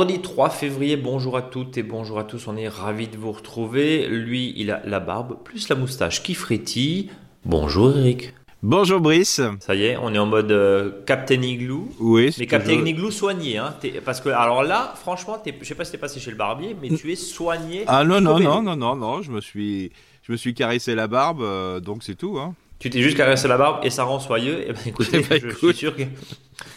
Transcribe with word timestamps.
Vendredi 0.00 0.22
3 0.22 0.48
février, 0.48 0.96
bonjour 0.96 1.36
à 1.36 1.42
toutes 1.42 1.76
et 1.76 1.82
bonjour 1.82 2.18
à 2.18 2.24
tous, 2.24 2.48
on 2.48 2.56
est 2.56 2.68
ravis 2.68 3.06
de 3.06 3.18
vous 3.18 3.32
retrouver. 3.32 4.08
Lui, 4.08 4.54
il 4.56 4.70
a 4.70 4.80
la 4.86 4.98
barbe 4.98 5.36
plus 5.44 5.68
la 5.68 5.76
moustache 5.76 6.22
qui 6.22 6.32
frétille. 6.32 7.10
Bonjour 7.44 7.94
Eric. 7.94 8.32
Bonjour 8.62 8.98
Brice. 8.98 9.42
Ça 9.60 9.74
y 9.74 9.84
est, 9.84 9.98
on 9.98 10.14
est 10.14 10.18
en 10.18 10.24
mode 10.24 10.52
euh, 10.52 10.90
Captain 11.04 11.42
Igloo. 11.42 11.86
Oui. 12.00 12.34
Mais 12.38 12.46
Captain 12.46 12.82
Igloo 12.82 13.10
soigné, 13.10 13.58
hein. 13.58 13.74
Parce 14.02 14.22
que 14.22 14.30
alors 14.30 14.62
là, 14.62 14.94
franchement, 14.96 15.36
je 15.44 15.66
sais 15.66 15.74
pas 15.74 15.84
si 15.84 15.92
t'es 15.92 15.98
passé 15.98 16.18
chez 16.18 16.30
le 16.30 16.38
barbier, 16.38 16.74
mais 16.80 16.88
tu 16.96 17.12
es 17.12 17.16
soigné. 17.16 17.84
Ah 17.86 18.02
non 18.02 18.22
non 18.22 18.40
non 18.40 18.62
non 18.62 18.76
non 18.76 18.96
non, 18.96 19.20
je 19.20 19.30
me 19.30 19.42
suis 19.42 19.92
je 20.22 20.32
me 20.32 20.38
suis 20.38 20.54
caressé 20.54 20.94
la 20.94 21.08
barbe, 21.08 21.42
euh, 21.42 21.78
donc 21.78 22.04
c'est 22.04 22.16
tout. 22.16 22.38
Hein. 22.38 22.54
Tu 22.78 22.88
t'es 22.88 23.02
juste 23.02 23.18
caressé 23.18 23.46
la 23.48 23.58
barbe 23.58 23.84
et 23.84 23.90
ça 23.90 24.04
rend 24.04 24.18
soyeux. 24.18 24.60
Et 24.60 24.66
eh 24.70 24.72
ben 24.72 24.80
écoutez, 24.86 25.20
eh 25.20 25.28
ben, 25.28 25.40
je 25.42 25.54
suis 25.54 25.74
sûr 25.74 25.94
que 25.94 26.04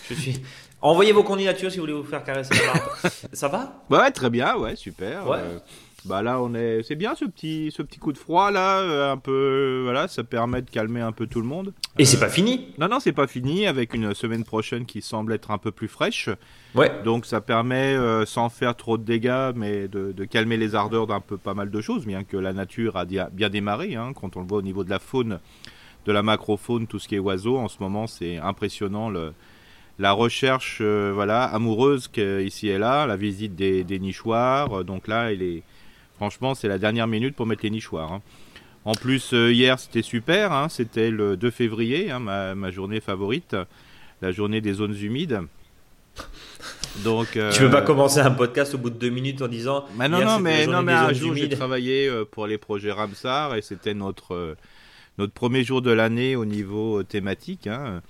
je 0.09 0.13
suis. 0.13 0.41
Envoyez 0.83 1.13
vos 1.13 1.23
candidatures 1.23 1.71
si 1.71 1.77
vous 1.77 1.83
voulez 1.83 1.93
vous 1.93 2.03
faire 2.03 2.23
caresser 2.25 2.53
la 2.67 2.73
barbe. 2.73 2.89
ça 3.31 3.47
va 3.47 3.85
Ouais, 3.89 4.11
très 4.11 4.29
bien, 4.29 4.57
ouais, 4.57 4.75
super. 4.75 5.25
Ouais. 5.27 5.37
Euh, 5.39 5.59
bah 6.03 6.21
là, 6.21 6.41
on 6.41 6.53
est, 6.53 6.83
c'est 6.83 6.95
bien 6.97 7.15
ce 7.15 7.23
petit, 7.23 7.71
ce 7.73 7.81
petit 7.81 7.97
coup 7.97 8.11
de 8.11 8.17
froid 8.17 8.51
là, 8.51 8.79
euh, 8.79 9.13
un 9.13 9.15
peu, 9.15 9.79
voilà, 9.85 10.09
ça 10.09 10.25
permet 10.25 10.61
de 10.61 10.69
calmer 10.69 10.99
un 10.99 11.13
peu 11.13 11.25
tout 11.25 11.39
le 11.39 11.47
monde. 11.47 11.73
Et 11.97 12.03
c'est 12.03 12.19
pas 12.19 12.27
fini 12.27 12.73
Non, 12.77 12.89
non, 12.89 12.99
c'est 12.99 13.13
pas 13.13 13.27
fini, 13.27 13.65
avec 13.65 13.93
une 13.93 14.13
semaine 14.13 14.43
prochaine 14.43 14.85
qui 14.85 15.01
semble 15.01 15.31
être 15.31 15.51
un 15.51 15.57
peu 15.57 15.71
plus 15.71 15.87
fraîche. 15.87 16.27
Ouais. 16.75 16.91
Donc 17.05 17.25
ça 17.25 17.39
permet, 17.39 17.95
euh, 17.95 18.25
sans 18.25 18.49
faire 18.49 18.75
trop 18.75 18.97
de 18.97 19.03
dégâts, 19.05 19.53
mais 19.55 19.87
de, 19.87 20.11
de 20.11 20.25
calmer 20.25 20.57
les 20.57 20.75
ardeurs 20.75 21.07
d'un 21.07 21.21
peu 21.21 21.37
pas 21.37 21.53
mal 21.53 21.71
de 21.71 21.79
choses, 21.79 22.05
bien 22.05 22.25
que 22.25 22.35
la 22.35 22.51
nature 22.51 22.97
a 22.97 23.05
bien 23.05 23.49
démarré, 23.49 23.95
hein, 23.95 24.11
quand 24.13 24.35
on 24.35 24.41
le 24.41 24.47
voit 24.47 24.57
au 24.57 24.63
niveau 24.63 24.83
de 24.83 24.89
la 24.89 24.99
faune, 24.99 25.39
de 26.05 26.11
la 26.11 26.23
macrofaune, 26.23 26.87
tout 26.87 26.99
ce 26.99 27.07
qui 27.07 27.15
est 27.15 27.19
oiseaux, 27.19 27.57
en 27.57 27.69
ce 27.69 27.77
moment, 27.79 28.05
c'est 28.07 28.37
impressionnant 28.37 29.09
le 29.09 29.31
la 29.99 30.11
recherche 30.11 30.79
euh, 30.81 31.11
voilà 31.13 31.43
amoureuse 31.43 32.09
ici 32.17 32.69
et 32.69 32.77
là, 32.77 33.05
la 33.05 33.15
visite 33.15 33.55
des, 33.55 33.99
nichoirs. 33.99 34.83
Donc 34.83 35.07
là, 35.07 35.31
il 35.31 35.43
est 35.43 35.63
franchement, 36.15 36.55
c'est 36.55 36.67
la 36.67 36.77
dernière 36.77 37.07
minute 37.07 37.35
pour 37.35 37.45
mettre 37.45 37.63
les 37.63 37.69
nichoirs. 37.69 38.11
Hein. 38.11 38.21
En 38.85 38.93
plus, 38.93 39.33
euh, 39.33 39.51
hier, 39.51 39.79
c'était 39.79 40.01
super. 40.01 40.51
Hein. 40.51 40.67
c'était 40.69 41.09
le 41.09 41.37
2 41.37 41.51
février, 41.51 42.11
hein, 42.11 42.19
ma, 42.19 42.71
journée 42.71 42.99
favorite, 42.99 43.55
la 44.21 44.31
journée 44.31 44.61
des 44.61 44.73
zones 44.73 44.95
humides. 44.95 45.41
Donc, 47.03 47.29
tu 47.31 47.39
veux 47.39 47.71
pas 47.71 47.81
euh, 47.81 47.85
commencer 47.85 48.19
un 48.19 48.31
podcast 48.31 48.75
au 48.75 48.77
bout 48.77 48.91
de 48.91 48.97
deux 48.97 49.09
minutes 49.09 49.41
en 49.41 49.47
disant 49.47 49.85
bah 49.95 50.07
non, 50.07 50.23
non, 50.23 50.39
mais, 50.39 50.67
non, 50.67 50.83
mais 50.83 50.93
un 50.93 51.11
jour 51.11 51.33
j'ai 51.33 51.49
travaillé 51.49 52.11
pour 52.29 52.45
les 52.45 52.59
projets 52.59 52.91
Ramsar 52.91 53.55
et 53.55 53.63
c'était 53.63 53.95
notre 53.95 54.55
notre 55.17 55.33
premier 55.33 55.63
jour 55.63 55.81
de 55.81 55.91
l'année 55.91 56.35
au 56.35 56.45
niveau 56.45 56.99
euh, 56.99 57.03
thématique. 57.03 57.67
Hein. 57.67 58.01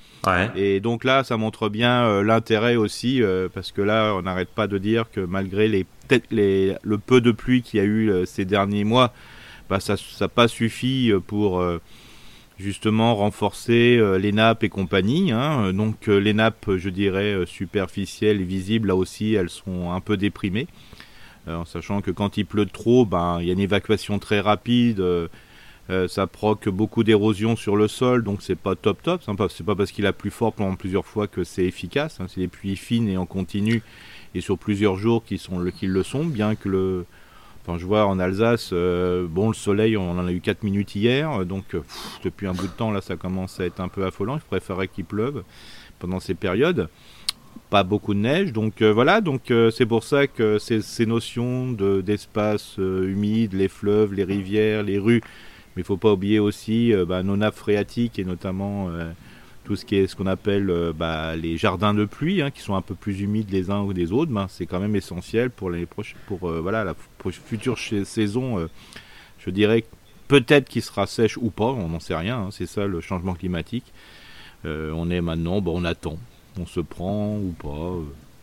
Et 0.55 0.79
donc 0.79 1.03
là, 1.03 1.23
ça 1.23 1.37
montre 1.37 1.69
bien 1.69 2.05
euh, 2.05 2.23
l'intérêt 2.23 2.75
aussi, 2.75 3.21
euh, 3.21 3.49
parce 3.53 3.71
que 3.71 3.81
là, 3.81 4.13
on 4.15 4.21
n'arrête 4.21 4.49
pas 4.49 4.67
de 4.67 4.77
dire 4.77 5.09
que 5.11 5.19
malgré 5.19 5.67
les, 5.67 5.85
les, 6.31 6.75
le 6.81 6.97
peu 6.97 7.19
de 7.21 7.31
pluie 7.31 7.61
qu'il 7.61 7.79
y 7.79 7.83
a 7.83 7.85
eu 7.85 8.25
ces 8.25 8.45
derniers 8.45 8.85
mois, 8.85 9.13
bah, 9.69 9.79
ça 9.79 9.95
n'a 10.19 10.27
pas 10.27 10.47
suffi 10.47 11.11
pour 11.27 11.63
justement 12.59 13.15
renforcer 13.15 13.99
les 14.19 14.31
nappes 14.31 14.63
et 14.63 14.69
compagnie. 14.69 15.31
Hein. 15.31 15.73
Donc 15.73 16.07
les 16.07 16.33
nappes, 16.33 16.75
je 16.77 16.89
dirais, 16.89 17.39
superficielles 17.45 18.41
et 18.41 18.45
visibles, 18.45 18.89
là 18.89 18.95
aussi, 18.95 19.33
elles 19.33 19.49
sont 19.49 19.91
un 19.91 20.01
peu 20.01 20.17
déprimées. 20.17 20.67
en 21.47 21.65
sachant 21.65 22.01
que 22.01 22.11
quand 22.11 22.37
il 22.37 22.45
pleut 22.45 22.65
trop, 22.65 23.05
ben, 23.05 23.39
il 23.41 23.47
y 23.47 23.49
a 23.49 23.53
une 23.53 23.59
évacuation 23.59 24.19
très 24.19 24.41
rapide 24.41 25.03
euh, 25.89 26.07
ça 26.07 26.27
provoque 26.27 26.69
beaucoup 26.69 27.03
d'érosion 27.03 27.55
sur 27.55 27.75
le 27.75 27.87
sol, 27.87 28.23
donc 28.23 28.41
c'est 28.41 28.55
pas 28.55 28.75
top 28.75 29.01
top. 29.01 29.21
C'est 29.25 29.65
pas 29.65 29.75
parce 29.75 29.91
qu'il 29.91 30.05
a 30.05 30.13
plus 30.13 30.31
fort 30.31 30.53
pendant 30.53 30.75
plusieurs 30.75 31.05
fois 31.05 31.27
que 31.27 31.43
c'est 31.43 31.65
efficace. 31.65 32.19
Hein. 32.19 32.27
C'est 32.29 32.39
des 32.41 32.47
pluies 32.47 32.77
fines 32.77 33.09
et 33.09 33.17
en 33.17 33.25
continu 33.25 33.83
et 34.33 34.41
sur 34.41 34.57
plusieurs 34.57 34.95
jours 34.95 35.23
qui 35.25 35.37
sont 35.37 35.59
le, 35.59 35.71
qui 35.71 35.87
le 35.87 36.03
sont, 36.03 36.25
bien 36.25 36.55
que 36.55 36.69
le. 36.69 37.05
Enfin, 37.65 37.77
je 37.77 37.85
vois 37.85 38.05
en 38.07 38.19
Alsace, 38.19 38.71
euh, 38.73 39.25
bon, 39.25 39.47
le 39.47 39.53
soleil, 39.53 39.95
on 39.95 40.11
en 40.11 40.27
a 40.27 40.31
eu 40.33 40.41
4 40.41 40.63
minutes 40.63 40.95
hier, 40.95 41.45
donc 41.45 41.75
euh, 41.75 41.81
depuis 42.21 42.45
un 42.45 42.51
bout 42.51 42.67
de 42.67 42.73
temps, 42.73 42.91
là, 42.91 42.99
ça 42.99 43.15
commence 43.15 43.57
à 43.61 43.65
être 43.65 43.79
un 43.79 43.87
peu 43.87 44.05
affolant. 44.05 44.37
Je 44.37 44.43
préférerais 44.45 44.89
qu'il 44.89 45.05
pleuve 45.05 45.43
pendant 45.99 46.19
ces 46.19 46.33
périodes. 46.33 46.89
Pas 47.69 47.83
beaucoup 47.83 48.13
de 48.13 48.19
neige, 48.19 48.51
donc 48.51 48.81
voilà, 48.81 49.21
donc 49.21 49.51
c'est 49.71 49.85
pour 49.85 50.03
ça 50.03 50.27
que 50.27 50.59
ces 50.59 51.05
notions 51.05 51.71
d'espace 51.71 52.77
humide, 52.77 53.53
les 53.53 53.67
fleuves, 53.67 54.13
les 54.13 54.23
rivières, 54.23 54.83
les 54.83 54.99
rues, 54.99 55.21
mais 55.75 55.81
il 55.81 55.83
ne 55.83 55.87
faut 55.87 55.97
pas 55.97 56.13
oublier 56.13 56.39
aussi 56.39 56.93
euh, 56.93 57.05
bah, 57.05 57.23
nos 57.23 57.37
nappes 57.37 57.55
phréatiques 57.55 58.19
et 58.19 58.25
notamment 58.25 58.89
euh, 58.89 59.11
tout 59.63 59.75
ce 59.75 59.85
qui 59.85 59.95
est 59.95 60.07
ce 60.07 60.15
qu'on 60.15 60.27
appelle 60.27 60.69
euh, 60.69 60.93
bah, 60.93 61.35
les 61.35 61.57
jardins 61.57 61.93
de 61.93 62.05
pluie, 62.05 62.41
hein, 62.41 62.51
qui 62.51 62.61
sont 62.61 62.75
un 62.75 62.81
peu 62.81 62.95
plus 62.95 63.21
humides 63.21 63.49
les 63.51 63.71
uns 63.71 63.81
ou 63.81 63.93
des 63.93 64.11
autres. 64.11 64.31
Ben, 64.31 64.47
c'est 64.49 64.65
quand 64.65 64.79
même 64.79 64.95
essentiel 64.95 65.49
pour 65.49 65.71
les 65.71 65.85
pour 65.85 66.39
voilà 66.39 66.83
la 66.83 66.95
future 67.31 67.77
saison. 67.79 68.67
je 69.39 69.49
dirais 69.49 69.83
peut-être 70.27 70.69
qu'il 70.69 70.81
sera 70.81 71.07
sèche 71.07 71.37
ou 71.37 71.49
pas, 71.49 71.65
on 71.65 71.89
n'en 71.89 71.99
sait 71.99 72.15
rien. 72.15 72.37
Hein, 72.37 72.49
c'est 72.51 72.67
ça 72.67 72.85
le 72.85 73.01
changement 73.01 73.33
climatique. 73.33 73.91
on 74.65 75.09
est 75.09 75.21
maintenant, 75.21 75.61
on 75.65 75.85
attend, 75.85 76.19
on 76.59 76.65
se 76.65 76.79
prend 76.79 77.37
ou 77.37 77.53
pas 77.57 77.95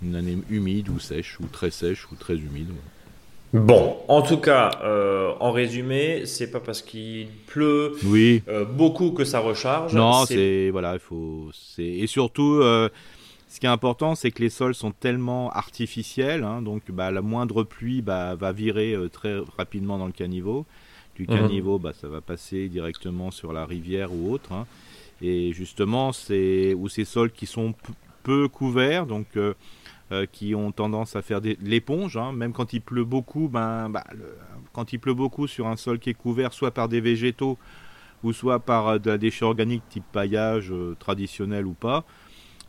une 0.03 0.17
année 0.17 0.39
humide 0.49 0.89
ou 0.89 0.99
sèche 0.99 1.39
ou 1.41 1.47
très 1.47 1.71
sèche 1.71 2.11
ou 2.11 2.17
très 2.17 2.37
humide. 2.37 2.71
Bon, 3.53 3.97
en 4.07 4.23
tout 4.23 4.37
cas, 4.37 4.71
euh, 4.85 5.33
en 5.41 5.51
résumé, 5.51 6.25
c'est 6.27 6.51
pas 6.51 6.61
parce 6.61 6.83
qu'il 6.83 7.29
pleut 7.47 7.97
oui. 8.05 8.43
Euh, 8.49 8.65
beaucoup 8.65 9.11
que 9.11 9.25
ça 9.25 9.41
recharge. 9.41 9.93
Non, 9.93 10.25
c'est 10.25 10.71
voilà, 10.71 10.95
il 10.95 11.01
faut. 11.01 11.51
Et 11.79 12.07
surtout, 12.07 12.61
euh, 12.61 12.89
ce 13.49 13.59
qui 13.59 13.67
est 13.67 13.71
important, 13.71 14.15
c'est 14.15 14.31
que 14.31 14.41
les 14.41 14.51
sols 14.51 14.77
sont 14.77 14.93
tellement 14.93 15.51
artificiels, 15.51 16.45
hein, 16.45 16.63
donc 16.63 16.93
bah, 16.93 17.11
la 17.11 17.23
moindre 17.23 17.65
pluie 17.65 18.03
bah, 18.03 18.37
va 18.37 18.53
virer 18.53 18.95
très 19.13 19.39
rapidement 19.57 19.99
dans 19.99 20.07
le 20.07 20.13
caniveau. 20.13 20.65
Du 21.17 21.23
mhm. 21.23 21.37
caniveau, 21.37 21.79
bah, 21.81 21.93
ça 21.93 22.07
va 22.07 22.21
passer 22.21 22.69
directement 22.69 23.33
sur 23.33 23.53
la 23.53 23.67
rivière 23.67 24.13
ou 24.13 24.33
autre. 24.33 24.53
Hein. 24.53 24.67
Et 25.23 25.53
justement, 25.53 26.13
c'est 26.13 26.73
ou 26.75 26.89
ces 26.89 27.05
sols 27.05 27.33
qui 27.33 27.47
sont 27.47 27.75
peu 28.23 28.47
couverts, 28.47 29.07
donc 29.07 29.27
euh, 30.13 30.27
qui 30.31 30.57
ont 30.57 30.73
tendance 30.73 31.15
à 31.15 31.23
faire 31.23 31.41
de 31.41 31.57
l'éponge, 31.63 32.17
hein. 32.17 32.33
même 32.33 32.53
quand 32.53 32.73
il 32.73 32.81
pleut 32.81 33.05
beaucoup, 33.05 33.49
ben, 33.49 33.89
bah, 33.89 34.03
quand 34.73 34.93
il 34.93 34.99
pleut 34.99 35.15
beaucoup 35.15 35.47
sur 35.47 35.69
un 35.69 35.77
sol 35.77 36.01
qui 36.01 36.11
est 36.11 36.15
couvert 36.15 36.53
soit 36.53 36.73
par 36.73 36.89
des 36.89 37.01
végétaux 37.01 37.59
ou 38.25 38.33
soit 38.33 38.59
par 38.59 38.89
euh, 38.89 38.99
de 38.99 39.09
la 39.09 39.19
déchet 39.19 39.45
organique 39.45 39.85
type 39.89 40.03
paillage 40.11 40.73
euh, 40.73 40.97
traditionnel 40.99 41.65
ou 41.65 41.75
pas, 41.75 42.05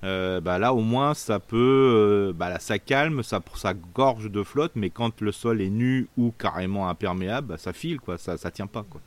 bah, 0.04 0.60
là 0.60 0.72
au 0.76 0.82
moins 0.82 1.16
ça 1.16 1.40
peut, 1.40 2.32
bah, 2.36 2.50
là, 2.50 2.60
ça 2.60 2.78
calme, 2.78 3.24
ça, 3.24 3.42
ça 3.56 3.74
gorge 3.74 4.30
de 4.30 4.44
flotte, 4.44 4.74
mais 4.76 4.92
quand 4.92 5.20
le 5.20 5.32
sol 5.32 5.62
est 5.62 5.70
nu 5.72 6.10
ou 6.18 6.32
carrément 6.38 6.90
imperméable, 6.90 7.48
bah, 7.48 7.58
ça 7.58 7.74
file, 7.74 8.00
quoi, 8.00 8.20
ça, 8.20 8.38
ça 8.38 8.52
tient 8.52 8.68
pas. 8.68 8.86
Quoi. 8.88 9.02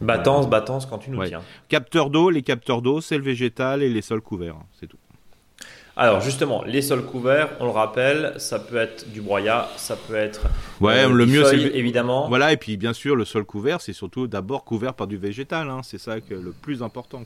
Battance, 0.00 0.48
battance 0.48 0.86
quand 0.86 0.96
tu 0.96 1.10
nous 1.10 1.22
tiens. 1.26 1.42
Capteur 1.68 2.08
d'eau, 2.08 2.30
les 2.30 2.42
capteurs 2.42 2.80
d'eau, 2.80 3.02
c'est 3.02 3.18
le 3.18 3.24
végétal 3.24 3.82
et 3.82 3.90
les 3.90 4.00
sols 4.00 4.22
couverts, 4.22 4.56
hein, 4.56 4.66
c'est 4.72 4.86
tout. 4.86 4.96
Alors 5.96 6.20
justement, 6.20 6.64
les 6.64 6.82
sols 6.82 7.04
couverts, 7.04 7.50
on 7.60 7.66
le 7.66 7.70
rappelle, 7.70 8.34
ça 8.38 8.58
peut 8.58 8.76
être 8.78 9.08
du 9.12 9.20
broyat, 9.20 9.68
ça 9.76 9.96
peut 9.96 10.16
être 10.16 10.42
ouais, 10.80 11.04
euh, 11.04 11.08
le 11.08 11.24
mieux 11.24 11.44
c'est 11.44 11.56
évidemment. 11.56 12.26
Voilà, 12.28 12.52
et 12.52 12.56
puis 12.56 12.76
bien 12.76 12.92
sûr 12.92 13.14
le 13.14 13.24
sol 13.24 13.44
couvert, 13.44 13.80
c'est 13.80 13.92
surtout 13.92 14.26
d'abord 14.26 14.64
couvert 14.64 14.94
par 14.94 15.06
du 15.06 15.16
végétal, 15.16 15.70
hein. 15.70 15.82
c'est 15.84 15.98
ça 15.98 16.20
que 16.20 16.34
le 16.34 16.50
plus 16.50 16.82
important. 16.82 17.22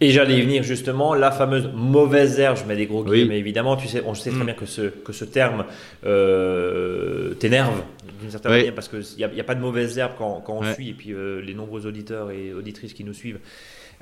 Et 0.00 0.10
j'allais 0.10 0.38
y 0.38 0.42
venir 0.42 0.64
justement, 0.64 1.14
la 1.14 1.30
fameuse 1.30 1.70
mauvaise 1.72 2.40
herbe, 2.40 2.56
je 2.56 2.64
mets 2.64 2.74
des 2.74 2.86
gros 2.86 3.04
guillemets 3.04 3.28
mais 3.28 3.38
évidemment, 3.38 3.76
tu 3.76 3.86
sais, 3.86 4.02
on 4.04 4.14
sait 4.14 4.30
très 4.30 4.40
mm. 4.40 4.46
bien 4.46 4.54
que 4.54 4.66
ce, 4.66 4.82
que 4.82 5.12
ce 5.12 5.24
terme 5.24 5.66
euh, 6.04 7.34
t'énerve 7.34 7.80
d'une 8.20 8.30
certaine 8.30 8.50
manière 8.50 8.74
parce 8.74 8.88
qu'il 8.88 9.04
n'y 9.18 9.24
a, 9.24 9.28
a, 9.28 9.44
pas 9.44 9.54
de 9.54 9.60
mauvaise 9.60 9.96
herbe 9.98 10.12
quand, 10.18 10.42
quand 10.44 10.54
on 10.54 10.72
suit, 10.72 10.88
et 10.88 10.94
puis 10.94 11.12
euh, 11.12 11.40
les 11.40 11.54
nombreux 11.54 11.86
auditeurs 11.86 12.32
et 12.32 12.52
auditrices 12.52 12.92
qui 12.92 13.04
nous 13.04 13.14
suivent 13.14 13.38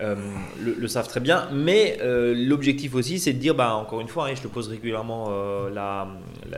euh, 0.01 0.15
le, 0.61 0.87
savent 0.87 1.09
très 1.09 1.19
bien. 1.19 1.49
Mais 1.53 1.99
euh, 2.03 2.33
l'objectif 2.37 2.95
aussi, 2.95 3.19
c'est 3.19 3.33
de 3.33 3.39
dire, 3.39 3.57
bah, 3.57 3.75
encore 3.75 4.01
une 4.01 4.07
fois, 4.07 4.27
hein, 4.27 4.33
je 4.37 4.43
te 4.43 4.47
pose 4.47 4.69
régulièrement 4.69 5.27
euh, 5.31 5.71
la, 5.71 6.07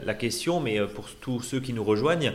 la, 0.04 0.14
question, 0.14 0.60
mais 0.60 0.78
pour 0.94 1.06
tous 1.22 1.40
ceux 1.40 1.60
qui 1.60 1.72
nous 1.72 1.82
rejoignent, 1.82 2.32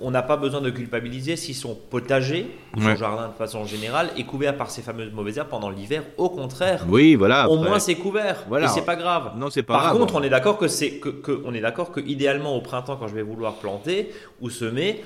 on 0.00 0.10
n'a 0.10 0.22
pas 0.22 0.38
besoin 0.38 0.62
de 0.62 0.70
culpabiliser 0.70 1.36
si 1.36 1.52
son 1.52 1.74
potager 1.74 2.46
ou 2.76 2.80
son 2.80 2.96
jardin 2.96 3.28
de 3.28 3.34
façon 3.34 3.66
générale 3.66 4.08
est 4.16 4.24
couvert 4.24 4.56
par 4.56 4.70
ces 4.70 4.80
fameuses 4.80 5.12
mauvaises 5.12 5.36
herbes 5.36 5.48
pendant 5.48 5.68
l'hiver. 5.68 6.02
Au 6.16 6.30
contraire, 6.30 6.86
oui, 6.88 7.14
voilà, 7.14 7.50
au 7.50 7.58
moins 7.58 7.78
c'est 7.78 7.96
couvert. 7.96 8.44
Voilà. 8.48 8.66
Et 8.66 8.68
c'est 8.68 8.86
pas 8.86 8.96
grave. 8.96 9.32
Non, 9.36 9.50
c'est 9.50 9.62
pas 9.62 9.74
par 9.74 9.82
grave. 9.84 9.98
contre, 9.98 10.14
on 10.14 10.22
est 10.22 10.30
d'accord 10.30 10.56
que 10.56 10.68
c'est 10.68 10.92
que, 10.92 11.10
que, 11.10 11.42
on 11.44 11.52
est 11.52 11.60
d'accord 11.60 11.92
que 11.92 12.00
idéalement 12.00 12.56
au 12.56 12.62
printemps, 12.62 12.96
quand 12.96 13.08
je 13.08 13.14
vais 13.14 13.22
vouloir 13.22 13.56
planter 13.56 14.10
ou 14.40 14.48
semer, 14.48 15.02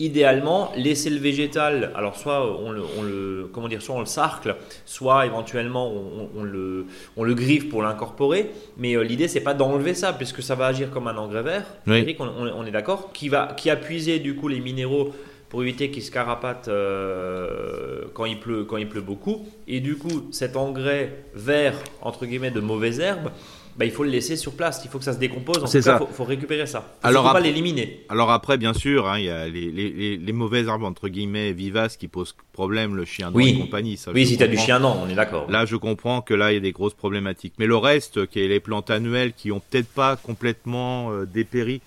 idéalement, 0.00 0.72
laisser 0.76 1.10
le 1.10 1.18
végétal, 1.18 1.92
alors 1.94 2.16
soit 2.16 2.58
on 2.58 2.72
le, 2.72 2.82
on 2.98 3.02
le, 3.02 3.50
comment 3.52 3.68
dire, 3.68 3.82
soit 3.82 3.94
on 3.94 4.00
le 4.00 4.06
sarcle, 4.06 4.56
soit 4.86 5.26
éventuellement 5.26 5.92
on, 6.34 6.42
le, 6.42 6.86
on 7.18 7.22
le 7.22 7.34
griffe 7.34 7.68
pour 7.68 7.82
l'incorporer. 7.82 8.50
Mais 8.78 8.94
euh, 8.94 9.02
l'idée, 9.02 9.28
c'est 9.28 9.42
pas 9.42 9.52
d'enlever 9.52 9.92
ça, 9.92 10.14
puisque 10.14 10.42
ça 10.42 10.54
va 10.54 10.66
agir 10.66 10.90
comme 10.90 11.06
un 11.06 11.16
engrais 11.18 11.42
vert. 11.42 11.66
on, 11.86 12.66
est 12.66 12.70
d'accord, 12.70 13.12
qui 13.12 13.28
va, 13.28 13.52
qui 13.56 13.68
a 13.68 13.76
puisé 13.76 14.18
du 14.18 14.34
coup 14.34 14.48
les 14.48 14.60
minéraux 14.60 15.12
pour 15.50 15.62
éviter 15.62 15.90
qu'ils 15.90 16.04
se 16.04 16.10
carapatent 16.10 16.68
euh, 16.68 18.04
quand 18.14 18.24
il 18.24 18.40
pleut, 18.40 18.64
quand 18.64 18.78
il 18.78 18.88
pleut 18.88 19.00
beaucoup. 19.02 19.46
Et 19.68 19.80
du 19.80 19.96
coup, 19.96 20.28
cet 20.30 20.56
engrais 20.56 21.24
vert 21.34 21.74
entre 22.00 22.24
guillemets 22.24 22.52
de 22.52 22.60
mauvaises 22.60 23.00
herbes 23.00 23.30
bah, 23.76 23.84
il 23.84 23.90
faut 23.90 24.04
le 24.04 24.10
laisser 24.10 24.36
sur 24.36 24.52
place. 24.52 24.82
Il 24.84 24.90
faut 24.90 24.98
que 24.98 25.04
ça 25.04 25.12
se 25.12 25.18
décompose. 25.18 25.64
Ça. 25.66 25.98
Il 26.00 26.14
faut, 26.14 26.24
récupérer 26.24 26.66
ça. 26.66 26.94
Alors, 27.02 27.26
faut 27.26 27.32
pas 27.32 27.40
l'éliminer. 27.40 28.04
Alors 28.08 28.30
après, 28.30 28.58
bien 28.58 28.74
sûr, 28.74 29.08
hein, 29.08 29.18
il 29.18 29.24
y 29.24 29.30
a 29.30 29.48
les, 29.48 29.70
les, 29.70 30.16
les, 30.16 30.32
mauvaises 30.32 30.68
arbres 30.68 30.86
entre 30.86 31.08
guillemets 31.08 31.52
vivaces 31.52 31.96
qui 31.96 32.08
posent 32.08 32.34
problème, 32.52 32.94
le 32.94 33.04
chien 33.04 33.30
oui. 33.34 33.50
et 33.50 33.58
compagnie. 33.58 33.96
Ça, 33.96 34.12
oui, 34.12 34.26
si 34.26 34.36
tu 34.36 34.42
as 34.42 34.48
du 34.48 34.58
chien 34.58 34.78
non, 34.78 34.96
on 35.02 35.08
est 35.08 35.14
d'accord. 35.14 35.50
Là, 35.50 35.64
je 35.64 35.76
comprends 35.76 36.20
que 36.20 36.34
là, 36.34 36.52
il 36.52 36.54
y 36.54 36.58
a 36.58 36.60
des 36.60 36.72
grosses 36.72 36.94
problématiques. 36.94 37.54
Mais 37.58 37.66
le 37.66 37.76
reste, 37.76 38.26
qui 38.26 38.40
est 38.40 38.48
les 38.48 38.60
plantes 38.60 38.90
annuelles, 38.90 39.32
qui 39.32 39.52
ont 39.52 39.60
peut-être 39.60 39.88
pas 39.88 40.16
complètement 40.16 41.12
euh, 41.12 41.26
dépéri 41.26 41.80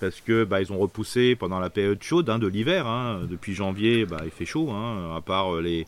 parce 0.00 0.20
que 0.20 0.42
bah, 0.42 0.60
ils 0.60 0.72
ont 0.72 0.78
repoussé 0.78 1.36
pendant 1.36 1.60
la 1.60 1.70
période 1.70 2.02
chaude 2.02 2.28
hein, 2.28 2.38
de 2.40 2.48
l'hiver. 2.48 2.86
Hein. 2.86 3.20
Depuis 3.30 3.54
janvier, 3.54 4.04
bah, 4.04 4.22
il 4.24 4.32
fait 4.32 4.44
chaud, 4.44 4.70
hein, 4.70 5.14
à 5.16 5.20
part 5.20 5.54
euh, 5.54 5.60
les 5.60 5.86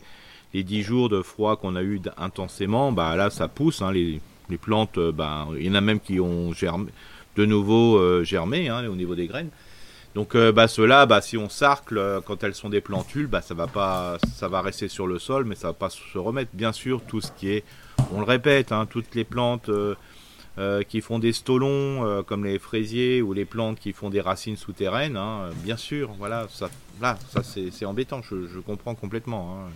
les 0.55 0.63
10 0.63 0.83
jours 0.83 1.09
de 1.09 1.21
froid 1.21 1.57
qu'on 1.57 1.75
a 1.75 1.83
eu 1.83 1.99
intensément, 2.17 2.93
bah 2.93 3.17
là 3.17 3.29
ça 3.29 3.49
pousse. 3.49 3.83
les, 3.91 4.21
les 4.49 4.57
plantes, 4.57 4.97
euh, 4.97 5.11
ben, 5.11 5.47
il 5.57 5.65
y 5.65 5.69
en 5.69 5.75
a 5.75 5.81
même 5.81 5.99
qui 5.99 6.19
ont 6.19 6.53
germé, 6.53 6.91
de 7.35 7.45
nouveau 7.45 7.97
euh, 7.97 8.23
germé 8.23 8.69
hein, 8.69 8.87
au 8.87 8.95
niveau 8.95 9.15
des 9.15 9.27
graines. 9.27 9.49
Donc 10.13 10.35
euh, 10.35 10.51
bah, 10.51 10.67
ceux-là, 10.67 11.05
bah, 11.05 11.21
si 11.21 11.37
on 11.37 11.49
sarcle 11.49 12.21
quand 12.25 12.43
elles 12.43 12.55
sont 12.55 12.69
des 12.69 12.81
plantules, 12.81 13.27
bah, 13.27 13.41
ça 13.41 13.53
va 13.53 13.67
pas, 13.67 14.17
ça 14.33 14.47
va 14.47 14.61
rester 14.61 14.87
sur 14.87 15.07
le 15.07 15.19
sol, 15.19 15.45
mais 15.45 15.55
ça 15.55 15.67
va 15.67 15.73
pas 15.73 15.89
se 15.89 16.17
remettre. 16.17 16.51
Bien 16.53 16.71
sûr, 16.71 17.01
tout 17.01 17.21
ce 17.21 17.31
qui 17.33 17.49
est, 17.49 17.63
on 18.13 18.19
le 18.19 18.25
répète, 18.25 18.71
hein, 18.71 18.87
toutes 18.89 19.13
les 19.15 19.23
plantes 19.25 19.69
qui 20.87 21.01
font 21.01 21.19
des 21.19 21.33
stolons, 21.33 22.23
comme 22.25 22.45
les 22.45 22.59
fraisiers 22.59 23.21
ou 23.21 23.33
les 23.33 23.43
plantes 23.43 23.77
qui 23.77 23.91
font 23.91 24.09
des 24.09 24.21
racines 24.21 24.55
souterraines, 24.55 25.17
hein, 25.17 25.49
bien 25.65 25.75
sûr, 25.75 26.11
voilà, 26.17 26.47
ça, 26.49 26.69
là, 27.01 27.17
ça 27.29 27.43
c'est 27.43 27.85
embêtant, 27.85 28.21
je, 28.21 28.59
comprends 28.59 28.95
complètement, 28.95 29.67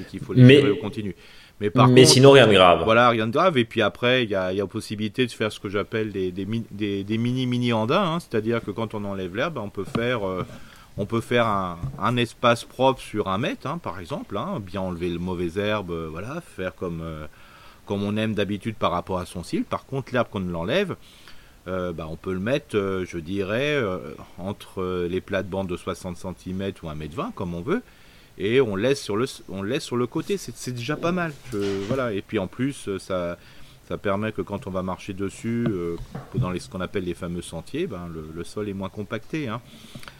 et 0.00 0.04
qu'il 0.04 0.20
faut 0.20 0.32
les 0.32 0.42
mais... 0.42 0.70
au 0.70 0.76
continu. 0.76 1.14
Mais, 1.60 1.70
par 1.70 1.88
mais 1.88 2.04
sinon, 2.04 2.32
rien 2.32 2.46
de 2.46 2.52
grave. 2.52 2.82
Voilà, 2.84 3.08
rien 3.08 3.26
de 3.26 3.32
grave. 3.32 3.56
Et 3.56 3.64
puis 3.64 3.80
après, 3.80 4.24
il 4.24 4.30
y 4.30 4.34
a, 4.34 4.52
y 4.52 4.60
a 4.60 4.66
possibilité 4.66 5.26
de 5.26 5.32
faire 5.32 5.50
ce 5.50 5.58
que 5.58 5.70
j'appelle 5.70 6.12
des, 6.12 6.30
des, 6.30 7.04
des, 7.04 7.18
mini-mini 7.18 7.72
andins. 7.72 8.14
Hein. 8.14 8.18
C'est-à-dire 8.20 8.62
que 8.62 8.70
quand 8.70 8.94
on 8.94 9.04
enlève 9.04 9.34
l'herbe, 9.34 9.56
on 9.56 9.70
peut 9.70 9.84
faire, 9.84 10.26
euh, 10.28 10.44
on 10.98 11.06
peut 11.06 11.22
faire 11.22 11.46
un, 11.46 11.78
un, 11.98 12.16
espace 12.18 12.64
propre 12.64 13.00
sur 13.00 13.28
un 13.28 13.38
mètre, 13.38 13.66
hein, 13.66 13.78
par 13.78 14.00
exemple. 14.00 14.36
Hein. 14.36 14.60
Bien 14.60 14.82
enlever 14.82 15.08
le 15.08 15.18
mauvais 15.18 15.58
herbe, 15.58 15.92
euh, 15.92 16.08
voilà, 16.10 16.42
faire 16.42 16.74
comme, 16.74 17.00
euh, 17.02 17.26
comme 17.86 18.02
on 18.02 18.18
aime 18.18 18.34
d'habitude 18.34 18.76
par 18.76 18.90
rapport 18.90 19.18
à 19.18 19.24
son 19.24 19.42
cil. 19.42 19.64
Par 19.64 19.86
contre, 19.86 20.12
l'herbe, 20.12 20.28
qu'on 20.30 20.40
l'enlève, 20.40 20.96
bah, 21.66 22.06
on 22.08 22.14
peut 22.14 22.32
le 22.32 22.38
mettre, 22.38 22.76
je 23.04 23.18
dirais, 23.18 23.76
entre 24.38 25.04
les 25.10 25.20
plates-bandes 25.20 25.66
de 25.66 25.76
60 25.76 26.16
cm 26.16 26.72
ou 26.84 26.86
1m20, 26.86 27.32
comme 27.34 27.54
on 27.54 27.60
veut 27.60 27.82
et 28.38 28.60
on 28.60 28.76
laisse 28.76 29.00
sur 29.02 29.16
le, 29.16 29.26
on 29.48 29.62
laisse 29.62 29.84
sur 29.84 29.96
le 29.96 30.06
côté. 30.06 30.36
C'est 30.36 30.72
déjà 30.72 30.96
pas 30.96 31.12
mal. 31.12 31.32
voilà. 31.88 32.12
Et 32.12 32.22
puis 32.22 32.38
en 32.38 32.46
plus, 32.46 32.88
euh, 32.88 32.98
ça, 32.98 33.38
ça 33.88 33.96
permet 33.98 34.32
que 34.32 34.42
quand 34.42 34.66
on 34.66 34.70
va 34.70 34.82
marcher 34.82 35.12
dessus, 35.14 35.66
euh, 35.68 35.96
dans 36.34 36.50
les, 36.50 36.60
ce 36.60 36.68
qu'on 36.68 36.80
appelle 36.80 37.04
les 37.04 37.14
fameux 37.14 37.42
sentiers, 37.42 37.86
ben, 37.86 38.10
le, 38.34 38.44
sol 38.44 38.68
est 38.68 38.74
moins 38.74 38.88
compacté. 38.88 39.48
Hein. 39.48 39.60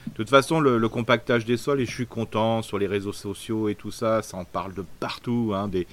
De 0.07 0.13
toute 0.15 0.31
façon, 0.31 0.61
le, 0.61 0.89
compactage 0.89 1.45
des 1.45 1.57
sols, 1.57 1.81
et 1.81 1.87
je 1.87 1.93
suis 1.93 2.07
content 2.07 2.63
sur 2.63 2.79
les 2.79 2.87
réseaux 2.87 3.13
sociaux 3.13 3.69
et 3.69 3.75
tout 3.75 3.91
ça, 3.91 4.23
ça 4.23 4.37
en 4.37 4.45
parle 4.45 4.73
de 4.75 4.85
partout. 5.01 5.53
Hein, 5.55 5.69
des, 5.69 5.87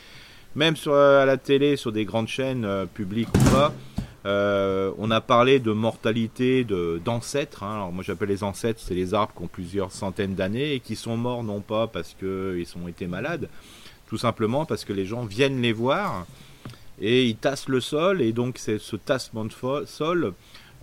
même 0.55 0.75
sur, 0.75 0.93
à 0.93 1.25
la 1.25 1.37
télé, 1.37 1.75
sur 1.75 1.91
des 1.91 2.05
grandes 2.05 2.27
chaînes 2.27 2.65
euh, 2.65 2.85
publiques 2.85 3.29
ou 3.35 3.51
pas. 3.51 3.73
Euh, 4.25 4.91
on 4.97 5.11
a 5.11 5.19
parlé 5.19 5.59
de 5.59 5.71
mortalité 5.71 6.65
d'ancêtres. 7.03 7.63
Hein. 7.63 7.75
Alors 7.75 7.91
moi 7.91 8.03
j'appelle 8.03 8.29
les 8.29 8.43
ancêtres, 8.43 8.79
c'est 8.81 8.95
les 8.95 9.13
arbres 9.13 9.33
qui 9.35 9.43
ont 9.43 9.47
plusieurs 9.47 9.91
centaines 9.91 10.35
d'années 10.35 10.73
et 10.73 10.79
qui 10.79 10.95
sont 10.95 11.17
morts 11.17 11.43
non 11.43 11.59
pas 11.59 11.87
parce 11.87 12.15
qu'ils 12.17 12.67
ont 12.81 12.87
été 12.87 13.07
malades, 13.07 13.49
tout 14.07 14.17
simplement 14.17 14.65
parce 14.65 14.85
que 14.85 14.93
les 14.93 15.05
gens 15.05 15.25
viennent 15.25 15.61
les 15.61 15.73
voir 15.73 16.25
et 17.01 17.25
ils 17.25 17.35
tassent 17.35 17.67
le 17.67 17.81
sol 17.81 18.21
et 18.21 18.31
donc 18.31 18.57
ce 18.59 18.95
tassement 18.95 19.45
de 19.45 19.85
sol 19.85 20.33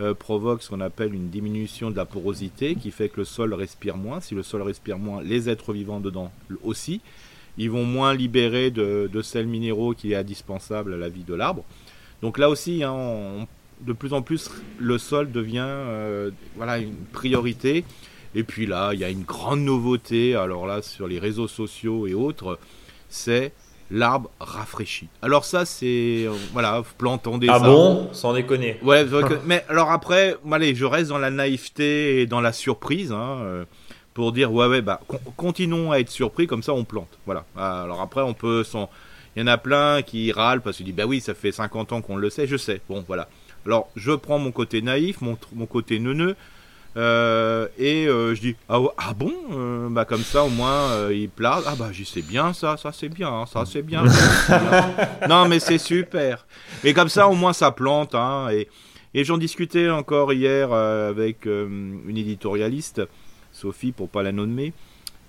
euh, 0.00 0.14
provoque 0.14 0.62
ce 0.62 0.70
qu'on 0.70 0.80
appelle 0.80 1.14
une 1.14 1.28
diminution 1.28 1.90
de 1.90 1.96
la 1.96 2.04
porosité 2.04 2.74
qui 2.74 2.90
fait 2.90 3.08
que 3.08 3.18
le 3.18 3.24
sol 3.24 3.52
respire 3.54 3.96
moins. 3.96 4.20
Si 4.20 4.34
le 4.34 4.42
sol 4.42 4.62
respire 4.62 4.98
moins, 4.98 5.22
les 5.22 5.48
êtres 5.48 5.72
vivants 5.72 6.00
dedans 6.00 6.32
aussi. 6.62 7.00
Ils 7.58 7.70
vont 7.70 7.84
moins 7.84 8.14
libérer 8.14 8.70
de, 8.70 9.10
de 9.12 9.22
sels 9.22 9.46
minéraux 9.46 9.92
qui 9.92 10.12
est 10.12 10.16
indispensable 10.16 10.94
à 10.94 10.96
la 10.96 11.08
vie 11.08 11.24
de 11.24 11.34
l'arbre. 11.34 11.64
Donc 12.22 12.38
là 12.38 12.50
aussi, 12.50 12.82
hein, 12.82 13.46
de 13.80 13.92
plus 13.92 14.12
en 14.12 14.22
plus, 14.22 14.50
le 14.78 14.98
sol 14.98 15.30
devient 15.30 15.64
euh, 15.66 16.30
voilà, 16.56 16.78
une 16.78 16.94
priorité. 17.12 17.84
Et 18.34 18.44
puis 18.44 18.66
là, 18.66 18.90
il 18.92 19.00
y 19.00 19.04
a 19.04 19.08
une 19.08 19.24
grande 19.24 19.60
nouveauté, 19.60 20.36
alors 20.36 20.66
là, 20.66 20.82
sur 20.82 21.08
les 21.08 21.18
réseaux 21.18 21.48
sociaux 21.48 22.06
et 22.06 22.14
autres, 22.14 22.58
c'est 23.08 23.52
l'arbre 23.90 24.30
rafraîchi. 24.38 25.08
Alors 25.20 25.44
ça, 25.44 25.64
c'est... 25.64 26.26
Euh, 26.26 26.32
voilà, 26.52 26.82
plantons 26.98 27.38
des 27.38 27.48
Ah 27.48 27.58
bon? 27.58 28.08
Sans 28.12 28.32
déconner. 28.34 28.78
Ouais, 28.82 29.04
mais 29.46 29.64
alors 29.68 29.90
après, 29.90 30.36
allez, 30.52 30.76
je 30.76 30.84
reste 30.84 31.08
dans 31.08 31.18
la 31.18 31.30
naïveté 31.30 32.20
et 32.20 32.26
dans 32.26 32.40
la 32.40 32.52
surprise, 32.52 33.10
hein, 33.10 33.38
euh, 33.40 33.64
pour 34.14 34.30
dire, 34.30 34.52
ouais, 34.52 34.66
ouais, 34.66 34.80
bah, 34.80 35.00
continuons 35.36 35.90
à 35.90 35.98
être 35.98 36.10
surpris, 36.10 36.46
comme 36.46 36.62
ça 36.62 36.72
on 36.72 36.84
plante. 36.84 37.18
Voilà. 37.26 37.44
Alors 37.56 38.00
après, 38.00 38.22
on 38.22 38.34
peut... 38.34 38.62
S'en 38.62 38.88
il 39.36 39.40
y 39.40 39.42
en 39.42 39.46
a 39.46 39.58
plein 39.58 40.02
qui 40.02 40.32
râlent 40.32 40.60
parce 40.60 40.76
qu'ils 40.76 40.86
disent 40.86 40.94
bah 40.94 41.06
oui, 41.06 41.20
ça 41.20 41.34
fait 41.34 41.52
50 41.52 41.92
ans 41.92 42.02
qu'on 42.02 42.16
le 42.16 42.30
sait, 42.30 42.46
je 42.46 42.56
sais. 42.56 42.80
Bon, 42.88 43.04
voilà. 43.06 43.28
Alors, 43.66 43.90
je 43.94 44.12
prends 44.12 44.38
mon 44.38 44.52
côté 44.52 44.82
naïf, 44.82 45.20
mon, 45.20 45.36
mon 45.54 45.66
côté 45.66 45.98
neuneux, 45.98 46.36
euh, 46.96 47.68
et 47.78 48.08
euh, 48.08 48.34
je 48.34 48.40
dis 48.40 48.56
ah, 48.68 48.80
ah 48.98 49.14
bon 49.14 49.32
euh, 49.52 49.88
bah 49.88 50.04
comme 50.04 50.24
ça 50.24 50.42
au 50.42 50.48
moins 50.48 51.08
il 51.08 51.28
plate 51.28 51.62
ah 51.64 51.76
bah 51.78 51.90
j'y 51.92 52.04
sais 52.04 52.20
bien 52.20 52.52
ça 52.52 52.76
ça 52.76 52.90
c'est 52.90 53.08
bien 53.08 53.28
hein, 53.28 53.44
ça 53.46 53.64
c'est 53.64 53.82
bien, 53.82 54.02
non 55.28 55.46
mais 55.46 55.60
c'est 55.60 55.78
super 55.78 56.48
mais 56.82 56.92
comme 56.92 57.08
ça 57.08 57.28
au 57.28 57.34
moins 57.34 57.52
ça 57.52 57.70
plante 57.70 58.16
hein, 58.16 58.48
et 58.50 58.66
et 59.14 59.22
j'en 59.22 59.38
discutais 59.38 59.88
encore 59.88 60.32
hier 60.32 60.72
avec 60.72 61.44
une 61.46 62.16
éditorialiste 62.16 63.02
Sophie 63.52 63.92
pour 63.92 64.08
pas 64.08 64.24
la 64.24 64.32
nommer 64.32 64.72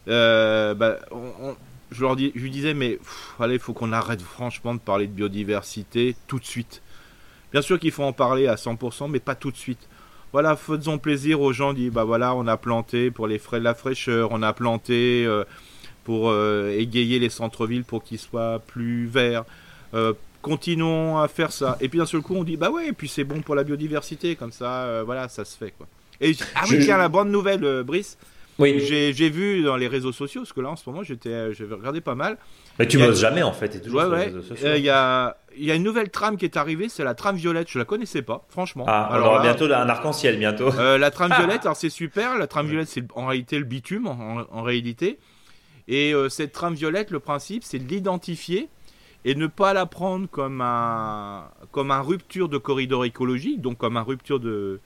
bah, 0.07 0.97
on, 1.11 1.55
je, 1.91 2.01
leur 2.01 2.15
dis, 2.15 2.31
je 2.35 2.41
lui 2.41 2.51
disais, 2.51 2.73
mais 2.73 2.99
allez, 3.39 3.55
il 3.55 3.59
faut 3.59 3.73
qu'on 3.73 3.91
arrête 3.91 4.21
franchement 4.21 4.73
de 4.73 4.79
parler 4.79 5.07
de 5.07 5.11
biodiversité 5.11 6.15
tout 6.27 6.39
de 6.39 6.45
suite. 6.45 6.81
Bien 7.51 7.61
sûr 7.61 7.79
qu'il 7.79 7.91
faut 7.91 8.03
en 8.03 8.13
parler 8.13 8.47
à 8.47 8.55
100%, 8.55 9.09
mais 9.09 9.19
pas 9.19 9.35
tout 9.35 9.51
de 9.51 9.57
suite. 9.57 9.89
Voilà, 10.31 10.55
faisons 10.55 10.97
plaisir 10.97 11.41
aux 11.41 11.51
gens, 11.51 11.73
dit, 11.73 11.89
bah 11.89 12.05
voilà, 12.05 12.33
on 12.35 12.47
a 12.47 12.55
planté 12.55 13.11
pour 13.11 13.27
les 13.27 13.37
frais 13.37 13.59
de 13.59 13.65
la 13.65 13.75
fraîcheur, 13.75 14.29
on 14.31 14.41
a 14.41 14.53
planté 14.53 15.25
euh, 15.25 15.43
pour 16.05 16.29
euh, 16.29 16.73
égayer 16.77 17.19
les 17.19 17.29
centres-villes 17.29 17.83
pour 17.83 18.01
qu'ils 18.01 18.19
soient 18.19 18.59
plus 18.65 19.07
verts. 19.07 19.43
Euh, 19.93 20.13
continuons 20.41 21.17
à 21.17 21.27
faire 21.27 21.51
ça. 21.51 21.77
Et 21.81 21.89
puis 21.89 21.99
d'un 21.99 22.05
seul 22.05 22.21
coup, 22.21 22.35
on 22.35 22.45
dit, 22.45 22.55
bah 22.55 22.71
ouais, 22.71 22.87
et 22.87 22.93
puis 22.93 23.09
c'est 23.09 23.25
bon 23.25 23.41
pour 23.41 23.55
la 23.55 23.65
biodiversité, 23.65 24.37
comme 24.37 24.53
ça, 24.53 25.03
voilà, 25.03 25.27
ça 25.27 25.43
se 25.43 25.57
fait, 25.57 25.71
quoi. 25.77 25.87
Et 26.21 26.35
ah 26.55 26.63
oui, 26.69 26.79
tiens, 26.79 26.97
la 26.97 27.09
bonne 27.09 27.31
nouvelle, 27.31 27.83
Brice, 27.83 28.17
oui. 28.61 28.79
J'ai 28.79 29.29
vu 29.29 29.63
dans 29.63 29.75
les 29.75 29.87
réseaux 29.87 30.11
sociaux, 30.11 30.41
parce 30.41 30.53
que 30.53 30.61
là 30.61 30.69
en 30.69 30.75
ce 30.75 30.89
moment 30.89 31.03
j'étais, 31.03 31.29
euh, 31.29 31.53
j'avais 31.53 31.75
regardé 31.75 32.01
pas 32.01 32.15
mal. 32.15 32.37
Mais 32.79 32.87
tu 32.87 32.97
bosses 32.97 33.19
jamais 33.19 33.43
en 33.43 33.51
fait, 33.51 33.81
toujours 33.81 34.01
sur 34.01 34.11
les 34.15 34.25
réseaux 34.25 34.41
sociaux. 34.41 34.67
Euh, 34.67 34.77
il 34.77 34.83
y, 34.83 34.89
a, 34.89 35.37
y 35.57 35.71
a 35.71 35.75
une 35.75 35.83
nouvelle 35.83 36.09
trame 36.09 36.37
qui 36.37 36.45
est 36.45 36.57
arrivée, 36.57 36.87
c'est 36.89 37.03
la 37.03 37.15
trame 37.15 37.35
violette. 37.35 37.69
Je 37.69 37.79
la 37.79 37.85
connaissais 37.85 38.21
pas, 38.21 38.45
franchement. 38.49 38.85
Ah, 38.87 39.07
alors, 39.11 39.41
bientôt 39.41 39.65
un 39.65 39.89
arc-en-ciel 39.89 40.37
bientôt. 40.37 40.69
Euh, 40.77 40.97
la 40.97 41.11
trame 41.11 41.33
violette, 41.37 41.61
alors 41.65 41.75
c'est 41.75 41.89
super. 41.89 42.37
La 42.37 42.47
trame 42.47 42.67
violette, 42.67 42.87
c'est 42.87 43.03
en 43.15 43.27
réalité 43.27 43.57
le 43.59 43.65
bitume 43.65 44.07
en, 44.07 44.61
réalité. 44.61 45.19
Et 45.87 46.13
cette 46.29 46.53
trame 46.53 46.75
violette, 46.75 47.11
le 47.11 47.19
principe, 47.19 47.63
c'est 47.63 47.79
de 47.79 47.87
l'identifier 47.87 48.69
et 49.25 49.35
ne 49.35 49.47
pas 49.47 49.73
la 49.73 49.85
prendre 49.85 50.27
comme 50.27 50.61
un 50.61 51.49
comme 51.71 51.91
un 51.91 52.01
rupture 52.01 52.49
de 52.49 52.57
corridor 52.57 53.05
écologique, 53.05 53.61
donc 53.61 53.77
comme 53.77 53.97
un 53.97 54.01
rupture 54.01 54.39
de 54.39 54.79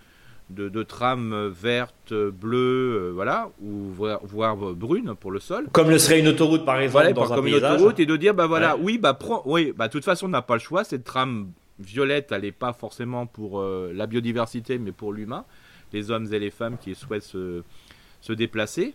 de, 0.49 0.69
de 0.69 0.83
trames 0.83 1.47
vertes, 1.47 2.13
bleues, 2.13 3.07
euh, 3.07 3.11
voilà, 3.13 3.49
ou 3.61 3.91
voire, 3.91 4.55
brunes 4.55 5.15
pour 5.15 5.31
le 5.31 5.39
sol. 5.39 5.67
Comme 5.71 5.89
le 5.89 5.97
serait 5.97 6.19
une 6.19 6.27
autoroute 6.27 6.65
par 6.65 6.79
exemple 6.79 7.13
dans 7.13 7.31
un 7.31 7.35
comme 7.35 7.47
une 7.47 7.55
autoroute 7.55 7.99
et 7.99 8.05
de 8.05 8.15
dire 8.15 8.33
bah 8.33 8.47
voilà, 8.47 8.77
oui 8.77 8.97
bah 8.97 9.17
oui 9.45 9.73
bah 9.75 9.87
de 9.87 9.91
toute 9.91 10.05
façon 10.05 10.27
on 10.27 10.29
n'a 10.29 10.41
pas 10.41 10.55
le 10.55 10.59
choix. 10.59 10.83
Cette 10.83 11.03
trame 11.03 11.51
violette, 11.79 12.31
elle 12.31 12.43
n'est 12.43 12.51
pas 12.51 12.73
forcément 12.73 13.25
pour 13.25 13.59
euh, 13.59 13.91
la 13.93 14.05
biodiversité, 14.05 14.77
mais 14.77 14.91
pour 14.91 15.13
l'humain, 15.13 15.45
les 15.93 16.11
hommes 16.11 16.31
et 16.31 16.39
les 16.39 16.51
femmes 16.51 16.77
qui 16.77 16.93
souhaitent 16.93 17.23
se, 17.23 17.63
se 18.21 18.33
déplacer. 18.33 18.93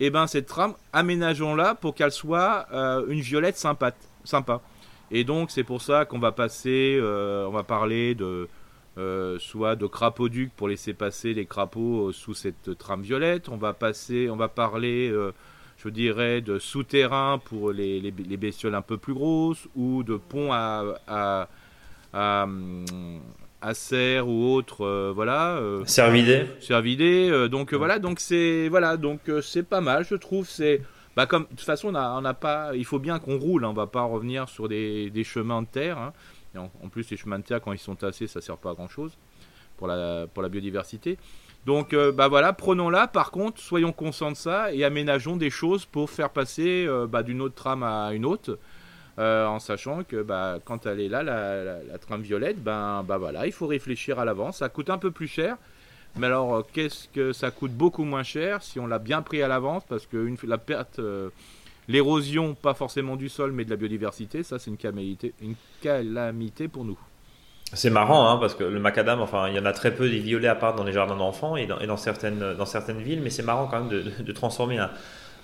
Et 0.00 0.06
eh 0.06 0.10
ben 0.10 0.26
cette 0.26 0.46
trame, 0.46 0.74
aménageons-la 0.92 1.76
pour 1.76 1.94
qu'elle 1.94 2.10
soit 2.10 2.66
euh, 2.72 3.06
une 3.06 3.20
violette 3.20 3.56
sympa, 3.56 3.92
sympa. 4.24 4.60
Et 5.12 5.22
donc 5.22 5.52
c'est 5.52 5.62
pour 5.62 5.80
ça 5.80 6.06
qu'on 6.06 6.18
va 6.18 6.32
passer, 6.32 6.98
on 7.00 7.50
va 7.50 7.62
parler 7.62 8.16
de 8.16 8.48
euh, 8.98 9.38
soit 9.38 9.74
de 9.74 9.86
crapauduc 9.86 10.52
pour 10.54 10.68
laisser 10.68 10.92
passer 10.92 11.32
les 11.32 11.46
crapauds 11.46 12.08
euh, 12.08 12.12
sous 12.12 12.34
cette 12.34 12.76
trame 12.76 13.00
violette. 13.00 13.48
On 13.48 13.56
va 13.56 13.72
passer, 13.72 14.28
on 14.28 14.36
va 14.36 14.48
parler, 14.48 15.08
euh, 15.10 15.32
je 15.78 15.88
dirais, 15.88 16.42
de 16.42 16.58
souterrain 16.58 17.40
pour 17.42 17.72
les, 17.72 18.00
les, 18.02 18.36
bestioles 18.36 18.74
un 18.74 18.82
peu 18.82 18.98
plus 18.98 19.14
grosses 19.14 19.66
ou 19.76 20.02
de 20.02 20.16
pont 20.16 20.52
à, 20.52 20.84
à, 21.08 21.48
à, 22.12 23.74
serre 23.74 24.28
ou 24.28 24.52
autre, 24.52 25.10
voilà. 25.14 25.58
Cervidé. 25.86 26.44
Cervidé. 26.60 27.48
donc 27.48 27.72
voilà, 27.72 27.98
donc 27.98 28.20
c'est 28.20 28.68
voilà, 28.68 28.98
donc 28.98 29.20
c'est 29.40 29.62
pas 29.62 29.80
mal, 29.80 30.04
je 30.04 30.16
trouve. 30.16 30.46
C'est 30.46 30.82
bah 31.16 31.24
comme 31.26 31.44
de 31.44 31.48
toute 31.48 31.60
façon 31.60 31.94
on 31.94 32.24
a, 32.24 32.34
pas, 32.34 32.72
il 32.74 32.84
faut 32.84 32.98
bien 32.98 33.18
qu'on 33.18 33.38
roule. 33.38 33.64
Hein, 33.64 33.68
on 33.70 33.74
va 33.74 33.86
pas 33.86 34.02
revenir 34.02 34.50
sur 34.50 34.68
des, 34.68 35.08
des 35.08 35.24
chemins 35.24 35.62
de 35.62 35.66
terre. 35.66 35.96
Hein. 35.96 36.12
En, 36.56 36.88
plus, 36.88 37.10
les 37.10 37.16
chemins 37.16 37.38
de 37.38 37.44
terre, 37.44 37.60
quand 37.60 37.72
ils 37.72 37.78
sont 37.78 37.94
tassés, 37.94 38.26
ça 38.26 38.40
sert 38.40 38.56
pas 38.56 38.70
à 38.70 38.74
grand 38.74 38.88
chose 38.88 39.16
pour 39.76 39.88
la, 39.88 40.48
biodiversité. 40.48 41.18
Donc, 41.66 41.92
euh, 41.92 42.12
bah 42.12 42.28
voilà, 42.28 42.52
prenons-la. 42.52 43.06
Par 43.06 43.30
contre, 43.30 43.60
soyons 43.60 43.92
conscients 43.92 44.30
de 44.30 44.36
ça 44.36 44.72
et 44.72 44.84
aménageons 44.84 45.36
des 45.36 45.50
choses 45.50 45.86
pour 45.86 46.10
faire 46.10 46.30
passer 46.30 46.84
euh, 46.86 47.06
bah, 47.06 47.22
d'une 47.22 47.40
autre 47.40 47.54
trame 47.54 47.82
à 47.82 48.12
une 48.12 48.24
autre. 48.24 48.58
Euh, 49.18 49.46
en 49.46 49.58
sachant 49.58 50.04
que 50.04 50.22
bah, 50.22 50.58
quand 50.64 50.86
elle 50.86 51.00
est 51.00 51.08
là, 51.08 51.22
la, 51.22 51.98
trame 51.98 52.22
violette, 52.22 52.62
ben 52.62 53.04
bah 53.06 53.18
voilà, 53.18 53.46
il 53.46 53.52
faut 53.52 53.66
réfléchir 53.66 54.18
à 54.18 54.24
l'avance. 54.24 54.58
Ça 54.58 54.68
coûte 54.70 54.88
un 54.88 54.96
peu 54.96 55.10
plus 55.10 55.26
cher, 55.26 55.56
mais 56.16 56.28
alors 56.28 56.66
qu'est-ce 56.72 57.08
que 57.08 57.32
ça 57.32 57.50
coûte 57.50 57.72
beaucoup 57.72 58.04
moins 58.04 58.22
cher 58.22 58.62
si 58.62 58.80
on 58.80 58.86
l'a 58.86 58.98
bien 58.98 59.20
pris 59.20 59.42
à 59.42 59.48
l'avance 59.48 59.82
Parce 59.86 60.06
que 60.06 60.34
la 60.46 60.56
perte, 60.58 60.98
l'érosion, 61.88 62.54
pas 62.54 62.74
forcément 62.74 63.16
du 63.16 63.28
sol, 63.28 63.52
mais 63.52 63.64
de 63.64 63.70
la 63.70 63.76
biodiversité, 63.76 64.42
ça 64.42 64.58
c'est 64.58 64.70
une 64.70 64.76
calamité, 64.76 65.34
une 65.42 65.54
calamité 65.80 66.68
pour 66.68 66.84
nous. 66.84 66.98
C'est 67.74 67.90
marrant, 67.90 68.28
hein, 68.28 68.36
parce 68.38 68.54
que 68.54 68.64
le 68.64 68.80
macadam, 68.80 69.20
enfin, 69.20 69.48
il 69.48 69.56
y 69.56 69.58
en 69.58 69.64
a 69.64 69.72
très 69.72 69.94
peu 69.94 70.08
des 70.08 70.18
violets 70.18 70.48
à 70.48 70.54
part 70.54 70.74
dans 70.74 70.84
les 70.84 70.92
jardins 70.92 71.16
d'enfants 71.16 71.56
et, 71.56 71.66
dans, 71.66 71.96
certaines, 71.96 72.54
dans 72.54 72.66
certaines 72.66 73.00
villes, 73.00 73.20
mais 73.22 73.30
c'est 73.30 73.42
marrant 73.42 73.66
quand 73.66 73.80
même 73.80 73.88
de, 73.88 74.22
de 74.22 74.32
transformer 74.32 74.78
un, 74.78 74.90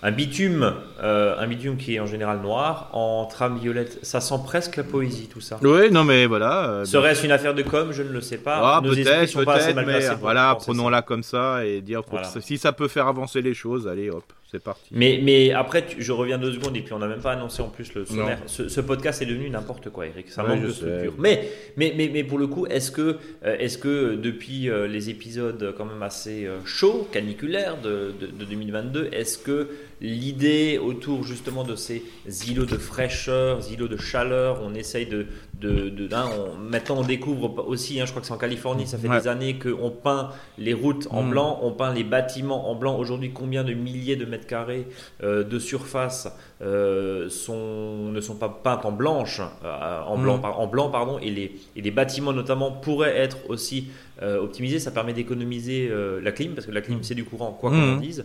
un 0.02 0.12
bitume, 0.12 0.74
euh, 1.02 1.36
un 1.38 1.46
bitume 1.46 1.76
qui 1.76 1.96
est 1.96 2.00
en 2.00 2.06
général 2.06 2.40
noir, 2.40 2.90
en 2.92 3.26
trame 3.26 3.58
violette, 3.58 3.98
ça 4.02 4.20
sent 4.20 4.36
presque 4.44 4.76
la 4.76 4.84
poésie 4.84 5.28
tout 5.28 5.40
ça. 5.40 5.58
Oui, 5.62 5.90
non 5.90 6.04
mais 6.04 6.26
voilà. 6.26 6.68
Euh, 6.68 6.84
Serait-ce 6.84 7.24
une 7.24 7.32
affaire 7.32 7.54
de 7.54 7.62
com 7.62 7.90
Je 7.92 8.02
ne 8.02 8.10
le 8.10 8.20
sais 8.20 8.38
pas. 8.38 8.76
Ah, 8.76 8.80
peut-être, 8.82 9.34
peut-être, 9.34 9.86
mais 9.86 10.14
voilà, 10.20 10.56
prenons-la 10.60 11.02
comme 11.02 11.22
ça 11.22 11.64
et 11.64 11.80
dire 11.80 12.02
si 12.40 12.58
ça 12.58 12.72
peut 12.72 12.88
faire 12.88 13.08
avancer 13.08 13.42
les 13.42 13.54
choses, 13.54 13.88
allez 13.88 14.10
hop 14.10 14.24
c'est 14.50 14.62
parti. 14.62 14.88
Mais, 14.92 15.20
mais 15.22 15.52
après, 15.52 15.84
je 15.98 16.10
reviens 16.10 16.38
deux 16.38 16.54
secondes 16.54 16.74
et 16.74 16.80
puis 16.80 16.94
on 16.94 16.98
n'a 16.98 17.06
même 17.06 17.20
pas 17.20 17.32
annoncé 17.32 17.60
en 17.60 17.68
plus 17.68 17.92
le 17.92 18.06
sommaire. 18.06 18.40
Ce, 18.46 18.80
podcast 18.80 19.20
est 19.20 19.26
devenu 19.26 19.50
n'importe 19.50 19.90
quoi, 19.90 20.06
Eric. 20.06 20.30
Ça 20.30 20.42
manque 20.42 20.62
de 20.62 20.70
structure. 20.70 21.14
Mais, 21.18 21.50
mais, 21.76 21.92
mais, 21.94 22.08
mais, 22.10 22.24
pour 22.24 22.38
le 22.38 22.46
coup, 22.46 22.66
est-ce 22.66 22.90
que, 22.90 23.18
euh, 23.44 23.56
est-ce 23.58 23.76
que 23.76 24.14
depuis 24.14 24.70
euh, 24.70 24.86
les 24.86 25.10
épisodes 25.10 25.74
quand 25.76 25.84
même 25.84 26.02
assez 26.02 26.46
euh, 26.46 26.64
chauds, 26.64 27.06
caniculaires 27.12 27.78
de, 27.82 28.14
de, 28.18 28.44
2022, 28.44 29.10
est-ce 29.12 29.36
que 29.36 29.68
l'idée 30.00 30.78
autour 30.78 31.24
justement 31.24 31.64
de 31.64 31.76
ces 31.76 32.02
îlots 32.48 32.66
de 32.66 32.76
fraîcheur, 32.76 33.60
îlots 33.70 33.88
de 33.88 33.96
chaleur, 33.96 34.60
on 34.62 34.74
essaye 34.74 35.06
de. 35.06 35.26
de, 35.60 35.88
de 35.88 36.08
hein, 36.14 36.28
maintenant, 36.60 36.98
on 36.98 37.02
découvre 37.02 37.66
aussi, 37.66 38.00
hein, 38.00 38.04
je 38.06 38.10
crois 38.10 38.20
que 38.20 38.26
c'est 38.26 38.34
en 38.34 38.38
Californie, 38.38 38.86
ça 38.86 38.98
fait 38.98 39.08
des 39.08 39.28
années 39.28 39.58
qu'on 39.58 39.90
peint 39.90 40.30
les 40.56 40.74
routes 40.74 41.08
en 41.10 41.22
mm. 41.22 41.30
blanc, 41.30 41.58
on 41.62 41.72
peint 41.72 41.92
les 41.92 42.04
bâtiments 42.04 42.70
en 42.70 42.74
blanc. 42.74 42.96
Aujourd'hui, 42.98 43.32
combien 43.32 43.64
de 43.64 43.74
milliers 43.74 44.16
de 44.16 44.24
mètres 44.24 44.46
carrés 44.46 44.86
euh, 45.22 45.44
de 45.44 45.58
surface 45.58 46.28
euh, 46.60 47.28
sont, 47.28 48.10
ne 48.10 48.20
sont 48.20 48.34
pas 48.34 48.48
peintes 48.48 48.84
en 48.84 48.92
blanche, 48.92 49.40
euh, 49.64 50.00
en, 50.02 50.18
blanc, 50.18 50.38
mm. 50.38 50.44
en 50.44 50.66
blanc 50.66 50.90
pardon, 50.90 51.18
et 51.18 51.30
les, 51.30 51.56
et 51.76 51.82
les 51.82 51.90
bâtiments 51.90 52.32
notamment 52.32 52.70
pourraient 52.72 53.16
être 53.16 53.38
aussi 53.48 53.88
optimisés. 54.22 54.78
Ça 54.78 54.90
permet 54.90 55.12
d'économiser 55.12 55.90
la 56.22 56.32
clim, 56.32 56.54
parce 56.54 56.66
que 56.66 56.72
la 56.72 56.80
clim 56.80 56.98
mm. 56.98 57.02
c'est 57.02 57.14
du 57.14 57.24
courant, 57.24 57.52
quoi 57.52 57.70
qu'on 57.70 57.76
mm. 57.76 57.94
en 57.94 57.96
dise. 57.96 58.24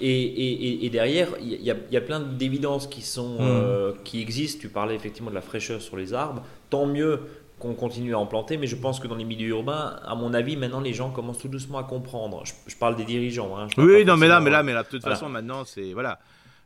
Et, 0.00 0.84
et, 0.86 0.90
derrière, 0.90 1.28
il 1.40 1.48
y, 1.48 1.74
y, 1.90 1.96
a 1.96 2.00
plein 2.00 2.20
d'évidences 2.20 2.86
qui, 2.86 3.02
sont 3.02 3.94
qui 4.04 4.20
existent. 4.20 4.60
Tu 4.60 4.68
parlais 4.68 4.94
effectivement 4.94 5.30
de 5.30 5.34
la 5.34 5.40
fraîcheur 5.40 5.80
sur 5.80 5.96
les 5.96 6.14
arbres. 6.14 6.42
Tant 6.70 6.86
mieux 6.86 7.20
qu'on 7.58 7.74
continue 7.74 8.14
à 8.14 8.18
en 8.18 8.26
planter, 8.26 8.56
mais 8.56 8.66
je 8.66 8.76
pense 8.76 9.00
que 9.00 9.08
dans 9.08 9.16
les 9.16 9.24
milieux 9.24 9.48
urbains, 9.48 9.98
à 10.04 10.14
mon 10.14 10.32
avis, 10.32 10.56
maintenant 10.56 10.80
les 10.80 10.92
gens 10.92 11.10
commencent 11.10 11.38
tout 11.38 11.48
doucement 11.48 11.78
à 11.78 11.84
comprendre. 11.84 12.42
Je, 12.66 12.76
parle 12.76 12.96
des 12.96 13.04
dirigeants. 13.04 13.58
Hein, 13.58 13.66
oui, 13.78 14.04
non, 14.04 14.16
mais 14.16 14.28
là, 14.28 14.40
mais 14.40 14.50
là, 14.50 14.62
mais 14.62 14.72
là, 14.72 14.82
de 14.82 14.88
toute 14.88 15.02
façon, 15.02 15.28
maintenant, 15.28 15.64
c'est 15.64 15.92
voilà. 15.92 16.20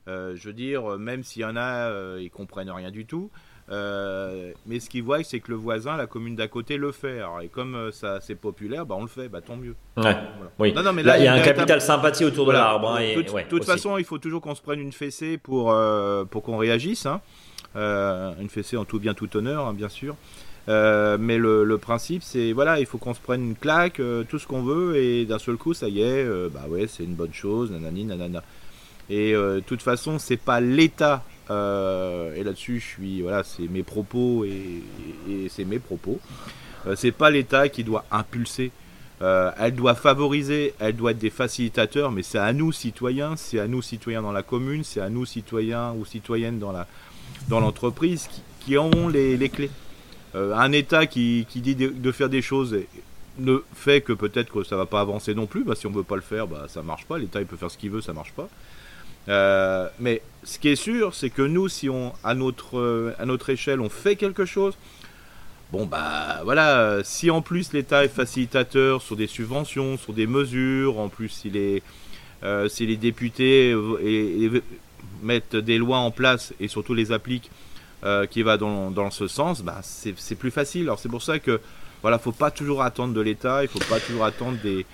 Euh, 0.08 0.34
je 0.34 0.48
veux 0.48 0.52
dire, 0.52 0.98
même 0.98 1.22
s'il 1.22 1.42
y 1.42 1.44
en 1.44 1.56
a, 1.56 1.88
euh, 1.88 2.18
ils 2.20 2.30
comprennent 2.30 2.70
rien 2.70 2.90
du 2.90 3.06
tout. 3.06 3.30
Euh, 3.72 4.52
mais 4.66 4.78
ce 4.80 4.88
qu'ils 4.88 5.02
voient, 5.02 5.24
c'est 5.24 5.40
que 5.40 5.50
le 5.50 5.56
voisin, 5.56 5.96
la 5.96 6.06
commune 6.06 6.36
d'à 6.36 6.46
côté, 6.46 6.76
le 6.76 6.92
fait. 6.92 7.20
et 7.42 7.48
comme 7.48 7.90
ça, 7.92 8.20
c'est 8.20 8.34
populaire, 8.34 8.86
bah, 8.86 8.94
on 8.98 9.02
le 9.02 9.08
fait, 9.08 9.28
bah, 9.28 9.40
tant 9.40 9.56
mieux. 9.56 9.74
Ouais. 9.96 10.16
Oui. 10.58 10.72
Non, 10.72 10.82
non, 10.82 10.92
mais 10.92 11.02
là, 11.02 11.18
il 11.18 11.24
y 11.24 11.26
a 11.26 11.32
un 11.32 11.40
capital 11.40 11.80
sympathie 11.80 12.24
autour 12.24 12.46
de 12.46 12.52
l'arbre. 12.52 12.90
Hein, 12.90 13.14
de 13.16 13.48
toute, 13.48 13.64
façon, 13.64 13.98
il 13.98 14.04
faut 14.04 14.18
toujours 14.18 14.40
qu'on 14.40 14.54
se 14.54 14.62
prenne 14.62 14.80
une 14.80 14.92
fessée 14.92 15.38
pour, 15.38 15.74
pour 16.30 16.42
qu'on 16.42 16.58
réagisse. 16.58 17.06
Hein. 17.06 17.20
une 17.74 18.48
fessée 18.50 18.76
en 18.76 18.84
tout 18.84 18.98
bien, 18.98 19.14
tout 19.14 19.36
honneur, 19.36 19.66
hein, 19.66 19.74
bien 19.74 19.88
sûr. 19.88 20.16
Euh, 20.68 21.16
mais 21.18 21.38
le, 21.38 21.76
principe, 21.78 22.22
c'est 22.22 22.52
voilà, 22.52 22.78
il 22.78 22.86
faut 22.86 22.98
qu'on 22.98 23.14
se 23.14 23.20
prenne 23.20 23.42
une 23.42 23.56
claque, 23.56 24.00
euh, 24.00 24.24
tout 24.24 24.38
ce 24.38 24.46
qu'on 24.46 24.62
veut, 24.62 24.96
et 24.96 25.24
d'un 25.24 25.38
seul 25.38 25.56
coup, 25.56 25.74
ça 25.74 25.88
y 25.88 26.00
est, 26.00 26.24
euh, 26.24 26.48
bah 26.52 26.64
ouais, 26.68 26.86
c'est 26.86 27.04
une 27.04 27.14
bonne 27.14 27.34
chose, 27.34 27.70
nanani, 27.70 28.04
nanana. 28.04 28.42
Et 29.10 29.32
de 29.32 29.62
toute 29.66 29.82
façon, 29.82 30.18
c'est 30.18 30.38
pas 30.38 30.60
l'État, 30.60 31.22
et 31.50 32.42
là-dessus, 32.44 32.80
je 32.80 32.86
suis, 32.86 33.22
voilà, 33.22 33.44
c'est 33.44 33.68
mes 33.68 33.82
propos 33.82 34.44
et, 34.44 34.82
c'est 35.48 35.64
mes 35.64 35.78
propos. 35.78 36.20
c'est 36.96 37.12
pas 37.12 37.30
l'État 37.30 37.68
qui 37.68 37.84
doit 37.84 38.04
impulser. 38.10 38.70
elle 39.20 39.74
doit 39.74 39.94
favoriser, 39.94 40.74
elle 40.78 40.96
doit 40.96 41.10
être 41.10 41.18
des 41.18 41.30
facilitateurs, 41.30 42.10
mais 42.10 42.22
c'est 42.22 42.38
à 42.38 42.52
nous 42.52 42.72
citoyens, 42.72 43.36
c'est 43.36 43.58
à 43.58 43.68
nous 43.68 43.82
citoyens 43.82 44.22
dans 44.22 44.32
la 44.32 44.42
commune, 44.42 44.84
c'est 44.84 45.00
à 45.00 45.10
nous 45.10 45.26
citoyens 45.26 45.92
ou 45.92 46.04
citoyennes 46.04 46.58
dans 46.58 46.72
la 46.72 46.86
dans 47.48 47.60
l'entreprise 47.60 48.28
qui, 48.28 48.42
qui 48.64 48.78
ont 48.78 49.08
les, 49.08 49.36
les 49.36 49.48
clés. 49.48 49.70
Euh, 50.34 50.54
un 50.54 50.72
État 50.72 51.06
qui, 51.06 51.46
dit 51.54 51.74
de, 51.74 52.12
faire 52.12 52.28
des 52.28 52.42
choses 52.42 52.76
ne 53.38 53.58
fait 53.74 54.00
que 54.00 54.12
peut-être 54.12 54.50
que 54.50 54.64
ça 54.64 54.76
va 54.76 54.86
pas 54.86 55.00
avancer 55.00 55.34
non 55.34 55.46
plus. 55.46 55.64
Bah, 55.64 55.74
si 55.74 55.86
on 55.86 55.90
veut 55.90 56.02
pas 56.02 56.16
le 56.16 56.22
faire, 56.22 56.46
bah, 56.46 56.66
ça 56.68 56.82
marche 56.82 57.04
pas. 57.06 57.18
L'État 57.18 57.40
il 57.40 57.46
peut 57.46 57.56
faire 57.56 57.70
ce 57.70 57.78
qu'il 57.78 57.90
veut, 57.90 58.00
ça 58.00 58.12
marche 58.12 58.32
pas. 58.32 58.48
Euh, 59.28 59.88
mais 60.00 60.22
ce 60.44 60.58
qui 60.58 60.68
est 60.68 60.76
sûr, 60.76 61.14
c'est 61.14 61.30
que 61.30 61.42
nous, 61.42 61.68
si 61.68 61.88
on 61.88 62.12
à 62.24 62.34
notre 62.34 63.14
à 63.18 63.26
notre 63.26 63.50
échelle, 63.50 63.80
on 63.80 63.88
fait 63.88 64.16
quelque 64.16 64.44
chose. 64.44 64.74
Bon 65.72 65.86
bah 65.86 66.40
voilà, 66.44 67.00
si 67.02 67.30
en 67.30 67.40
plus 67.40 67.72
l'État 67.72 68.04
est 68.04 68.08
facilitateur 68.08 69.00
sur 69.00 69.16
des 69.16 69.26
subventions, 69.26 69.96
sur 69.96 70.12
des 70.12 70.26
mesures, 70.26 70.98
en 70.98 71.08
plus 71.08 71.30
si 71.30 71.48
les, 71.48 71.82
euh, 72.42 72.68
les 72.78 72.96
députés 72.96 73.74
mettent 75.22 75.56
des 75.56 75.78
lois 75.78 75.98
en 75.98 76.10
place 76.10 76.52
et 76.60 76.68
surtout 76.68 76.92
les 76.92 77.10
appliquent 77.10 77.50
euh, 78.04 78.26
qui 78.26 78.42
va 78.42 78.58
dans, 78.58 78.90
dans 78.90 79.10
ce 79.10 79.28
sens, 79.28 79.62
bah, 79.62 79.80
c'est 79.82 80.34
plus 80.34 80.50
facile. 80.50 80.82
Alors 80.82 80.98
c'est 80.98 81.08
pour 81.08 81.22
ça 81.22 81.38
que 81.38 81.60
voilà, 82.02 82.18
faut 82.18 82.32
pas 82.32 82.50
toujours 82.50 82.82
attendre 82.82 83.14
de 83.14 83.20
l'État, 83.20 83.62
il 83.62 83.68
faut 83.68 83.78
pas 83.78 84.00
toujours 84.00 84.24
attendre 84.24 84.58
des, 84.62 84.80
euh, 84.80 84.84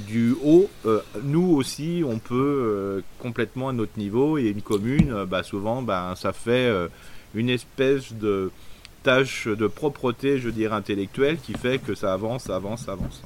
du 0.00 0.34
haut. 0.44 0.68
Euh, 0.86 1.00
nous 1.22 1.54
aussi, 1.56 2.02
on 2.06 2.18
peut 2.18 3.02
complètement 3.18 3.68
à 3.68 3.72
notre 3.72 3.98
niveau 3.98 4.38
et 4.38 4.48
une 4.48 4.62
commune, 4.62 5.24
bah, 5.28 5.42
souvent, 5.42 5.82
bah, 5.82 6.14
ça 6.16 6.32
fait 6.32 6.70
une 7.34 7.50
espèce 7.50 8.12
de 8.12 8.50
tâche 9.02 9.48
de 9.48 9.66
propreté, 9.66 10.38
je 10.38 10.48
dirais, 10.48 10.76
intellectuelle 10.76 11.38
qui 11.42 11.54
fait 11.54 11.78
que 11.78 11.94
ça 11.94 12.12
avance, 12.12 12.48
avance, 12.50 12.88
avance. 12.88 13.22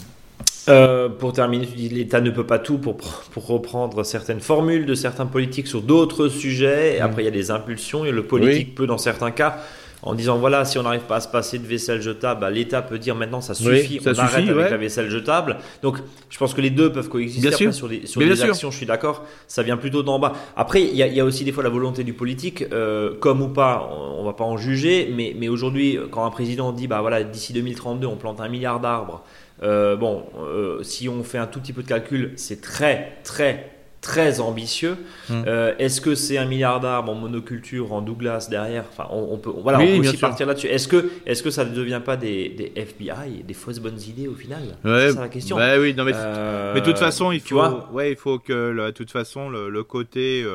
Euh, 0.69 1.09
pour 1.09 1.33
terminer, 1.33 1.67
tu 1.67 1.77
dis 1.77 1.89
l'État 1.89 2.21
ne 2.21 2.31
peut 2.31 2.47
pas 2.47 2.59
tout 2.59 2.79
pour, 2.79 2.97
pour 2.97 3.47
reprendre 3.47 4.03
certaines 4.05 4.41
formules 4.41 4.85
de 4.85 4.95
certains 4.95 5.27
politiques 5.27 5.69
sur 5.69 5.83
d'autres 5.83 6.29
sujets. 6.29 6.97
Et 6.97 7.01
après, 7.01 7.23
il 7.23 7.25
y 7.25 7.29
a 7.29 7.33
des 7.33 7.51
impulsions 7.51 8.05
et 8.05 8.11
le 8.11 8.25
politique 8.25 8.75
peut, 8.75 8.87
dans 8.87 8.99
certains 8.99 9.31
cas, 9.31 9.59
en 10.07 10.15
disant 10.15 10.39
voilà, 10.39 10.65
si 10.65 10.79
on 10.79 10.85
n'arrive 10.85 11.03
pas 11.03 11.17
à 11.17 11.21
se 11.21 11.29
passer 11.29 11.59
de 11.59 11.67
vaisselle 11.67 12.01
jetable, 12.01 12.41
bah, 12.41 12.51
l'État 12.51 12.81
peut 12.81 12.99
dire 12.99 13.15
maintenant 13.15 13.41
ça 13.41 13.55
suffit, 13.55 14.01
on 14.07 14.19
arrête 14.19 14.49
avec 14.49 14.71
la 14.71 14.77
vaisselle 14.77 15.11
jetable. 15.11 15.59
Donc, 15.83 15.99
je 16.31 16.39
pense 16.39 16.55
que 16.55 16.61
les 16.61 16.71
deux 16.71 16.91
peuvent 16.91 17.09
coexister. 17.09 17.49
Après, 17.49 17.73
sur 17.73 17.89
des, 17.89 18.07
sur 18.07 18.21
des 18.21 18.43
actions, 18.43 18.71
je 18.71 18.77
suis 18.77 18.87
d'accord, 18.87 19.25
ça 19.49 19.63
vient 19.63 19.77
plutôt 19.77 20.03
d'en 20.03 20.19
bas. 20.19 20.33
Après, 20.57 20.83
il 20.83 20.95
y, 20.95 20.99
y, 20.99 21.21
a 21.21 21.25
aussi 21.25 21.45
des 21.45 21.53
fois 21.53 21.63
la 21.63 21.69
volonté 21.69 22.05
du 22.05 22.13
politique, 22.13 22.65
euh, 22.73 23.15
comme 23.19 23.43
ou 23.43 23.49
pas, 23.49 23.91
on, 23.93 24.21
on, 24.21 24.25
va 24.25 24.33
pas 24.33 24.45
en 24.45 24.57
juger, 24.57 25.13
mais, 25.15 25.35
mais 25.37 25.49
aujourd'hui, 25.49 25.99
quand 26.11 26.25
un 26.25 26.31
président 26.31 26.73
dit 26.73 26.87
bah 26.87 27.01
voilà, 27.01 27.23
d'ici 27.25 27.53
2032, 27.53 28.07
on 28.07 28.17
plante 28.17 28.41
un 28.41 28.49
milliard 28.49 28.81
d'arbres. 28.81 29.25
Euh, 29.63 29.97
bon, 29.97 30.25
euh, 30.39 30.83
si 30.83 31.09
on 31.09 31.23
fait 31.23 31.39
un 31.39 31.47
tout 31.47 31.61
petit 31.61 31.73
peu 31.73 31.83
de 31.83 31.89
calcul, 31.89 32.33
c'est 32.37 32.61
très, 32.61 33.19
très, 33.25 33.76
très 34.07 34.39
ambitieux. 34.39 34.97
Hmm. 35.29 35.43
Euh, 35.49 35.75
est-ce 35.81 36.01
que 36.01 36.15
c'est 36.15 36.39
un 36.39 36.45
milliard 36.45 36.79
d'arbres 36.79 37.11
en 37.11 37.17
monoculture, 37.17 37.93
en 37.93 38.01
Douglas 38.01 38.47
derrière? 38.49 38.85
Enfin, 38.89 39.09
on, 39.11 39.37
peut, 39.37 39.51
voilà, 39.51 39.81
on 39.81 40.01
peut 40.01 40.09
aussi 40.09 40.17
partir 40.17 40.47
là-dessus. 40.47 40.69
Est-ce 40.69 40.87
que, 40.87 41.11
est-ce 41.27 41.43
que 41.43 41.51
ça 41.51 41.65
ne 41.65 41.75
devient 41.75 42.01
pas 42.05 42.17
des, 42.17 42.49
des, 42.51 42.73
FBI, 42.77 43.43
des 43.43 43.55
fausses 43.55 43.81
bonnes 43.81 44.01
idées 44.01 44.29
au 44.29 44.35
final? 44.35 44.63
C'est 44.85 45.11
ça 45.11 45.21
la 45.23 45.29
question. 45.29 45.57
Bah 45.57 45.79
oui, 45.81 45.93
non, 45.93 46.05
mais, 46.05 46.13
mais 46.13 46.81
de 46.81 46.85
toute 46.85 46.99
façon, 46.99 47.33
il 47.33 47.41
faut, 47.41 47.61
ouais, 47.93 48.13
il 48.13 48.17
faut 48.17 48.39
que, 48.39 48.87
de 48.87 48.91
toute 48.93 49.11
façon, 49.11 49.49
le, 49.51 49.83
côté 49.83 50.47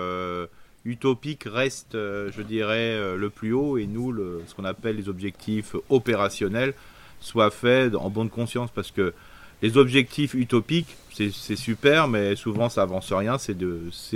utopique 0.85 1.43
reste, 1.45 1.93
je 1.93 2.41
dirais, 2.41 2.97
le 3.17 3.29
plus 3.29 3.51
haut, 3.51 3.77
et 3.77 3.85
nous, 3.85 4.13
le, 4.13 4.41
ce 4.47 4.55
qu'on 4.55 4.65
appelle 4.65 4.95
les 4.95 5.09
objectifs 5.09 5.75
opérationnels 5.89 6.73
soit 7.19 7.51
fait 7.51 7.93
en 7.95 8.09
bonne 8.09 8.29
conscience 8.29 8.69
parce 8.73 8.91
que 8.91 9.13
les 9.61 9.77
objectifs 9.77 10.33
utopiques, 10.33 10.95
c'est 11.13 11.55
super, 11.55 12.07
mais 12.07 12.35
souvent 12.35 12.69
ça 12.69 12.83
avance 12.83 13.11
rien, 13.11 13.37
c'est 13.37 13.55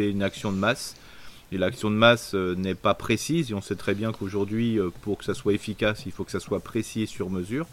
une 0.09 0.23
action 0.23 0.51
de 0.51 0.57
masse. 0.57 0.95
Et 1.51 1.57
l'action 1.57 1.91
de 1.91 1.95
masse 1.95 2.31
euh, 2.33 2.55
n'est 2.55 2.75
pas 2.75 2.95
précise, 2.95 3.51
et 3.51 3.53
on 3.53 3.61
sait 3.61 3.75
très 3.75 3.93
bien 3.93 4.11
qu'aujourd'hui, 4.11 4.79
euh, 4.79 4.89
pour 5.03 5.19
que 5.19 5.23
ça 5.23 5.33
soit 5.33 5.53
efficace, 5.53 6.03
il 6.05 6.11
faut 6.11 6.23
que 6.23 6.31
ça 6.31 6.39
soit 6.39 6.59
précis 6.59 7.03
et 7.03 7.05
sur 7.05 7.29
mesure. 7.29 7.67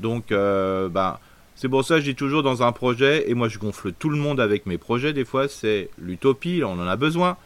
Donc, 0.00 0.32
euh, 0.32 0.88
ben, 0.88 1.18
c'est 1.54 1.68
pour 1.68 1.84
ça 1.84 1.96
que 1.96 2.00
je 2.00 2.12
toujours 2.12 2.42
dans 2.42 2.62
un 2.62 2.72
projet, 2.72 3.30
et 3.30 3.34
moi 3.34 3.48
je 3.48 3.58
gonfle 3.58 3.92
tout 3.92 4.08
le 4.08 4.16
monde 4.16 4.40
avec 4.40 4.66
mes 4.66 4.78
projets, 4.78 5.12
des 5.12 5.24
fois, 5.24 5.48
c'est 5.48 5.90
l'utopie, 5.98 6.62
on 6.64 6.72
en 6.72 6.86
a 6.86 6.96
besoin. 6.96 7.36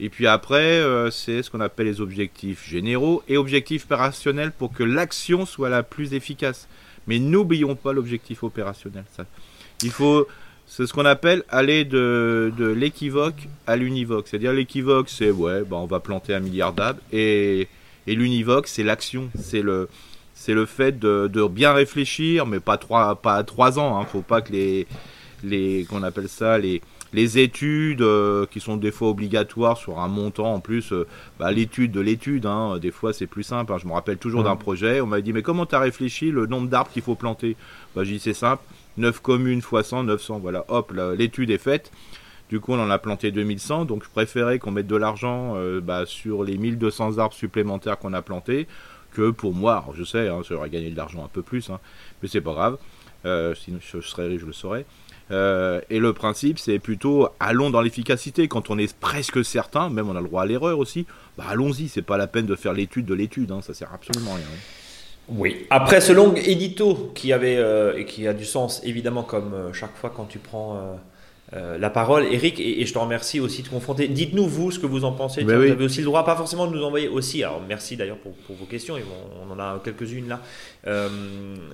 Et 0.00 0.08
puis 0.08 0.26
après, 0.26 0.82
c'est 1.12 1.44
ce 1.44 1.52
qu'on 1.52 1.60
appelle 1.60 1.86
les 1.86 2.00
objectifs 2.00 2.68
généraux 2.68 3.22
et 3.28 3.36
objectifs 3.36 3.84
opérationnels 3.84 4.50
pour 4.50 4.72
que 4.72 4.82
l'action 4.82 5.46
soit 5.46 5.68
la 5.68 5.84
plus 5.84 6.14
efficace. 6.14 6.66
Mais 7.06 7.20
n'oublions 7.20 7.76
pas 7.76 7.92
l'objectif 7.92 8.42
opérationnel. 8.42 9.04
Ça. 9.16 9.24
Il 9.82 9.90
faut, 9.90 10.26
c'est 10.66 10.86
ce 10.86 10.92
qu'on 10.92 11.04
appelle 11.04 11.44
aller 11.50 11.84
de, 11.84 12.52
de 12.56 12.66
l'équivoque 12.66 13.48
à 13.66 13.76
l'univoque. 13.76 14.28
C'est-à-dire 14.28 14.52
l'équivoque, 14.52 15.08
c'est 15.08 15.30
ouais, 15.30 15.62
bah 15.62 15.76
on 15.76 15.86
va 15.86 16.00
planter 16.00 16.34
un 16.34 16.40
milliard 16.40 16.72
d'arbres 16.72 17.00
et, 17.12 17.68
et 18.06 18.14
l'univoque, 18.14 18.66
c'est 18.66 18.82
l'action, 18.82 19.30
c'est 19.38 19.62
le 19.62 19.88
c'est 20.36 20.54
le 20.54 20.66
fait 20.66 20.98
de, 20.98 21.30
de, 21.32 21.46
bien 21.46 21.72
réfléchir, 21.72 22.44
mais 22.46 22.60
pas 22.60 22.76
trois 22.76 23.14
pas 23.16 23.42
trois 23.44 23.78
ans. 23.78 23.98
Hein. 23.98 24.04
Faut 24.06 24.22
pas 24.22 24.40
que 24.40 24.52
les 24.52 24.86
les 25.42 25.84
qu'on 25.84 26.02
appelle 26.02 26.28
ça 26.28 26.58
les 26.58 26.80
les 27.14 27.38
études 27.38 28.02
euh, 28.02 28.44
qui 28.46 28.58
sont 28.58 28.76
des 28.76 28.90
fois 28.90 29.08
obligatoires 29.08 29.76
sur 29.78 30.00
un 30.00 30.08
montant 30.08 30.54
en 30.54 30.60
plus, 30.60 30.92
euh, 30.92 31.06
bah, 31.38 31.52
l'étude 31.52 31.92
de 31.92 32.00
l'étude, 32.00 32.44
hein, 32.44 32.78
des 32.78 32.90
fois 32.90 33.12
c'est 33.12 33.28
plus 33.28 33.44
simple. 33.44 33.72
Hein. 33.72 33.78
Je 33.80 33.86
me 33.86 33.92
rappelle 33.92 34.18
toujours 34.18 34.42
d'un 34.42 34.56
projet, 34.56 35.00
on 35.00 35.06
m'a 35.06 35.20
dit 35.20 35.32
mais 35.32 35.42
comment 35.42 35.64
tu 35.64 35.76
as 35.76 35.78
réfléchi 35.78 36.32
le 36.32 36.46
nombre 36.46 36.68
d'arbres 36.68 36.90
qu'il 36.90 37.02
faut 37.02 37.14
planter? 37.14 37.56
Bah, 37.94 38.02
J'ai 38.02 38.14
dit 38.14 38.18
c'est 38.18 38.34
simple, 38.34 38.64
9 38.96 39.20
communes 39.20 39.62
fois 39.62 39.82
100, 39.82 40.04
900, 40.04 40.38
voilà, 40.38 40.64
hop, 40.68 40.92
l'étude 41.16 41.50
est 41.50 41.58
faite. 41.58 41.90
Du 42.48 42.60
coup, 42.60 42.72
on 42.72 42.80
en 42.80 42.90
a 42.90 42.98
planté 42.98 43.32
2100, 43.32 43.86
donc 43.86 44.04
je 44.04 44.10
préférais 44.10 44.58
qu'on 44.58 44.70
mette 44.70 44.86
de 44.86 44.96
l'argent 44.96 45.54
euh, 45.56 45.80
bah, 45.80 46.04
sur 46.06 46.44
les 46.44 46.58
1200 46.58 47.18
arbres 47.18 47.34
supplémentaires 47.34 47.98
qu'on 47.98 48.12
a 48.12 48.22
plantés 48.22 48.66
que 49.12 49.30
pour 49.30 49.54
moi. 49.54 49.86
Je 49.94 50.04
sais, 50.04 50.28
hein, 50.28 50.40
j'aurais 50.46 50.68
gagné 50.68 50.90
de 50.90 50.96
l'argent 50.96 51.24
un 51.24 51.28
peu 51.28 51.42
plus, 51.42 51.70
hein, 51.70 51.80
mais 52.22 52.28
c'est 52.28 52.42
pas 52.42 52.52
grave. 52.52 52.78
Euh, 53.24 53.54
sinon, 53.54 53.78
je 53.80 54.00
serais 54.00 54.26
riche, 54.26 54.42
je 54.42 54.46
le 54.46 54.52
saurais. 54.52 54.84
Euh, 55.30 55.80
et 55.88 55.98
le 55.98 56.12
principe, 56.12 56.58
c'est 56.58 56.78
plutôt 56.78 57.28
allons 57.40 57.70
dans 57.70 57.80
l'efficacité. 57.80 58.46
Quand 58.46 58.68
on 58.68 58.76
est 58.76 58.94
presque 58.94 59.42
certain, 59.42 59.88
même 59.88 60.10
on 60.10 60.16
a 60.16 60.20
le 60.20 60.28
droit 60.28 60.42
à 60.42 60.46
l'erreur 60.46 60.78
aussi, 60.78 61.06
bah 61.38 61.44
allons-y. 61.48 61.88
C'est 61.88 62.02
pas 62.02 62.18
la 62.18 62.26
peine 62.26 62.44
de 62.44 62.54
faire 62.54 62.74
l'étude 62.74 63.06
de 63.06 63.14
l'étude, 63.14 63.50
hein, 63.50 63.62
ça 63.62 63.72
sert 63.72 63.92
absolument 63.94 64.32
à 64.32 64.36
rien. 64.36 64.44
Oui. 65.28 65.66
Après 65.70 66.00
ce 66.00 66.12
long 66.12 66.34
édito 66.34 67.12
qui 67.14 67.32
avait 67.32 67.56
euh, 67.56 67.96
et 67.96 68.04
qui 68.04 68.28
a 68.28 68.34
du 68.34 68.44
sens 68.44 68.82
évidemment 68.84 69.22
comme 69.22 69.54
euh, 69.54 69.72
chaque 69.72 69.96
fois 69.96 70.12
quand 70.14 70.26
tu 70.26 70.38
prends 70.38 70.98
euh, 71.52 71.76
la 71.76 71.90
parole, 71.90 72.24
Eric, 72.32 72.58
et, 72.58 72.84
je 72.86 72.92
te 72.92 72.98
remercie 72.98 73.38
aussi 73.38 73.62
de 73.62 73.68
confronter. 73.68 74.08
Dites-nous, 74.08 74.46
vous, 74.46 74.70
ce 74.70 74.78
que 74.78 74.86
vous 74.86 75.04
en 75.04 75.12
pensez. 75.12 75.44
Ben 75.44 75.56
vous 75.56 75.70
avez 75.70 75.84
aussi 75.84 75.98
le 75.98 76.06
droit, 76.06 76.24
pas 76.24 76.36
forcément 76.36 76.66
de 76.66 76.74
nous 76.74 76.82
envoyer 76.82 77.06
aussi. 77.08 77.44
Alors, 77.44 77.62
merci 77.68 77.96
d'ailleurs 77.96 78.16
pour, 78.16 78.32
vos 78.48 78.64
questions. 78.64 78.96
On, 79.46 79.52
en 79.52 79.58
a 79.58 79.78
quelques-unes 79.84 80.28
là 80.28 80.40
euh, 80.86 81.08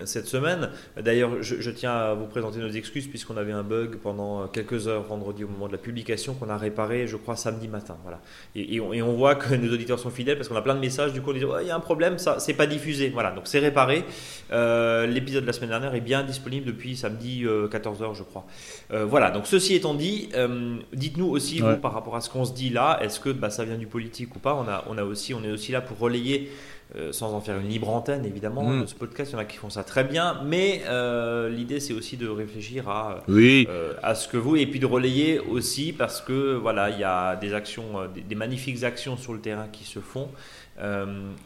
cette 0.05 0.27
semaine. 0.27 0.71
D'ailleurs, 1.01 1.41
je, 1.41 1.71
tiens 1.71 1.93
à 1.93 2.15
vous 2.15 2.27
présenter 2.27 2.59
nos 2.59 2.71
excuses 2.71 3.07
puisqu'on 3.07 3.37
avait 3.37 3.53
un 3.53 3.63
bug 3.63 3.97
pendant 3.99 4.49
quelques 4.49 4.89
heures 4.89 5.05
vendredi 5.05 5.45
au 5.45 5.49
moment 5.49 5.69
de 5.69 5.73
la 5.73 5.79
publication 5.79 6.35
qu'on 6.35 6.49
a 6.49 6.57
réparé, 6.57 7.07
je 7.07 7.17
crois, 7.17 7.37
samedi 7.37 7.69
matin. 7.69 7.97
Voilà. 8.03 8.21
Et, 8.57 8.81
on, 8.81 9.13
voit 9.13 9.37
que 9.37 9.55
nos 9.55 9.73
auditeurs 9.73 10.01
sont 10.01 10.11
fidèles 10.11 10.37
parce 10.37 10.49
qu'on 10.49 10.57
a 10.57 10.63
plein 10.63 10.75
de 10.75 10.81
messages. 10.81 11.13
Du 11.13 11.23
coup, 11.23 11.31
on 11.31 11.35
dit 11.35 11.45
il 11.63 11.69
y 11.69 11.71
a 11.71 11.77
un 11.77 11.81
problème, 11.81 12.19
ça, 12.19 12.41
c'est 12.41 12.55
pas 12.55 12.67
diffusé. 12.67 13.11
Voilà, 13.11 13.31
donc 13.31 13.45
c'est 13.45 13.61
réparé. 13.61 14.05
Euh, 14.51 15.07
l'épisode 15.07 15.43
de 15.43 15.47
la 15.47 15.53
semaine 15.53 15.71
dernière 15.71 15.95
est 15.95 16.01
bien 16.01 16.25
disponible 16.25 16.67
depuis 16.67 16.97
samedi 16.97 17.45
14h, 17.45 18.17
je 18.17 18.25
crois. 18.25 18.47
voilà, 18.91 19.31
donc 19.31 19.47
ce 19.47 19.60
Ceci 19.61 19.75
étant 19.75 19.93
dit, 19.93 20.31
euh, 20.37 20.79
dites-nous 20.95 21.29
aussi, 21.29 21.61
vous, 21.61 21.77
par 21.77 21.93
rapport 21.93 22.17
à 22.17 22.23
ce 22.23 22.31
qu'on 22.31 22.47
se 22.47 22.55
dit 22.55 22.71
là, 22.71 22.99
est-ce 23.03 23.21
que 23.21 23.29
bah, 23.29 23.51
ça 23.51 23.67
vient 23.67 23.77
du 23.77 23.87
politique 23.87 24.35
ou 24.35 24.39
pas 24.39 24.55
on, 24.55 24.67
a, 24.67 24.85
on, 24.89 24.97
a 24.97 25.05
aussi, 25.05 25.35
on 25.35 25.45
est 25.45 25.51
aussi 25.51 25.71
là 25.71 25.83
pour 25.83 25.99
relayer, 25.99 26.51
euh, 26.97 27.13
sans 27.13 27.35
en 27.35 27.43
faire 27.43 27.59
une 27.59 27.69
libre 27.69 27.91
antenne 27.91 28.25
évidemment, 28.25 28.63
mm. 28.63 28.87
ce 28.87 28.95
podcast, 28.95 29.33
il 29.33 29.35
y 29.35 29.37
en 29.37 29.41
a 29.41 29.45
qui 29.45 29.59
font 29.59 29.69
ça 29.69 29.85
très 29.85 30.03
bien, 30.03 30.41
mais 30.47 30.81
euh, 30.89 31.51
l'idée 31.51 31.79
c'est 31.79 31.93
aussi 31.93 32.17
de 32.17 32.27
réfléchir 32.27 32.89
à, 32.89 33.23
oui. 33.29 33.69
à 34.03 34.15
ce 34.15 34.29
que 34.29 34.39
vous, 34.39 34.57
et 34.57 34.65
puis 34.65 34.81
de 34.81 34.87
relayer 34.87 35.39
aussi 35.39 35.93
parce 35.93 36.23
que 36.23 36.55
voilà, 36.55 36.89
il 36.89 36.99
y 36.99 37.05
a 37.05 37.37
des 37.37 37.53
actions, 37.53 38.09
des, 38.15 38.35
magnifiques 38.35 38.83
actions 38.83 39.19
sur 39.19 39.35
le 39.35 39.41
terrain 39.41 39.69
qui 39.71 39.85
se 39.85 39.99
font, 39.99 40.31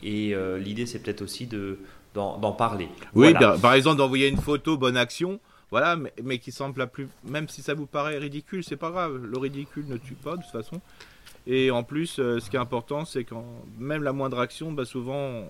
et 0.04 0.36
l'idée 0.60 0.86
c'est 0.86 1.00
peut-être 1.00 1.22
aussi 1.22 1.48
de 1.48 1.78
d'en 2.14 2.52
parler. 2.52 2.88
Oui, 3.16 3.34
par 3.60 3.74
exemple 3.74 3.96
d'envoyer 3.96 4.28
une 4.28 4.36
photo 4.36 4.76
bonne 4.78 4.96
action. 4.96 5.40
Voilà, 5.74 5.96
mais, 6.22 6.38
qui 6.38 6.52
semble 6.52 6.78
la 6.78 6.86
plus. 6.86 7.08
Même 7.24 7.48
si 7.48 7.60
ça 7.60 7.74
vous 7.74 7.86
paraît 7.86 8.16
ridicule, 8.16 8.62
c'est 8.62 8.76
pas 8.76 8.92
grave. 8.92 9.16
Le 9.16 9.36
ridicule 9.36 9.84
ne 9.88 9.96
tue 9.96 10.14
pas 10.14 10.36
de 10.36 10.42
toute 10.42 10.52
façon. 10.52 10.80
Et 11.48 11.72
en 11.72 11.82
plus, 11.82 12.20
euh, 12.20 12.38
ce 12.38 12.48
qui 12.48 12.54
est 12.54 12.60
important, 12.60 13.04
c'est 13.04 13.24
quand 13.24 13.44
même 13.80 14.04
la 14.04 14.12
moindre 14.12 14.38
action, 14.38 14.70
bah 14.70 14.84
souvent, 14.84 15.48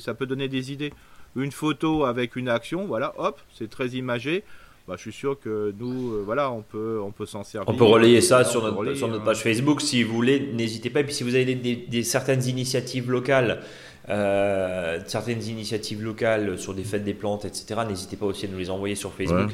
ça 0.00 0.14
peut 0.14 0.26
donner 0.26 0.48
des 0.48 0.72
idées. 0.72 0.92
Une 1.36 1.52
photo 1.52 2.06
avec 2.06 2.34
une 2.34 2.48
action, 2.48 2.86
voilà, 2.86 3.14
hop, 3.18 3.40
c'est 3.56 3.70
très 3.70 3.90
imagé. 3.90 4.42
Bah, 4.88 4.94
je 4.96 5.02
suis 5.02 5.12
sûr 5.12 5.38
que 5.38 5.72
nous, 5.78 6.12
euh, 6.12 6.22
voilà, 6.26 6.50
on 6.50 6.62
peut, 6.62 6.98
on 7.00 7.12
peut 7.12 7.24
s'en 7.24 7.44
servir. 7.44 7.72
On 7.72 7.76
peut 7.78 7.84
relayer 7.84 8.20
ça 8.20 8.42
sur, 8.42 8.64
notre, 8.64 8.94
sur 8.94 9.06
notre, 9.06 9.22
page 9.22 9.44
Facebook 9.44 9.80
si 9.80 10.02
vous 10.02 10.12
voulez. 10.12 10.40
N'hésitez 10.54 10.90
pas. 10.90 11.02
Et 11.02 11.04
puis 11.04 11.14
si 11.14 11.22
vous 11.22 11.36
avez 11.36 11.54
des 11.54 12.02
certaines 12.02 12.48
initiatives 12.48 13.12
locales 13.12 13.62
euh, 14.08 14.98
certaines 15.06 15.42
initiatives 15.44 16.02
locales 16.02 16.58
sur 16.58 16.74
des 16.74 16.82
fêtes 16.82 17.04
des 17.04 17.14
plantes, 17.14 17.44
etc. 17.44 17.80
N'hésitez 17.88 18.16
pas 18.16 18.26
aussi 18.26 18.46
à 18.46 18.48
nous 18.48 18.58
les 18.58 18.70
envoyer 18.70 18.94
sur 18.94 19.12
Facebook, 19.12 19.50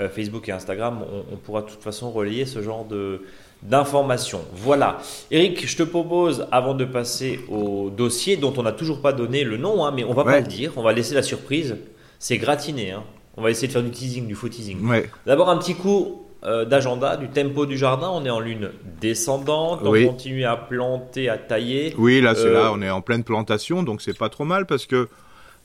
euh, 0.00 0.08
Facebook 0.08 0.48
et 0.48 0.52
Instagram. 0.52 1.04
On, 1.32 1.36
pourra 1.36 1.62
de 1.62 1.68
toute 1.68 1.82
façon 1.82 2.10
relayer 2.10 2.44
ce 2.46 2.62
genre 2.62 2.84
de 2.84 3.22
d'informations. 3.62 4.40
Voilà. 4.54 4.98
Eric, 5.30 5.68
je 5.68 5.76
te 5.76 5.84
propose, 5.84 6.48
avant 6.50 6.74
de 6.74 6.84
passer 6.84 7.38
au 7.48 7.90
dossier 7.90 8.36
dont 8.36 8.52
on 8.56 8.64
n'a 8.64 8.72
toujours 8.72 9.00
pas 9.00 9.12
donné 9.12 9.44
le 9.44 9.56
nom, 9.56 9.84
hein, 9.84 9.92
mais 9.94 10.02
on 10.02 10.14
va 10.14 10.24
pas 10.24 10.40
le 10.40 10.46
dire, 10.46 10.72
on 10.74 10.82
va 10.82 10.92
laisser 10.92 11.14
la 11.14 11.22
surprise. 11.22 11.76
C'est 12.18 12.38
gratiné. 12.38 12.90
Hein. 12.90 13.04
On 13.36 13.42
va 13.42 13.50
essayer 13.50 13.68
de 13.68 13.72
faire 13.72 13.84
du 13.84 13.90
teasing, 13.90 14.26
du 14.26 14.34
faux 14.34 14.48
teasing. 14.48 14.78
D'abord 15.26 15.48
un 15.48 15.58
petit 15.58 15.74
coup 15.74 16.21
euh, 16.44 16.64
d'agenda, 16.64 17.16
du 17.16 17.28
tempo 17.28 17.66
du 17.66 17.78
jardin. 17.78 18.10
On 18.12 18.24
est 18.24 18.30
en 18.30 18.40
lune 18.40 18.70
descendante, 19.00 19.80
on 19.84 19.92
continue 20.06 20.44
à 20.44 20.56
planter, 20.56 21.28
à 21.28 21.38
tailler. 21.38 21.94
Oui, 21.98 22.20
là 22.20 22.34
c'est 22.34 22.50
là, 22.50 22.66
euh, 22.66 22.72
on 22.72 22.82
est 22.82 22.90
en 22.90 23.00
pleine 23.00 23.24
plantation, 23.24 23.82
donc 23.82 24.02
c'est 24.02 24.16
pas 24.16 24.28
trop 24.28 24.44
mal 24.44 24.66
parce 24.66 24.86
que 24.86 25.08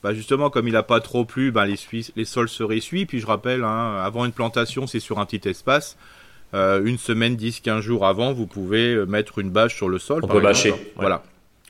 bah 0.02 0.14
justement 0.14 0.50
comme 0.50 0.68
il 0.68 0.74
n'a 0.74 0.84
pas 0.84 1.00
trop 1.00 1.24
plu, 1.24 1.50
bah, 1.50 1.66
les, 1.66 1.76
les 2.14 2.24
sols 2.24 2.48
se 2.48 2.62
ressuient. 2.62 3.06
Puis 3.06 3.20
je 3.20 3.26
rappelle, 3.26 3.64
hein, 3.64 3.96
avant 4.02 4.24
une 4.24 4.32
plantation, 4.32 4.86
c'est 4.86 5.00
sur 5.00 5.18
un 5.18 5.26
petit 5.26 5.48
espace. 5.48 5.96
Euh, 6.54 6.80
une 6.84 6.96
semaine, 6.96 7.36
10, 7.36 7.60
15 7.60 7.80
jours 7.82 8.06
avant, 8.06 8.32
vous 8.32 8.46
pouvez 8.46 9.04
mettre 9.06 9.38
une 9.38 9.50
bâche 9.50 9.76
sur 9.76 9.88
le 9.88 9.98
sol. 9.98 10.20
On 10.24 10.28
peut 10.28 10.40
bâcher. 10.40 10.72
Voilà. 10.96 11.22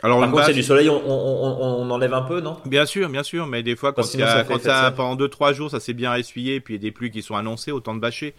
Alors, 0.02 0.20
Par 0.20 0.30
contre, 0.30 0.44
c'est 0.44 0.52
du 0.52 0.62
soleil, 0.62 0.88
on, 0.88 1.02
on, 1.04 1.82
on, 1.82 1.90
enlève 1.90 2.14
un 2.14 2.22
peu, 2.22 2.40
non? 2.40 2.58
Bien 2.66 2.86
sûr, 2.86 3.08
bien 3.08 3.24
sûr, 3.24 3.46
mais 3.46 3.64
des 3.64 3.74
fois, 3.74 3.92
quand, 3.92 4.14
il 4.14 4.20
y 4.20 4.22
a, 4.22 4.44
quand 4.44 4.60
ça, 4.60 4.92
pendant 4.92 5.16
2-3 5.16 5.54
jours, 5.54 5.70
ça 5.70 5.80
s'est 5.80 5.92
bien 5.92 6.14
essuyé, 6.14 6.60
puis 6.60 6.74
il 6.74 6.76
y 6.76 6.80
a 6.80 6.82
des 6.82 6.92
pluies 6.92 7.10
qui 7.10 7.22
sont 7.22 7.34
annoncées, 7.34 7.72
autant 7.72 7.94
de 7.94 8.00
bâcher. 8.00 8.34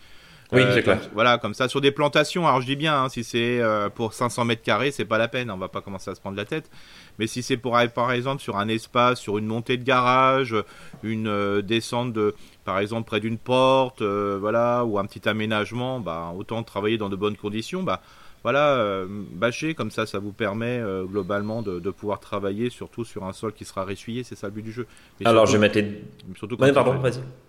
Oui, 0.51 0.61
euh, 0.61 0.73
c'est 0.73 0.81
clair. 0.81 0.99
Voilà, 1.13 1.37
comme 1.37 1.53
ça 1.53 1.67
sur 1.67 1.79
des 1.79 1.91
plantations. 1.91 2.47
Alors 2.47 2.61
je 2.61 2.65
dis 2.65 2.75
bien, 2.75 3.03
hein, 3.03 3.09
si 3.09 3.23
c'est 3.23 3.59
euh, 3.61 3.89
pour 3.89 4.13
500 4.13 4.45
mètres 4.45 4.63
carrés, 4.63 4.89
c'est 4.91 5.05
pas 5.05 5.19
la 5.19 5.27
peine. 5.27 5.51
On 5.51 5.57
va 5.57 5.67
pas 5.67 5.81
commencer 5.81 6.09
à 6.09 6.15
se 6.15 6.21
prendre 6.21 6.37
la 6.37 6.45
tête. 6.45 6.71
Mais 7.19 7.27
si 7.27 7.43
c'est 7.43 7.57
pour 7.57 7.77
par 7.93 8.11
exemple 8.11 8.41
sur 8.41 8.57
un 8.57 8.67
espace, 8.67 9.19
sur 9.19 9.37
une 9.37 9.45
montée 9.45 9.77
de 9.77 9.83
garage, 9.83 10.55
une 11.03 11.27
euh, 11.27 11.61
descente 11.61 12.13
de, 12.13 12.33
par 12.65 12.79
exemple 12.79 13.07
près 13.07 13.19
d'une 13.19 13.37
porte, 13.37 14.01
voilà, 14.01 14.85
ou 14.85 14.97
un 14.97 15.05
petit 15.05 15.27
aménagement, 15.29 15.99
bah 15.99 16.33
autant 16.35 16.63
travailler 16.63 16.97
dans 16.97 17.09
de 17.09 17.15
bonnes 17.15 17.37
conditions. 17.37 17.83
Bah 17.83 18.01
voilà, 18.43 19.03
bâcher 19.33 19.75
comme 19.75 19.91
ça, 19.91 20.05
ça 20.05 20.17
vous 20.17 20.31
permet 20.31 20.81
globalement 21.03 21.61
de, 21.61 21.79
de, 21.79 21.89
pouvoir 21.91 22.21
travailler 22.21 22.69
surtout 22.69 23.03
sur 23.03 23.25
un 23.25 23.33
sol 23.33 23.51
qui 23.51 23.65
sera 23.65 23.83
ressuyé, 23.83 24.23
c'est 24.23 24.35
ça 24.35 24.47
le 24.47 24.53
but 24.53 24.61
du 24.61 24.71
jeu. 24.71 24.87
Alors 25.25 25.45
je 25.45 25.57
mettais. 25.57 26.01
Surtout 26.37 26.55
quand, 26.55 26.73
pardon, 26.73 26.99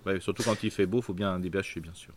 ouais, 0.05 0.21
surtout 0.21 0.43
quand 0.43 0.63
il 0.65 0.71
fait 0.73 0.87
beau, 0.87 1.01
faut 1.01 1.15
bien 1.15 1.39
débâcher 1.39 1.79
bien 1.81 1.95
sûr. 1.95 2.13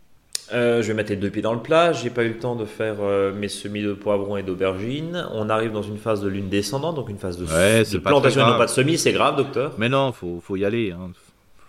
Euh, 0.52 0.82
je 0.82 0.88
vais 0.88 0.94
mettre 0.94 1.10
les 1.10 1.16
deux 1.16 1.30
pieds 1.30 1.42
dans 1.42 1.54
le 1.54 1.60
plat. 1.60 1.92
J'ai 1.92 2.10
pas 2.10 2.24
eu 2.24 2.28
le 2.28 2.38
temps 2.38 2.54
de 2.54 2.64
faire 2.64 2.96
euh, 3.00 3.32
mes 3.32 3.48
semis 3.48 3.82
de 3.82 3.92
poivrons 3.92 4.36
et 4.36 4.42
d'aubergines. 4.42 5.26
On 5.32 5.48
arrive 5.48 5.72
dans 5.72 5.82
une 5.82 5.98
phase 5.98 6.20
de 6.20 6.28
lune 6.28 6.48
descendante, 6.48 6.96
donc 6.96 7.08
une 7.08 7.18
phase 7.18 7.38
de, 7.38 7.44
plantation 7.98 8.42
et 8.42 8.50
non 8.50 8.58
pas 8.58 8.66
de 8.66 8.70
semis. 8.70 8.98
C'est 8.98 9.12
grave, 9.12 9.36
docteur 9.36 9.72
Mais 9.78 9.88
non, 9.88 10.12
faut, 10.12 10.40
faut 10.42 10.56
y 10.56 10.64
aller. 10.64 10.92
Hein. 10.92 11.10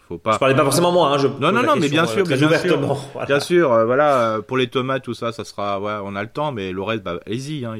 Faut 0.08 0.18
pas. 0.18 0.34
Je 0.34 0.38
parlais 0.38 0.56
pas 0.56 0.64
forcément 0.64 0.92
moi. 0.92 1.14
Hein, 1.14 1.18
je 1.18 1.28
non, 1.28 1.52
non, 1.52 1.64
non, 1.64 1.76
mais 1.80 1.90
bien 1.90 2.06
sûr, 2.06 2.26
bien 2.26 2.42
ouvertement. 2.42 2.96
Sûr, 2.96 3.26
Bien 3.26 3.40
sûr, 3.40 3.70
voilà. 3.86 4.40
Pour 4.46 4.58
les 4.58 4.68
tomates, 4.68 5.04
tout 5.04 5.14
ça, 5.14 5.32
ça 5.32 5.44
sera. 5.44 5.80
Ouais, 5.80 5.94
on 6.04 6.16
a 6.16 6.22
le 6.22 6.30
temps, 6.30 6.52
mais 6.52 6.72
le 6.72 6.82
reste, 6.82 7.04
bah, 7.04 7.20
allez-y. 7.26 7.66
Hein, 7.66 7.76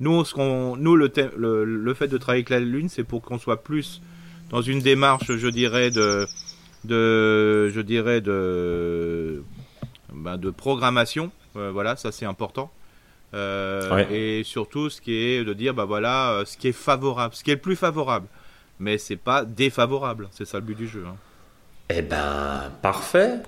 nous, 0.00 0.24
ce 0.24 0.34
qu'on, 0.34 0.76
nous, 0.76 0.96
le, 0.96 1.10
le, 1.36 1.64
le, 1.64 1.94
fait 1.94 2.08
de 2.08 2.18
travailler 2.18 2.40
avec 2.40 2.50
la 2.50 2.58
lune, 2.58 2.88
c'est 2.88 3.04
pour 3.04 3.22
qu'on 3.22 3.38
soit 3.38 3.62
plus 3.62 4.02
dans 4.50 4.60
une 4.60 4.80
démarche, 4.80 5.34
je 5.36 5.48
dirais, 5.48 5.90
de, 5.90 6.26
de, 6.84 7.68
je 7.68 7.80
dirais, 7.80 8.20
de 8.20 9.42
ben, 10.14 10.36
de 10.36 10.50
programmation. 10.50 11.30
Euh, 11.56 11.70
voilà, 11.72 11.96
ça 11.96 12.12
c'est 12.12 12.26
important. 12.26 12.70
Euh, 13.34 14.04
et 14.10 14.42
surtout, 14.44 14.90
ce 14.90 15.00
qui 15.00 15.14
est 15.14 15.44
de 15.44 15.52
dire, 15.54 15.74
bah 15.74 15.84
voilà, 15.84 16.32
euh, 16.32 16.44
ce 16.44 16.56
qui 16.56 16.68
est 16.68 16.72
favorable, 16.72 17.34
ce 17.34 17.42
qui 17.42 17.50
est 17.50 17.54
le 17.54 17.60
plus 17.60 17.76
favorable. 17.76 18.26
Mais 18.78 18.98
c'est 18.98 19.16
pas 19.16 19.44
défavorable. 19.44 20.28
C'est 20.32 20.44
ça 20.44 20.58
le 20.58 20.64
but 20.64 20.76
du 20.76 20.86
jeu. 20.86 21.04
Hein. 21.06 21.16
Eh 21.88 22.02
ben, 22.02 22.72
parfait. 22.82 23.40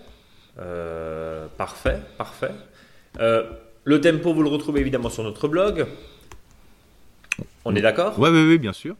parfait, 1.56 2.00
parfait. 2.16 2.52
le 3.18 4.00
tempo, 4.00 4.32
vous 4.32 4.42
le 4.42 4.48
retrouvez 4.48 4.80
évidemment 4.80 5.10
sur 5.10 5.22
notre 5.22 5.48
blog. 5.48 5.86
On 7.64 7.74
est 7.74 7.80
d'accord? 7.80 8.14
Oui, 8.18 8.30
oui, 8.30 8.46
oui, 8.46 8.58
bien 8.58 8.72
sûr. 8.72 8.96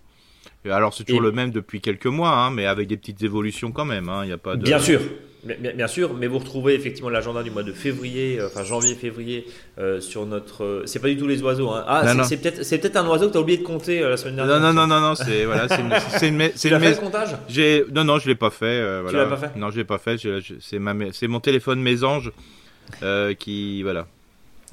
Alors 0.71 0.95
c'est 0.95 1.05
toujours 1.05 1.21
le 1.21 1.33
même 1.33 1.51
depuis 1.51 1.81
quelques 1.81 2.07
mois, 2.07 2.31
hein, 2.31 2.51
mais 2.51 2.67
avec 2.67 2.89
des 2.89 2.97
petites 2.97 3.23
évolutions 3.23 3.73
quand 3.73 3.85
même. 3.85 4.09
Hein. 4.09 4.23
Il 4.25 4.31
y 4.31 4.33
a 4.33 4.39
pas 4.39 4.57
de... 4.57 4.63
Bien 4.63 4.79
sûr, 4.79 5.01
Bien, 5.45 5.87
sûr, 5.89 6.15
mais 6.15 6.27
vous 6.27 6.39
retrouvez 6.39 6.75
effectivement 6.75 7.11
l'agenda 7.11 7.43
du 7.43 7.51
mois 7.51 7.63
de 7.63 7.73
février, 7.73 8.41
euh, 8.41 8.47
enfin 8.47 8.65
janvier-février, 8.65 9.47
euh, 9.79 10.01
sur 10.01 10.25
notre. 10.25 10.65
Euh, 10.65 10.83
c'est 10.87 11.01
pas 11.01 11.09
du 11.09 11.19
tout 11.19 11.27
les 11.27 11.43
oiseaux. 11.43 11.71
Hein. 11.71 11.85
Ah, 11.87 12.25
c'est 12.25 12.39
peut-être 12.39 12.65
c'est 12.65 12.79
peut-être 12.79 12.97
un 12.97 13.07
oiseau 13.07 13.27
que 13.27 13.33
tu 13.33 13.39
as 13.39 13.41
oublié 13.43 13.59
de 13.59 13.63
compter 13.63 14.01
la 14.01 14.17
semaine 14.17 14.37
dernière. 14.37 14.59
Non, 14.59 14.73
non, 14.73 14.87
non, 14.87 14.87
non, 14.87 15.01
non 15.01 15.15
c'est 15.15 15.45
voilà, 15.45 15.69
c'est 15.69 15.81
une, 16.29 16.51
Tu 16.59 16.71
l'as 16.71 16.81
fait 16.81 16.91
le 16.91 16.97
comptage? 16.97 17.37
J'ai 17.49 17.85
non, 17.93 18.05
non, 18.05 18.19
je 18.19 18.29
l'ai 18.29 18.35
pas 18.35 18.51
fait. 18.51 18.83
Tu 19.09 19.17
l'as 19.17 19.27
pas 19.27 19.37
fait? 19.37 19.51
Non, 19.57 19.71
je 19.71 19.77
l'ai 19.77 19.85
pas 19.85 19.99
fait. 19.99 20.17
C'est 20.61 20.79
ma, 20.79 20.95
c'est 21.13 21.29
mon 21.29 21.41
téléphone 21.41 21.83
mésange 21.83 22.33
qui 23.39 23.83
voilà 23.83 24.07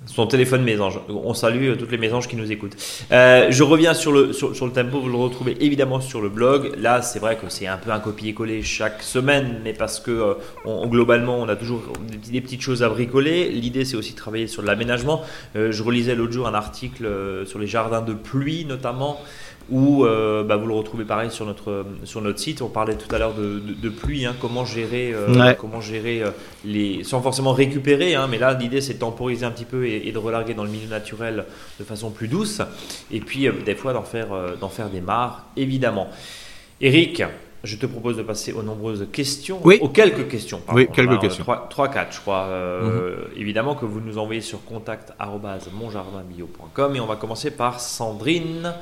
son 0.06 0.26
téléphone 0.26 0.64
mésange. 0.64 1.00
On 1.10 1.34
salue 1.34 1.70
euh, 1.70 1.76
toutes 1.76 1.92
les 1.92 1.98
mésanges 1.98 2.28
qui 2.28 2.36
nous 2.36 2.52
écoutent. 2.52 2.76
Euh, 3.12 3.48
je 3.50 3.64
reviens 3.64 3.94
sur 3.94 4.12
le, 4.12 4.34
sur, 4.34 4.50
le 4.50 4.72
tempo, 4.72 5.00
vous 5.00 5.10
le 5.10 5.16
retrouvez 5.16 5.58
évidemment 5.64 6.02
sur 6.02 6.22
le 6.22 6.30
blog. 6.30 6.74
Là, 6.78 7.02
c'est 7.02 7.20
vrai 7.20 7.38
que 7.38 7.50
c'est 7.50 7.68
un 7.68 7.78
peu 7.78 7.92
un 7.92 8.00
copier-coller 8.00 8.64
chaque 8.64 9.04
semaine, 9.04 9.62
mais 9.64 9.74
parce 9.74 10.00
que 10.00 10.12
euh, 10.12 10.86
globalement, 10.88 11.38
on 11.40 11.48
a 11.50 11.56
toujours 11.56 11.84
des, 12.32 12.42
petites 12.42 12.62
choses 12.62 12.82
à 12.82 12.90
bricoler. 12.90 13.50
L'idée, 13.50 13.86
c'est 13.86 13.96
aussi 13.96 14.14
de 14.14 14.18
travailler 14.18 14.48
sur 14.48 14.64
l'aménagement. 14.64 15.22
je 15.56 15.84
relisais 15.84 16.16
l'autre 16.16 16.34
jour 16.34 16.48
un 16.48 16.54
article 16.54 17.08
sur 17.46 17.60
les 17.60 17.68
jardins 17.68 18.02
de 18.02 18.14
pluie, 18.14 18.66
notamment 18.66 19.20
ou 19.70 20.06
euh, 20.06 20.44
bah, 20.44 20.58
vous 20.58 20.68
le 20.68 20.74
retrouvez 20.74 21.06
pareil 21.06 21.32
sur 21.32 21.46
notre, 21.46 21.86
sur 22.04 22.22
notre 22.22 22.40
site. 22.40 22.62
On 22.62 22.70
parlait 22.70 22.96
tout 22.96 23.14
à 23.14 23.20
l'heure 23.20 23.34
de, 23.34 23.90
pluie, 23.90 24.26
hein, 24.26 24.36
comment 24.40 24.66
gérer, 24.66 25.14
euh, 25.14 25.54
comment 25.54 25.82
gérer 25.82 26.24
euh, 26.24 26.32
les, 26.66 27.04
sans 27.04 27.22
forcément 27.22 27.54
récupérer, 27.54 28.16
hein, 28.16 28.28
mais 28.30 28.38
là 28.38 28.54
l'idée 28.54 28.82
c'est 28.82 28.96
de 28.96 29.00
temporiser 29.00 29.46
un 29.46 29.52
petit 29.52 29.66
peu 29.66 29.88
et, 29.88 30.12
de 30.12 30.18
relarguer 30.18 30.54
dans 30.54 30.64
le 30.64 30.70
milieu 30.70 30.90
naturel 30.90 31.46
de 31.80 31.84
façon 31.84 32.10
plus 32.10 32.28
douce, 32.28 32.62
et 33.12 33.20
puis 33.20 33.48
des 33.66 33.76
fois 33.76 33.94
d'en 33.94 34.04
faire, 34.04 34.30
d'en 34.60 34.70
faire 34.70 34.90
des 34.90 35.02
mares, 35.02 35.46
évidemment. 35.56 36.10
Eric, 36.82 37.24
je 37.64 37.76
te 37.76 37.86
propose 37.86 38.18
de 38.18 38.24
passer 38.24 38.54
aux 38.54 38.64
nombreuses 38.64 39.06
questions, 39.12 39.60
oui. 39.64 39.78
aux 39.82 39.90
quelques 39.90 40.28
questions. 40.28 40.64
Oui, 40.74 40.88
quelques 40.92 41.20
questions. 41.20 41.44
3-4, 41.44 42.08
je 42.12 42.20
crois. 42.20 42.48
Mhm. 42.48 43.14
Évidemment 43.38 43.76
que 43.76 43.86
vous 43.86 44.02
nous 44.02 44.18
envoyez 44.18 44.42
sur 44.42 44.66
contact.monjardinbio.com 44.66 46.96
et 46.96 47.00
on 47.00 47.06
va 47.06 47.16
commencer 47.16 47.52
par 47.52 47.80
Sandrine. 47.80 48.74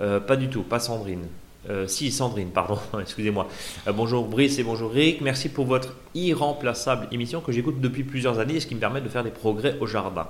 Euh, 0.00 0.20
pas 0.20 0.36
du 0.36 0.48
tout, 0.48 0.62
pas 0.62 0.78
Sandrine. 0.78 1.26
Euh, 1.68 1.86
si, 1.88 2.12
Sandrine, 2.12 2.50
pardon, 2.50 2.78
excusez-moi. 3.00 3.48
Euh, 3.88 3.92
bonjour 3.92 4.26
Brice 4.26 4.58
et 4.58 4.62
bonjour 4.62 4.90
Rick. 4.90 5.20
Merci 5.20 5.48
pour 5.48 5.66
votre 5.66 5.94
irremplaçable 6.14 7.08
émission 7.10 7.40
que 7.40 7.52
j'écoute 7.52 7.80
depuis 7.80 8.04
plusieurs 8.04 8.38
années 8.38 8.56
et 8.56 8.60
ce 8.60 8.66
qui 8.66 8.74
me 8.74 8.80
permet 8.80 9.00
de 9.00 9.08
faire 9.08 9.24
des 9.24 9.30
progrès 9.30 9.76
au 9.80 9.86
jardin. 9.86 10.26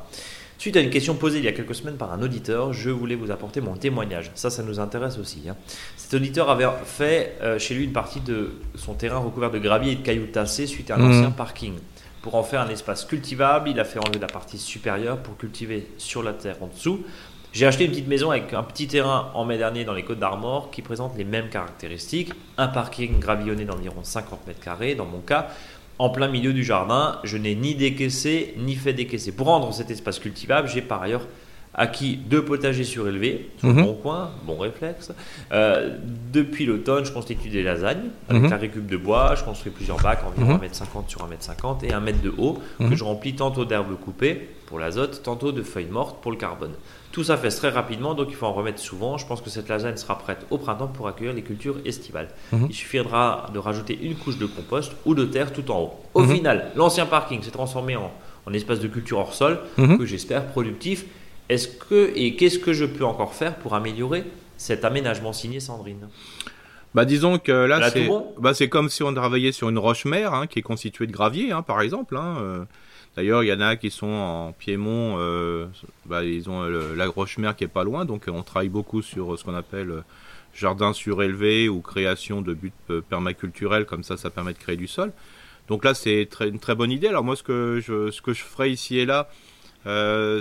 Suite 0.58 0.76
à 0.76 0.80
une 0.80 0.90
question 0.90 1.14
posée 1.14 1.38
il 1.38 1.44
y 1.44 1.48
a 1.48 1.52
quelques 1.52 1.74
semaines 1.74 1.96
par 1.96 2.12
un 2.12 2.22
auditeur, 2.22 2.72
je 2.72 2.90
voulais 2.90 3.14
vous 3.14 3.30
apporter 3.30 3.60
mon 3.60 3.76
témoignage. 3.76 4.30
Ça, 4.34 4.50
ça 4.50 4.62
nous 4.62 4.80
intéresse 4.80 5.18
aussi. 5.18 5.42
Hein. 5.48 5.56
Cet 5.96 6.14
auditeur 6.14 6.50
avait 6.50 6.66
fait 6.84 7.38
chez 7.58 7.74
lui 7.74 7.84
une 7.84 7.92
partie 7.92 8.20
de 8.20 8.52
son 8.74 8.94
terrain 8.94 9.18
recouvert 9.18 9.50
de 9.50 9.58
gravier 9.58 9.92
et 9.92 9.96
de 9.96 10.02
cailloux 10.02 10.26
tassés 10.26 10.66
suite 10.66 10.90
à 10.90 10.96
un 10.96 10.98
mmh. 10.98 11.10
ancien 11.10 11.30
parking. 11.30 11.74
Pour 12.26 12.34
en 12.34 12.42
faire 12.42 12.62
un 12.62 12.68
espace 12.68 13.04
cultivable, 13.04 13.68
il 13.68 13.78
a 13.78 13.84
fait 13.84 14.00
enlever 14.00 14.18
la 14.18 14.26
partie 14.26 14.58
supérieure 14.58 15.18
pour 15.18 15.36
cultiver 15.36 15.86
sur 15.96 16.24
la 16.24 16.32
terre 16.32 16.56
en 16.60 16.66
dessous. 16.66 17.04
J'ai 17.52 17.66
acheté 17.66 17.84
une 17.84 17.92
petite 17.92 18.08
maison 18.08 18.32
avec 18.32 18.52
un 18.52 18.64
petit 18.64 18.88
terrain 18.88 19.30
en 19.32 19.44
mai 19.44 19.56
dernier 19.58 19.84
dans 19.84 19.94
les 19.94 20.02
Côtes 20.02 20.18
d'Armor 20.18 20.70
qui 20.70 20.82
présente 20.82 21.16
les 21.16 21.24
mêmes 21.24 21.48
caractéristiques. 21.48 22.32
Un 22.58 22.68
parking 22.68 23.18
gravillonné 23.20 23.64
d'environ 23.64 24.02
50 24.02 24.46
mètres 24.46 24.60
carrés 24.60 24.94
dans 24.94 25.06
mon 25.06 25.20
cas, 25.20 25.48
en 25.98 26.10
plein 26.10 26.28
milieu 26.28 26.52
du 26.52 26.64
jardin. 26.64 27.18
Je 27.24 27.36
n'ai 27.36 27.54
ni 27.54 27.74
décaissé 27.74 28.54
ni 28.58 28.74
fait 28.74 28.92
décaisser. 28.92 29.32
Pour 29.32 29.46
rendre 29.46 29.72
cet 29.72 29.90
espace 29.90 30.18
cultivable, 30.18 30.68
j'ai 30.68 30.82
par 30.82 31.02
ailleurs 31.02 31.26
acquis 31.76 32.16
deux 32.16 32.42
potagers 32.42 32.84
surélevés 32.84 33.50
sur 33.58 33.68
le 33.68 33.74
mhm. 33.74 33.84
bon 33.84 33.94
coin, 33.94 34.30
bon 34.44 34.56
réflexe. 34.56 35.12
Euh, 35.52 35.98
depuis 36.32 36.64
l'automne, 36.64 37.04
je 37.04 37.12
constitue 37.12 37.50
des 37.50 37.62
lasagnes 37.62 38.08
avec 38.28 38.42
mhm. 38.42 38.50
la 38.50 38.56
récup 38.56 38.86
de 38.86 38.96
bois. 38.96 39.34
Je 39.34 39.44
construis 39.44 39.70
plusieurs 39.70 40.00
bacs 40.00 40.20
environ 40.26 40.56
1m50 40.56 40.80
mhm. 40.80 41.08
sur 41.08 41.28
1m50 41.28 41.84
et 41.84 41.92
1 41.92 42.00
mètre 42.00 42.22
de 42.22 42.32
haut 42.36 42.58
que 42.78 42.96
je 42.96 43.04
remplis 43.04 43.34
tantôt 43.34 43.64
d'herbes 43.64 43.94
coupées 43.96 44.48
pour 44.66 44.78
l'azote, 44.78 45.22
tantôt 45.22 45.52
de 45.52 45.62
feuilles 45.62 45.86
mortes 45.86 46.20
pour 46.22 46.32
le 46.32 46.38
carbone. 46.38 46.72
Tout 47.16 47.24
ça 47.24 47.38
fait 47.38 47.48
très 47.48 47.70
rapidement, 47.70 48.12
donc 48.12 48.26
il 48.28 48.36
faut 48.36 48.44
en 48.44 48.52
remettre 48.52 48.78
souvent. 48.78 49.16
Je 49.16 49.26
pense 49.26 49.40
que 49.40 49.48
cette 49.48 49.70
lasagne 49.70 49.96
sera 49.96 50.18
prête 50.18 50.44
au 50.50 50.58
printemps 50.58 50.88
pour 50.88 51.08
accueillir 51.08 51.32
les 51.32 51.40
cultures 51.40 51.76
estivales. 51.86 52.28
Mhm. 52.52 52.66
Il 52.68 52.74
suffira 52.74 53.46
de 53.54 53.58
rajouter 53.58 53.98
une 54.02 54.16
couche 54.16 54.36
de 54.36 54.44
compost 54.44 54.92
ou 55.06 55.14
de 55.14 55.24
terre 55.24 55.50
tout 55.50 55.70
en 55.70 55.80
haut. 55.80 55.94
Au 56.12 56.20
mhm. 56.20 56.34
final, 56.34 56.66
l'ancien 56.76 57.06
parking 57.06 57.42
s'est 57.42 57.50
transformé 57.50 57.96
en, 57.96 58.52
espace 58.52 58.80
de 58.80 58.88
culture 58.88 59.16
hors 59.16 59.32
sol, 59.32 59.60
mhm. 59.78 59.96
que 59.96 60.04
j'espère 60.04 60.44
productif. 60.48 61.06
Est-ce 61.48 61.68
que 61.68 62.12
et 62.14 62.36
qu'est-ce 62.36 62.58
que 62.58 62.74
je 62.74 62.84
peux 62.84 63.06
encore 63.06 63.32
faire 63.32 63.54
pour 63.54 63.72
améliorer 63.72 64.24
cet 64.58 64.84
aménagement 64.84 65.32
signé 65.32 65.58
Sandrine? 65.58 66.08
Bah 66.94 67.06
disons 67.06 67.38
que 67.38 67.50
là, 67.50 67.90
c'est 67.90 68.10
bah, 68.38 68.52
comme 68.70 68.90
si 68.90 69.02
on 69.02 69.14
travaillait 69.14 69.52
sur 69.52 69.70
une 69.70 69.78
roche-mère 69.78 70.34
hein, 70.34 70.46
qui 70.46 70.58
est 70.58 70.62
constituée 70.62 71.06
de 71.06 71.12
gravier, 71.12 71.50
hein, 71.50 71.62
par 71.62 71.80
exemple. 71.80 72.14
Hein, 72.18 72.36
euh. 72.42 72.64
D'ailleurs, 73.16 73.42
il 73.42 73.46
y 73.46 73.52
en 73.52 73.60
a 73.62 73.76
qui 73.76 73.90
sont 73.90 74.06
en 74.06 74.52
Piémont, 74.52 75.16
euh, 75.18 75.66
bah, 76.04 76.22
ils 76.22 76.50
ont 76.50 76.64
la 76.64 77.08
Roche-Mer 77.08 77.56
qui 77.56 77.64
est 77.64 77.68
pas 77.68 77.82
loin, 77.82 78.04
donc 78.04 78.24
on 78.28 78.42
travaille 78.42 78.68
beaucoup 78.68 79.00
sur 79.00 79.38
ce 79.38 79.44
qu'on 79.44 79.54
appelle 79.54 79.90
euh, 79.90 80.00
jardin 80.52 80.92
surélevé 80.92 81.70
ou 81.70 81.80
création 81.80 82.42
de 82.42 82.52
buts 82.52 82.72
euh, 82.90 83.00
permaculturels, 83.00 83.86
comme 83.86 84.02
ça, 84.02 84.18
ça 84.18 84.28
permet 84.28 84.52
de 84.52 84.58
créer 84.58 84.76
du 84.76 84.86
sol. 84.86 85.14
Donc 85.68 85.82
là, 85.82 85.94
c'est 85.94 86.28
une 86.42 86.58
très 86.58 86.74
bonne 86.74 86.90
idée. 86.90 87.08
Alors 87.08 87.24
moi, 87.24 87.36
ce 87.36 87.42
que 87.42 87.80
je, 87.82 88.10
ce 88.10 88.20
que 88.20 88.34
je 88.34 88.42
ferai 88.42 88.68
ici 88.70 88.98
et 88.98 89.06
là, 89.06 89.30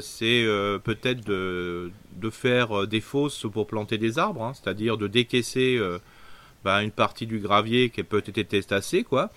c'est 0.02 0.46
peut-être 0.84 1.26
de, 1.26 1.92
faire 2.30 2.88
des 2.88 3.00
fosses 3.00 3.46
pour 3.52 3.68
planter 3.68 3.98
des 3.98 4.20
arbres, 4.20 4.44
hein, 4.44 4.54
c'est-à-dire 4.54 4.98
de 4.98 5.08
décaisser 5.08 5.80
bah, 6.64 6.84
une 6.84 6.92
partie 6.92 7.26
du 7.26 7.40
gravier 7.40 7.90
qui 7.90 8.04
peut 8.04 8.22
être 8.26 8.50
testacé, 8.50 9.04
quoi 9.04 9.32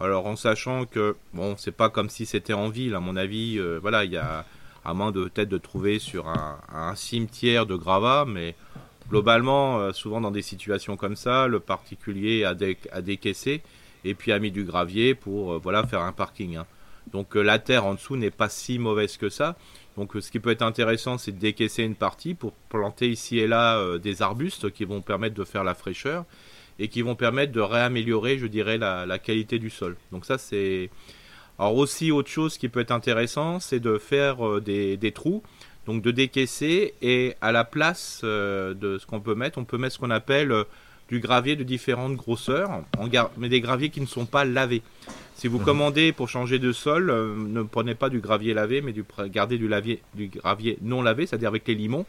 alors 0.00 0.26
en 0.26 0.34
sachant 0.34 0.86
que 0.86 1.14
bon, 1.34 1.56
c'est 1.58 1.76
pas 1.76 1.90
comme 1.90 2.08
si 2.08 2.24
c'était 2.24 2.54
en 2.54 2.70
ville, 2.70 2.94
à 2.94 3.00
mon 3.00 3.16
avis, 3.16 3.58
euh, 3.58 3.78
voilà, 3.80 4.04
il 4.04 4.12
y 4.12 4.16
a 4.16 4.46
à 4.82 4.94
moins 4.94 5.12
de 5.12 5.24
peut-être 5.24 5.50
de 5.50 5.58
trouver 5.58 5.98
sur 5.98 6.26
un, 6.26 6.94
cimetière 6.96 7.66
de 7.66 7.76
gravats, 7.76 8.24
mais 8.26 8.54
globalement, 9.10 9.78
euh, 9.78 9.92
souvent 9.92 10.22
dans 10.22 10.30
des 10.30 10.40
situations 10.40 10.96
comme 10.96 11.16
ça, 11.16 11.46
le 11.48 11.60
particulier 11.60 12.44
a, 12.44 12.54
décaissé 13.02 13.60
et 14.04 14.14
puis 14.14 14.32
a 14.32 14.38
mis 14.38 14.50
du 14.50 14.64
gravier 14.64 15.14
pour 15.14 15.52
euh, 15.52 15.60
voilà 15.62 15.86
faire 15.86 16.00
un 16.00 16.12
parking. 16.12 16.56
Hein. 16.56 16.66
Donc 17.12 17.34
la 17.34 17.58
terre 17.58 17.84
en 17.84 17.94
dessous 17.94 18.16
n'est 18.16 18.30
pas 18.30 18.48
si 18.48 18.78
mauvaise 18.78 19.18
que 19.18 19.28
ça. 19.28 19.56
Donc 19.98 20.12
ce 20.18 20.30
qui 20.30 20.40
peut 20.40 20.50
être 20.50 20.62
intéressant, 20.62 21.18
c'est 21.18 21.32
de 21.32 21.38
décaisser 21.38 21.82
une 21.82 21.96
partie 21.96 22.32
pour 22.32 22.52
planter 22.70 23.10
ici 23.10 23.38
et 23.38 23.46
là 23.46 23.98
des 23.98 24.22
arbustes 24.22 24.70
qui 24.70 24.84
vont 24.84 25.02
permettre 25.02 25.34
de 25.34 25.44
faire 25.44 25.64
la 25.64 25.74
fraîcheur 25.74 26.24
et 26.80 26.88
qui 26.88 27.02
vont 27.02 27.14
permettre 27.14 27.52
de 27.52 27.60
réaméliorer, 27.60 28.38
je 28.38 28.46
dirais, 28.46 28.78
la, 28.78 29.18
qualité 29.18 29.58
du 29.58 29.70
sol. 29.70 29.96
Donc 30.10 30.24
ça, 30.24 30.38
c'est... 30.38 30.90
Alors 31.58 31.76
aussi, 31.76 32.10
autre 32.10 32.30
chose 32.30 32.56
qui 32.56 32.70
peut 32.70 32.80
être 32.80 32.90
intéressant, 32.90 33.60
c'est 33.60 33.80
de 33.80 33.98
faire 33.98 34.46
euh, 34.46 34.60
des, 34.62 35.12
trous, 35.12 35.42
donc 35.84 36.02
de 36.02 36.10
décaisser, 36.10 36.94
et 37.02 37.34
à 37.42 37.52
la 37.52 37.64
place 37.64 38.22
euh, 38.24 38.72
de 38.72 38.96
ce 38.96 39.04
qu'on 39.04 39.20
peut 39.20 39.34
mettre, 39.34 39.58
on 39.58 39.64
peut 39.64 39.76
mettre 39.76 39.96
ce 39.96 39.98
qu'on 39.98 40.10
appelle 40.10 40.52
euh, 40.52 40.64
du 41.10 41.20
gravier 41.20 41.56
de 41.56 41.62
différentes 41.62 42.16
grosseurs, 42.16 42.82
mais 43.36 43.50
des 43.50 43.60
graviers 43.60 43.90
qui 43.90 44.00
ne 44.00 44.06
sont 44.06 44.24
pas 44.24 44.46
lavés. 44.46 44.80
Si 45.34 45.48
vous 45.48 45.58
mhm. 45.58 45.64
commandez 45.64 46.12
pour 46.12 46.30
changer 46.30 46.58
de 46.58 46.72
sol, 46.72 47.12
ne 47.36 47.62
prenez 47.62 47.94
pas 47.94 48.08
du 48.08 48.20
gravier 48.20 48.54
lavé, 48.54 48.80
mais 48.80 48.92
du, 48.92 49.04
gardez 49.26 49.58
du, 49.58 49.68
lavier, 49.68 50.00
du 50.14 50.28
gravier 50.28 50.78
non 50.80 51.02
lavé, 51.02 51.26
c'est-à-dire 51.26 51.48
avec 51.48 51.68
les 51.68 51.74
limons. 51.74 52.06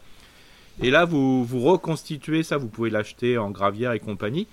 Et 0.80 0.90
là, 0.90 1.04
vous, 1.04 1.44
vous 1.44 1.60
reconstituez 1.60 2.42
ça, 2.42 2.56
vous 2.56 2.68
pouvez 2.68 2.90
l'acheter 2.90 3.38
en 3.38 3.50
gravière 3.50 3.92
et 3.92 4.00
compagnie. 4.00 4.46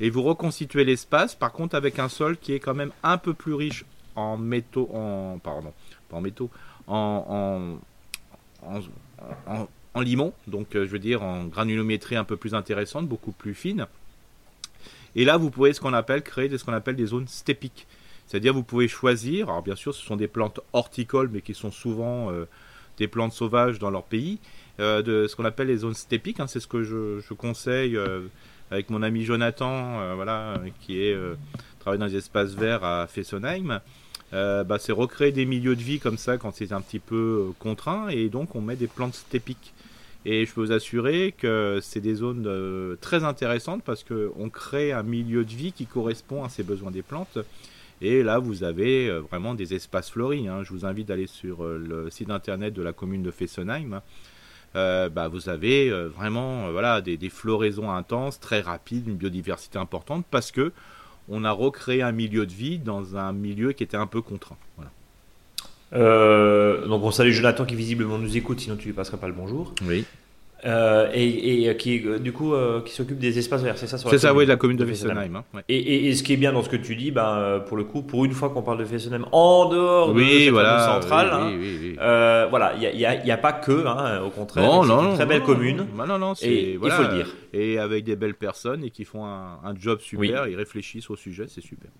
Et 0.00 0.10
vous 0.10 0.22
reconstituez 0.22 0.84
l'espace, 0.84 1.34
par 1.34 1.52
contre, 1.52 1.74
avec 1.74 1.98
un 1.98 2.08
sol 2.08 2.36
qui 2.36 2.52
est 2.52 2.60
quand 2.60 2.74
même 2.74 2.92
un 3.02 3.18
peu 3.18 3.34
plus 3.34 3.54
riche 3.54 3.84
en 4.14 4.36
métaux, 4.36 4.88
en, 4.92 5.38
pardon, 5.42 5.72
pas 6.08 6.16
en 6.16 6.20
métaux, 6.20 6.50
en, 6.86 7.78
limon, 9.96 10.34
donc 10.46 10.76
euh, 10.76 10.84
je 10.84 10.90
veux 10.90 10.98
dire 10.98 11.22
en 11.22 11.44
granulométrie 11.44 12.16
un 12.16 12.24
peu 12.24 12.36
plus 12.36 12.54
intéressante, 12.54 13.08
beaucoup 13.08 13.32
plus 13.32 13.54
fine. 13.54 13.86
Et 15.14 15.24
là, 15.24 15.38
vous 15.38 15.50
pouvez 15.50 15.72
ce 15.72 15.80
qu'on 15.80 15.94
appelle 15.94 16.22
créer 16.22 16.56
ce 16.56 16.64
qu'on 16.64 16.74
appelle 16.74 16.96
des 16.96 17.06
zones 17.06 17.28
stépiques. 17.28 17.86
C'est-à-dire, 18.26 18.52
vous 18.52 18.64
pouvez 18.64 18.88
choisir, 18.88 19.48
alors 19.48 19.62
bien 19.62 19.76
sûr, 19.76 19.94
ce 19.94 20.04
sont 20.04 20.16
des 20.16 20.28
plantes 20.28 20.60
horticoles, 20.72 21.30
mais 21.32 21.40
qui 21.40 21.54
sont 21.54 21.70
souvent 21.70 22.30
euh, 22.30 22.46
des 22.98 23.08
plantes 23.08 23.32
sauvages 23.32 23.78
dans 23.78 23.90
leur 23.90 24.02
pays, 24.02 24.38
de 24.78 25.26
ce 25.28 25.36
qu'on 25.36 25.44
appelle 25.44 25.68
les 25.68 25.78
zones 25.78 25.94
stépiques. 25.94 26.40
Hein, 26.40 26.46
c'est 26.46 26.60
ce 26.60 26.66
que 26.66 26.82
je, 26.82 27.34
conseille 27.34 27.98
avec 28.70 28.90
mon 28.90 29.02
ami 29.02 29.24
Jonathan, 29.24 30.00
euh, 30.00 30.14
voilà, 30.14 30.60
qui 30.80 31.12
euh, 31.12 31.34
travaille 31.78 31.98
dans 31.98 32.06
les 32.06 32.16
espaces 32.16 32.54
verts 32.54 32.84
à 32.84 33.06
Fessenheim. 33.06 33.80
Euh, 34.32 34.64
bah, 34.64 34.78
c'est 34.78 34.92
recréer 34.92 35.30
des 35.30 35.46
milieux 35.46 35.76
de 35.76 35.82
vie 35.82 36.00
comme 36.00 36.18
ça 36.18 36.36
quand 36.36 36.52
c'est 36.52 36.72
un 36.72 36.80
petit 36.80 36.98
peu 36.98 37.52
contraint 37.60 38.08
et 38.08 38.28
donc 38.28 38.56
on 38.56 38.60
met 38.60 38.76
des 38.76 38.88
plantes 38.88 39.14
stépiques. 39.14 39.72
Et 40.24 40.44
je 40.44 40.52
peux 40.52 40.60
vous 40.60 40.72
assurer 40.72 41.32
que 41.38 41.78
c'est 41.80 42.00
des 42.00 42.16
zones 42.16 42.96
très 43.00 43.22
intéressantes 43.22 43.84
parce 43.84 44.02
qu'on 44.02 44.50
crée 44.50 44.90
un 44.90 45.04
milieu 45.04 45.44
de 45.44 45.52
vie 45.52 45.70
qui 45.70 45.86
correspond 45.86 46.42
à 46.42 46.48
ces 46.48 46.64
besoins 46.64 46.90
des 46.90 47.02
plantes. 47.02 47.38
Et 48.02 48.24
là, 48.24 48.40
vous 48.40 48.64
avez 48.64 49.08
vraiment 49.20 49.54
des 49.54 49.72
espaces 49.74 50.10
fleuris. 50.10 50.48
Hein. 50.48 50.64
Je 50.64 50.72
vous 50.72 50.84
invite 50.84 51.10
à 51.10 51.12
aller 51.12 51.28
sur 51.28 51.62
le 51.62 52.10
site 52.10 52.30
internet 52.30 52.74
de 52.74 52.82
la 52.82 52.92
commune 52.92 53.22
de 53.22 53.30
Fessenheim 53.30 54.00
bah, 54.74 55.28
vous 55.28 55.48
avez 55.48 55.90
vraiment 55.90 56.70
voilà 56.70 57.00
des, 57.00 57.16
des, 57.16 57.30
floraisons 57.30 57.90
intenses, 57.90 58.40
très 58.40 58.60
rapides, 58.60 59.08
une 59.08 59.16
biodiversité 59.16 59.78
importante 59.78 60.26
parce 60.30 60.50
que 60.50 60.72
on 61.28 61.44
a 61.44 61.50
recréé 61.50 62.02
un 62.02 62.12
milieu 62.12 62.46
de 62.46 62.52
vie 62.52 62.78
dans 62.78 63.16
un 63.16 63.32
milieu 63.32 63.72
qui 63.72 63.82
était 63.82 63.96
un 63.96 64.06
peu 64.06 64.20
contraint. 64.22 64.58
Voilà. 64.76 64.90
donc 66.86 67.02
on 67.02 67.10
salue 67.10 67.30
Jonathan 67.30 67.64
qui 67.64 67.74
visiblement 67.74 68.18
nous 68.18 68.36
écoute, 68.36 68.60
sinon 68.60 68.76
tu 68.76 68.88
lui 68.88 68.94
passerais 68.94 69.16
pas 69.16 69.28
le 69.28 69.34
bonjour. 69.34 69.74
Oui. 69.86 70.04
Euh, 70.64 71.10
et, 71.12 71.68
et, 71.68 71.76
qui 71.76 72.02
du 72.18 72.32
coup 72.32 72.54
euh, 72.54 72.80
qui 72.80 72.94
s'occupe 72.94 73.18
des 73.18 73.38
espaces 73.38 73.62
verts, 73.62 73.76
c'est 73.76 73.86
ça 73.86 73.98
C'est 73.98 74.18
ça, 74.18 74.32
oui, 74.32 74.44
de 74.44 74.48
la 74.48 74.56
commune 74.56 74.78
de 74.78 74.86
Fessenheim. 74.86 75.36
Hein, 75.36 75.60
et, 75.68 76.08
et, 76.08 76.14
ce 76.14 76.22
qui 76.22 76.32
est 76.32 76.38
bien 76.38 76.52
dans 76.52 76.62
ce 76.62 76.70
que 76.70 76.76
tu 76.76 76.96
dis, 76.96 77.10
ben, 77.10 77.62
pour 77.66 77.76
le 77.76 77.84
coup, 77.84 78.02
pour 78.02 78.24
une 78.24 78.32
fois 78.32 78.48
qu'on 78.48 78.62
parle 78.62 78.78
de 78.78 78.84
Fessenheim 78.86 79.26
en 79.32 79.68
dehors 79.68 80.14
de 80.14 80.50
voilà, 80.50 80.80
centrale, 80.80 81.30
hein, 81.30 81.52
euh, 82.00 82.46
voilà, 82.48 82.72
il 82.74 82.96
n'y 82.96 83.04
a, 83.04 83.24
y 83.24 83.30
a, 83.30 83.36
pas 83.36 83.52
que, 83.52 83.86
hein, 83.86 84.22
au 84.22 84.30
contraire, 84.30 84.82
c'est 84.82 84.92
une 84.92 85.14
très 85.14 85.26
belle 85.26 85.42
commune. 85.42 85.86
Non, 85.94 86.18
non, 86.18 86.32
et 86.40 86.72
il 86.72 86.78
faut 86.78 87.02
le 87.02 87.14
dire. 87.14 87.34
Et 87.52 87.78
avec 87.78 88.04
des 88.04 88.16
belles 88.16 88.34
personnes 88.34 88.84
et 88.84 88.90
qui 88.90 89.04
font 89.04 89.24
un, 89.24 89.58
un 89.62 89.74
job 89.78 90.00
super, 90.00 90.48
ils 90.48 90.56
réfléchissent 90.56 91.10
au 91.10 91.16
sujet, 91.16 91.44
c'est 91.48 91.60
super. 91.62 91.90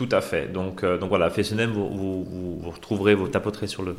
Tout 0.00 0.08
à 0.12 0.22
fait. 0.22 0.50
Donc, 0.50 0.82
euh, 0.82 0.96
donc 0.96 1.10
voilà, 1.10 1.28
FSNM, 1.28 1.72
vous, 1.72 1.90
vous, 1.90 2.24
vous, 2.58 2.70
retrouverez, 2.70 3.14
vous 3.14 3.28
tapoterez 3.28 3.66
sur, 3.66 3.82
le, 3.82 3.94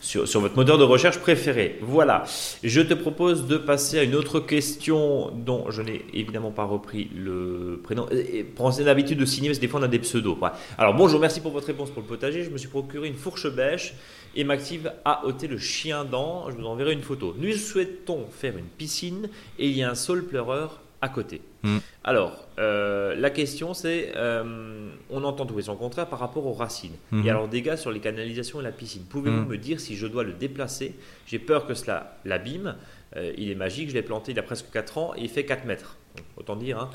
sur, 0.00 0.26
sur, 0.26 0.40
votre 0.40 0.56
moteur 0.56 0.78
de 0.78 0.82
recherche 0.82 1.20
préféré. 1.20 1.78
Voilà. 1.80 2.24
Je 2.64 2.80
te 2.80 2.92
propose 2.92 3.46
de 3.46 3.56
passer 3.56 4.00
à 4.00 4.02
une 4.02 4.16
autre 4.16 4.40
question 4.40 5.30
dont 5.30 5.70
je 5.70 5.80
n'ai 5.82 6.04
évidemment 6.12 6.50
pas 6.50 6.64
repris 6.64 7.08
le 7.14 7.80
prénom. 7.84 8.08
Prenez 8.56 8.82
l'habitude 8.82 9.16
de 9.16 9.24
signer 9.24 9.48
parce 9.48 9.58
que 9.58 9.60
des 9.60 9.68
fois 9.68 9.78
on 9.78 9.84
a 9.84 9.88
des 9.88 10.00
pseudos. 10.00 10.36
Alors 10.76 10.94
bonjour, 10.94 11.20
merci 11.20 11.40
pour 11.40 11.52
votre 11.52 11.68
réponse 11.68 11.90
pour 11.90 12.02
le 12.02 12.08
potager. 12.08 12.42
Je 12.42 12.50
me 12.50 12.58
suis 12.58 12.66
procuré 12.66 13.06
une 13.06 13.14
fourche 13.14 13.48
bêche 13.48 13.94
et 14.34 14.42
m'active 14.42 14.90
à 15.04 15.24
ôter 15.24 15.46
le 15.46 15.58
chien 15.58 16.04
dent. 16.04 16.50
Je 16.50 16.56
vous 16.56 16.66
enverrai 16.66 16.94
une 16.94 17.02
photo. 17.02 17.32
Nous 17.38 17.52
souhaitons 17.52 18.26
faire 18.28 18.58
une 18.58 18.64
piscine 18.64 19.28
et 19.60 19.68
il 19.68 19.78
y 19.78 19.84
a 19.84 19.90
un 19.92 19.94
saule 19.94 20.24
pleureur 20.24 20.80
à 21.00 21.08
côté. 21.08 21.42
Hmm. 21.64 21.78
Alors, 22.04 22.46
euh, 22.58 23.14
la 23.16 23.30
question 23.30 23.72
c'est, 23.72 24.12
euh, 24.16 24.90
on 25.10 25.24
entend 25.24 25.46
tout 25.46 25.58
et 25.58 25.62
son 25.62 25.76
contraire 25.76 26.06
par 26.06 26.18
rapport 26.18 26.46
aux 26.46 26.52
racines. 26.52 26.94
Hmm. 27.10 27.24
Et 27.24 27.30
alors, 27.30 27.48
dégâts 27.48 27.76
sur 27.76 27.90
les 27.90 28.00
canalisations 28.00 28.60
et 28.60 28.64
la 28.64 28.70
piscine. 28.70 29.02
Pouvez-vous 29.08 29.40
hmm. 29.40 29.48
me 29.48 29.58
dire 29.58 29.80
si 29.80 29.96
je 29.96 30.06
dois 30.06 30.22
le 30.22 30.34
déplacer? 30.34 30.94
J'ai 31.26 31.38
peur 31.38 31.66
que 31.66 31.74
cela 31.74 32.18
l'abîme. 32.24 32.76
Euh, 33.16 33.32
il 33.38 33.50
est 33.50 33.54
magique, 33.54 33.88
je 33.88 33.94
l'ai 33.94 34.02
planté 34.02 34.32
il 34.32 34.36
y 34.36 34.40
a 34.40 34.42
presque 34.42 34.70
4 34.72 34.98
ans 34.98 35.14
et 35.16 35.22
il 35.22 35.28
fait 35.28 35.44
4 35.44 35.64
mètres. 35.64 35.96
autant 36.36 36.56
dire. 36.56 36.78
Hein. 36.78 36.90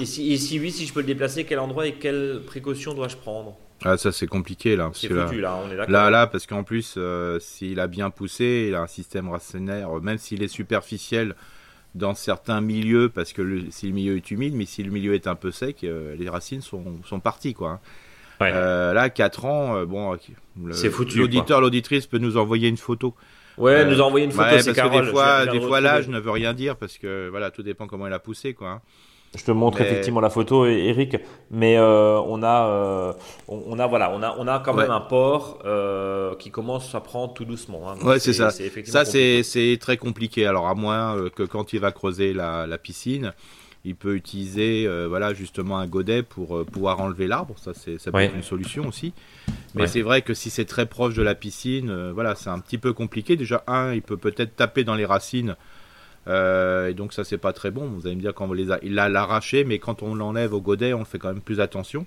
Et, 0.00 0.04
si, 0.04 0.58
oui, 0.58 0.72
si 0.72 0.86
je 0.86 0.92
peux 0.92 1.00
le 1.00 1.06
déplacer, 1.06 1.44
quel 1.44 1.60
endroit 1.60 1.86
et 1.86 1.92
quelles 1.92 2.42
précautions 2.44 2.94
dois-je 2.94 3.16
prendre? 3.16 3.56
Ah 3.84 3.96
ça 3.96 4.10
c'est 4.10 4.26
compliqué 4.26 4.74
là. 4.74 4.90
C'est 4.92 5.06
foutu 5.06 5.40
là, 5.40 5.56
on 5.64 5.70
est 5.70 5.76
d'accord. 5.76 5.92
Là, 5.92 6.10
là, 6.10 6.26
parce 6.26 6.48
qu'en 6.48 6.64
plus, 6.64 6.98
s'il 7.38 7.78
a 7.78 7.86
bien 7.86 8.10
poussé, 8.10 8.66
il 8.68 8.74
a 8.74 8.80
un 8.80 8.88
système 8.88 9.28
racinaire, 9.28 9.88
même 10.00 10.18
s'il 10.18 10.42
est 10.42 10.48
superficiel, 10.48 11.36
dans 11.98 12.14
certains 12.14 12.60
milieux, 12.60 13.08
parce 13.08 13.32
que 13.32 13.64
si 13.70 13.88
le 13.88 13.92
milieu 13.92 14.16
est 14.16 14.30
humide, 14.30 14.54
mais 14.54 14.64
si 14.64 14.82
le 14.82 14.90
milieu 14.90 15.14
est 15.14 15.26
un 15.26 15.34
peu 15.34 15.50
sec, 15.50 15.84
euh, 15.84 16.16
les 16.16 16.28
racines 16.28 16.62
sont, 16.62 16.84
sont 17.04 17.20
parties. 17.20 17.54
Quoi. 17.54 17.80
Euh, 18.40 18.92
là, 18.92 19.10
4 19.10 19.44
ans, 19.44 19.76
euh, 19.76 19.84
bon, 19.84 20.16
c'est 20.72 20.90
foutu. 20.90 21.18
L'auditeur, 21.18 21.60
l'auditrice 21.60 22.06
peut 22.06 22.18
nous 22.18 22.36
envoyer 22.36 22.68
une 22.68 22.76
photo. 22.76 23.14
Ouais, 23.58 23.84
nous 23.84 24.00
envoyer 24.00 24.24
une 24.24 24.32
photo, 24.32 24.58
c'est 24.60 24.72
Des 24.72 25.02
fois, 25.10 25.46
des 25.46 25.60
fois 25.60 25.80
l'âge 25.80 26.08
ne 26.08 26.20
veut 26.20 26.30
rien 26.30 26.54
dire 26.54 26.76
parce 26.76 26.96
que 26.96 27.28
voilà, 27.28 27.50
tout 27.50 27.62
dépend 27.62 27.86
comment 27.88 28.06
elle 28.06 28.12
a 28.12 28.20
poussé, 28.20 28.54
quoi. 28.54 28.68
Hein. 28.70 28.80
Je 29.34 29.44
te 29.44 29.50
montre 29.50 29.80
effectivement 29.82 30.20
la 30.20 30.30
photo, 30.30 30.64
Eric, 30.64 31.18
mais 31.50 31.76
euh, 31.76 32.18
on 32.20 32.42
a, 32.42 32.66
euh, 32.66 33.12
on, 33.46 33.78
a 33.78 33.86
voilà, 33.86 34.10
on 34.14 34.22
a, 34.22 34.34
on 34.38 34.46
a 34.46 34.58
quand 34.58 34.72
même 34.72 34.90
un 34.90 35.00
port 35.00 35.58
euh, 35.66 36.34
qui 36.36 36.50
commence 36.50 36.94
à 36.94 37.00
prendre 37.00 37.34
tout 37.34 37.44
doucement. 37.44 37.90
Hein. 37.90 37.96
ouais, 38.04 38.18
c'est 38.20 38.32
ça. 38.32 38.50
Ça, 38.84 39.04
c'est 39.04 39.78
très 39.80 39.98
compliqué. 39.98 40.46
Alors 40.46 40.66
à 40.66 40.74
moins 40.74 41.28
que 41.34 41.42
quand 41.42 41.74
il 41.74 41.80
va 41.80 41.92
creuser 41.92 42.32
la, 42.32 42.66
la 42.66 42.78
piscine, 42.78 43.34
il 43.84 43.96
peut 43.96 44.14
utiliser, 44.14 44.88
voilà, 45.08 45.34
justement 45.34 45.78
un 45.78 45.86
godet 45.86 46.22
pour 46.22 46.64
pouvoir 46.64 47.00
enlever 47.00 47.26
l'arbre. 47.26 47.54
Ça, 47.58 47.72
c'est 47.74 47.98
ça 47.98 48.10
peut 48.10 48.20
être 48.20 48.34
une 48.34 48.42
solution 48.42 48.88
aussi. 48.88 49.12
Mais 49.74 49.86
c'est 49.86 50.02
vrai 50.02 50.22
que 50.22 50.32
si 50.32 50.48
c'est 50.48 50.64
très 50.64 50.86
proche 50.86 51.14
de 51.14 51.22
la 51.22 51.34
piscine, 51.34 52.12
voilà, 52.12 52.34
c'est 52.34 52.50
un 52.50 52.60
petit 52.60 52.78
peu 52.78 52.94
compliqué. 52.94 53.36
Déjà, 53.36 53.62
un, 53.66 53.92
il 53.92 54.00
peut 54.00 54.16
peut-être 54.16 54.56
taper 54.56 54.84
dans 54.84 54.94
les 54.94 55.04
racines 55.04 55.54
euh, 56.26 56.88
et 56.88 56.94
donc 56.94 57.12
ça 57.12 57.24
c'est 57.24 57.38
pas 57.38 57.52
très 57.52 57.70
bon. 57.70 57.86
Vous 57.88 58.06
allez 58.06 58.16
me 58.16 58.20
dire 58.20 58.34
quand 58.34 58.48
on 58.48 58.52
les 58.52 58.70
a, 58.70 58.78
il 58.82 58.94
l'a 58.94 59.04
arraché, 59.04 59.64
mais 59.64 59.78
quand 59.78 60.02
on 60.02 60.14
l'enlève 60.14 60.52
au 60.52 60.60
godet, 60.60 60.92
on 60.94 61.04
fait 61.04 61.18
quand 61.18 61.28
même 61.28 61.40
plus 61.40 61.60
attention. 61.60 62.06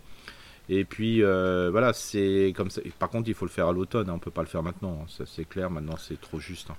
Et 0.69 0.85
puis 0.85 1.23
euh, 1.23 1.69
voilà, 1.71 1.93
c'est 1.93 2.53
comme 2.55 2.69
ça. 2.69 2.81
Par 2.99 3.09
contre, 3.09 3.29
il 3.29 3.33
faut 3.33 3.45
le 3.45 3.51
faire 3.51 3.67
à 3.67 3.73
l'automne. 3.73 4.09
Hein, 4.09 4.13
on 4.15 4.19
peut 4.19 4.31
pas 4.31 4.41
le 4.41 4.47
faire 4.47 4.63
maintenant. 4.63 4.99
Hein, 5.01 5.05
ça 5.07 5.23
c'est 5.25 5.45
clair. 5.45 5.69
Maintenant, 5.69 5.95
c'est 5.97 6.19
trop 6.19 6.39
juste. 6.39 6.69
Hein. 6.69 6.77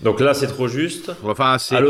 Donc 0.00 0.20
là, 0.20 0.34
c'est 0.34 0.48
trop 0.48 0.66
juste. 0.66 1.12
Enfin, 1.22 1.56
c'est 1.58 1.80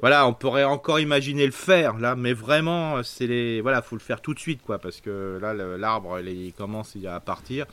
voilà, 0.00 0.26
on 0.26 0.34
pourrait 0.34 0.64
encore 0.64 1.00
imaginer 1.00 1.46
le 1.46 1.52
faire 1.52 1.98
là, 1.98 2.14
mais 2.14 2.34
vraiment, 2.34 3.02
c'est 3.02 3.26
les 3.26 3.60
voilà, 3.62 3.80
faut 3.80 3.96
le 3.96 4.00
faire 4.00 4.20
tout 4.20 4.34
de 4.34 4.38
suite 4.38 4.60
quoi, 4.62 4.78
parce 4.78 5.00
que 5.00 5.38
là, 5.40 5.54
l'arbre 5.54 6.20
il 6.20 6.52
commence 6.52 6.96
à 7.06 7.18
partir. 7.20 7.66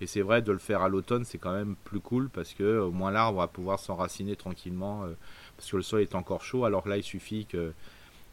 Et 0.00 0.06
c'est 0.06 0.20
vrai 0.22 0.42
de 0.42 0.52
le 0.52 0.58
faire 0.58 0.82
à 0.82 0.88
l'automne, 0.88 1.24
c'est 1.24 1.38
quand 1.38 1.52
même 1.52 1.74
plus 1.84 2.00
cool 2.00 2.28
parce 2.30 2.54
que 2.54 2.78
au 2.78 2.92
moins 2.92 3.10
l'arbre 3.10 3.40
va 3.40 3.48
pouvoir 3.48 3.80
s'enraciner 3.80 4.36
tranquillement. 4.36 5.04
Euh, 5.04 5.14
parce 5.58 5.70
que 5.70 5.76
le 5.76 5.82
sol 5.82 6.00
est 6.00 6.14
encore 6.14 6.42
chaud. 6.42 6.64
Alors 6.64 6.88
là, 6.88 6.96
il 6.96 7.02
suffit 7.02 7.44
que 7.44 7.72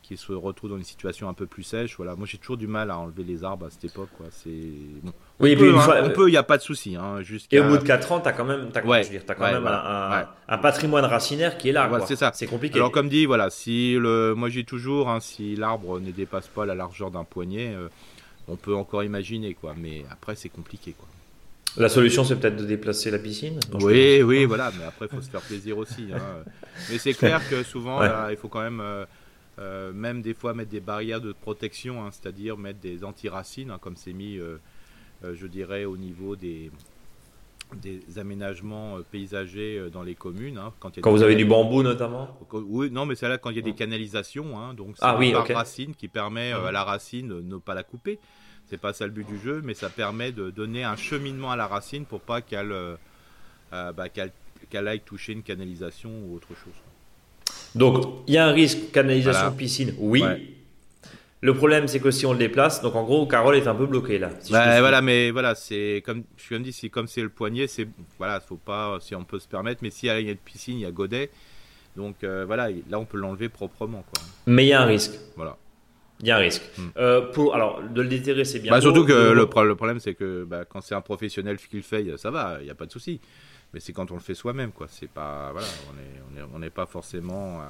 qu'il 0.05 0.19
se 0.19 0.31
retrouve 0.31 0.69
dans 0.69 0.77
une 0.77 0.83
situation 0.83 1.27
un 1.27 1.33
peu 1.33 1.47
plus 1.47 1.63
sèche. 1.63 1.95
Voilà, 1.97 2.15
moi 2.15 2.27
j'ai 2.29 2.37
toujours 2.37 2.57
du 2.57 2.67
mal 2.67 2.91
à 2.91 2.97
enlever 2.99 3.23
les 3.23 3.43
arbres 3.43 3.65
à 3.65 3.69
cette 3.71 3.85
époque. 3.85 4.09
Quoi. 4.15 4.27
C'est 4.29 4.49
bon. 5.01 5.11
Oui, 5.39 5.55
on, 5.55 5.59
peut, 5.59 5.75
hein, 5.75 6.09
peut, 6.09 6.27
il 6.29 6.31
n'y 6.31 6.37
a 6.37 6.43
pas 6.43 6.57
de 6.57 6.61
souci. 6.61 6.95
Hein, 6.95 7.21
et 7.51 7.59
au 7.59 7.63
bout 7.63 7.79
de 7.79 7.83
4 7.83 8.11
ans, 8.11 8.19
tu 8.21 8.29
as 8.29 8.33
quand 8.33 8.45
même, 8.45 8.69
as, 8.73 8.85
ouais, 8.85 9.01
as 9.27 9.35
quand 9.35 9.51
même 9.51 9.65
un, 9.65 10.27
un, 10.47 10.57
patrimoine 10.59 11.05
racinaire 11.05 11.57
qui 11.57 11.69
est 11.69 11.71
là. 11.71 11.89
c'est 12.05 12.15
ça. 12.15 12.31
C'est 12.35 12.45
compliqué. 12.45 12.75
Alors 12.75 12.91
comme 12.91 13.09
dit, 13.09 13.25
voilà, 13.25 13.49
si 13.49 13.95
le, 13.95 14.35
moi 14.35 14.49
j'ai 14.49 14.63
toujours, 14.63 15.09
hein, 15.09 15.19
si 15.19 15.55
l'arbre 15.55 15.99
ne 15.99 16.11
dépasse 16.11 16.47
pas 16.49 16.67
la 16.67 16.75
largeur 16.75 17.09
d'un 17.09 17.23
poignet, 17.23 17.73
euh, 17.73 17.89
on 18.47 18.57
peut 18.57 18.75
encore 18.75 19.03
imaginer 19.03 19.55
quoi. 19.55 19.73
Mais 19.75 20.05
après 20.11 20.35
c'est 20.35 20.49
compliqué 20.49 20.93
quoi. 20.93 21.07
La 21.77 21.89
solution, 21.89 22.23
c'est 22.23 22.37
peut-être 22.37 22.55
de 22.55 22.65
déplacer 22.65 23.11
la 23.11 23.19
piscine 23.19 23.59
Oui, 23.81 24.21
oui, 24.21 24.45
voilà, 24.45 24.71
mais 24.77 24.85
après, 24.85 25.07
il 25.11 25.15
faut 25.15 25.21
se 25.21 25.29
faire 25.29 25.41
plaisir 25.41 25.77
aussi. 25.77 26.07
Hein. 26.13 26.19
Mais 26.91 26.97
c'est 26.97 27.13
clair 27.13 27.41
que 27.49 27.63
souvent, 27.63 28.01
il 28.29 28.37
faut 28.37 28.47
quand 28.47 28.61
même, 28.61 28.81
euh, 28.81 29.05
euh, 29.59 29.93
même 29.93 30.21
des 30.21 30.33
fois, 30.33 30.53
mettre 30.53 30.71
des 30.71 30.79
barrières 30.79 31.21
de 31.21 31.33
protection, 31.33 32.03
hein, 32.03 32.09
c'est-à-dire 32.11 32.57
mettre 32.57 32.79
des 32.79 33.03
anti-racines, 33.03 33.71
hein, 33.71 33.77
comme 33.79 33.95
c'est 33.95 34.13
mis, 34.13 34.37
euh, 34.37 34.57
je 35.33 35.47
dirais, 35.47 35.85
au 35.85 35.97
niveau 35.97 36.35
des, 36.35 36.71
des 37.81 38.01
aménagements 38.17 38.97
paysagers 39.11 39.89
dans 39.91 40.03
les 40.03 40.15
communes. 40.15 40.59
quand, 40.79 41.11
vous 41.11 41.23
avez 41.23 41.35
du 41.35 41.45
bambou 41.45 41.83
notamment? 41.83 42.37
Oui, 42.51 42.89
non, 42.91 43.05
mais 43.05 43.15
c'est 43.15 43.27
là 43.27 43.37
quand 43.37 43.49
il 43.49 43.55
y 43.57 43.59
a 43.59 43.63
des 43.63 43.73
canalisations, 43.73 44.73
donc 44.73 44.95
c'est 44.97 45.05
ah, 45.05 45.17
oui, 45.17 45.33
racine 45.33 45.93
qui 45.95 46.07
permet 46.07 46.51
à 46.51 46.71
la 46.71 46.83
racine 46.83 47.29
de 47.29 47.41
ne 47.41 47.57
pas 47.57 47.73
la 47.73 47.83
couper. 47.83 48.19
C'est 48.69 48.79
pas 48.79 48.93
ça 48.93 49.05
le 49.05 49.11
but 49.11 49.27
du 49.27 49.37
jeu, 49.39 49.61
mais 49.63 49.73
ça 49.73 49.89
permet 49.89 50.31
de 50.31 50.49
donner 50.49 50.83
un 50.83 50.95
cheminement 50.95 51.51
à 51.51 51.55
la 51.55 51.67
racine 51.67 52.05
pour 52.05 52.21
pas 52.21 52.41
qu'elle 52.41 52.71
euh, 52.71 52.95
euh, 53.73 53.91
bah, 53.91 54.05
aille 54.73 54.99
toucher 55.01 55.33
une 55.33 55.43
canalisation 55.43 56.09
ou 56.09 56.35
autre 56.35 56.49
chose. 56.49 56.73
Donc, 57.75 58.23
il 58.27 58.33
y 58.33 58.37
a 58.37 58.47
un 58.47 58.51
risque 58.51 58.91
canalisation 58.91 59.51
piscine, 59.51 59.93
oui. 59.99 60.23
Le 61.41 61.53
problème, 61.53 61.87
c'est 61.87 61.99
que 61.99 62.09
si 62.09 62.25
on 62.25 62.31
le 62.31 62.39
déplace, 62.39 62.81
donc 62.81 62.95
en 62.95 63.03
gros, 63.03 63.27
Carole 63.27 63.55
est 63.55 63.67
un 63.67 63.75
peu 63.75 63.85
bloquée 63.85 64.17
là. 64.17 64.31
bah, 64.49 64.79
voilà, 64.79 65.01
mais 65.03 65.29
voilà, 65.29 65.53
c'est 65.53 66.01
comme 66.03 66.23
je 66.37 66.43
suis 66.43 66.59
dit, 66.59 66.73
si 66.73 66.89
comme 66.89 67.07
c'est 67.07 67.21
le 67.21 67.29
poignet, 67.29 67.67
c'est 67.67 67.87
voilà, 68.17 68.39
faut 68.39 68.55
pas, 68.55 68.97
si 68.99 69.13
on 69.13 69.23
peut 69.23 69.37
se 69.37 69.47
permettre, 69.47 69.81
mais 69.83 69.91
s'il 69.91 70.07
y 70.07 70.09
a 70.09 70.19
une 70.19 70.37
piscine, 70.37 70.79
il 70.79 70.81
y 70.81 70.85
a 70.85 70.91
godet, 70.91 71.29
donc 71.95 72.23
euh, 72.23 72.45
voilà, 72.47 72.69
là 72.89 72.99
on 72.99 73.05
peut 73.05 73.17
l'enlever 73.17 73.49
proprement 73.49 74.03
quoi. 74.11 74.23
Mais 74.47 74.65
il 74.65 74.69
y 74.69 74.73
a 74.73 74.81
un 74.81 74.85
risque. 74.85 75.13
Voilà. 75.35 75.57
Il 76.21 76.27
y 76.27 76.31
a 76.31 76.37
un 76.37 76.39
risque. 76.39 76.61
Hmm. 76.77 76.87
Euh, 76.97 77.21
pour, 77.31 77.55
alors, 77.55 77.81
de 77.83 78.01
le 78.01 78.07
déterrer, 78.07 78.45
c'est 78.45 78.59
bien. 78.59 78.71
Bah, 78.71 78.81
surtout 78.81 79.05
que 79.05 79.31
le, 79.31 79.45
problème, 79.47 79.99
c'est 79.99 80.13
que 80.13 80.45
bah, 80.45 80.63
quand 80.65 80.81
c'est 80.81 80.95
un 80.95 81.01
professionnel 81.01 81.57
qui 81.57 81.75
le 81.75 81.81
fait, 81.81 82.17
ça 82.17 82.31
va, 82.31 82.57
il 82.61 82.65
n'y 82.65 82.71
a 82.71 82.75
pas 82.75 82.85
de 82.85 82.91
souci. 82.91 83.19
Mais 83.73 83.79
c'est 83.81 83.91
quand 83.91 84.09
on 84.11 84.13
le 84.13 84.21
fait 84.21 84.35
soi-même, 84.35 84.71
quoi. 84.71 84.87
C'est 84.89 85.09
pas, 85.09 85.51
voilà, 85.51 85.67
on 86.53 86.59
n'est 86.59 86.69
pas 86.69 86.85
forcément 86.85 87.59
euh, 87.59 87.65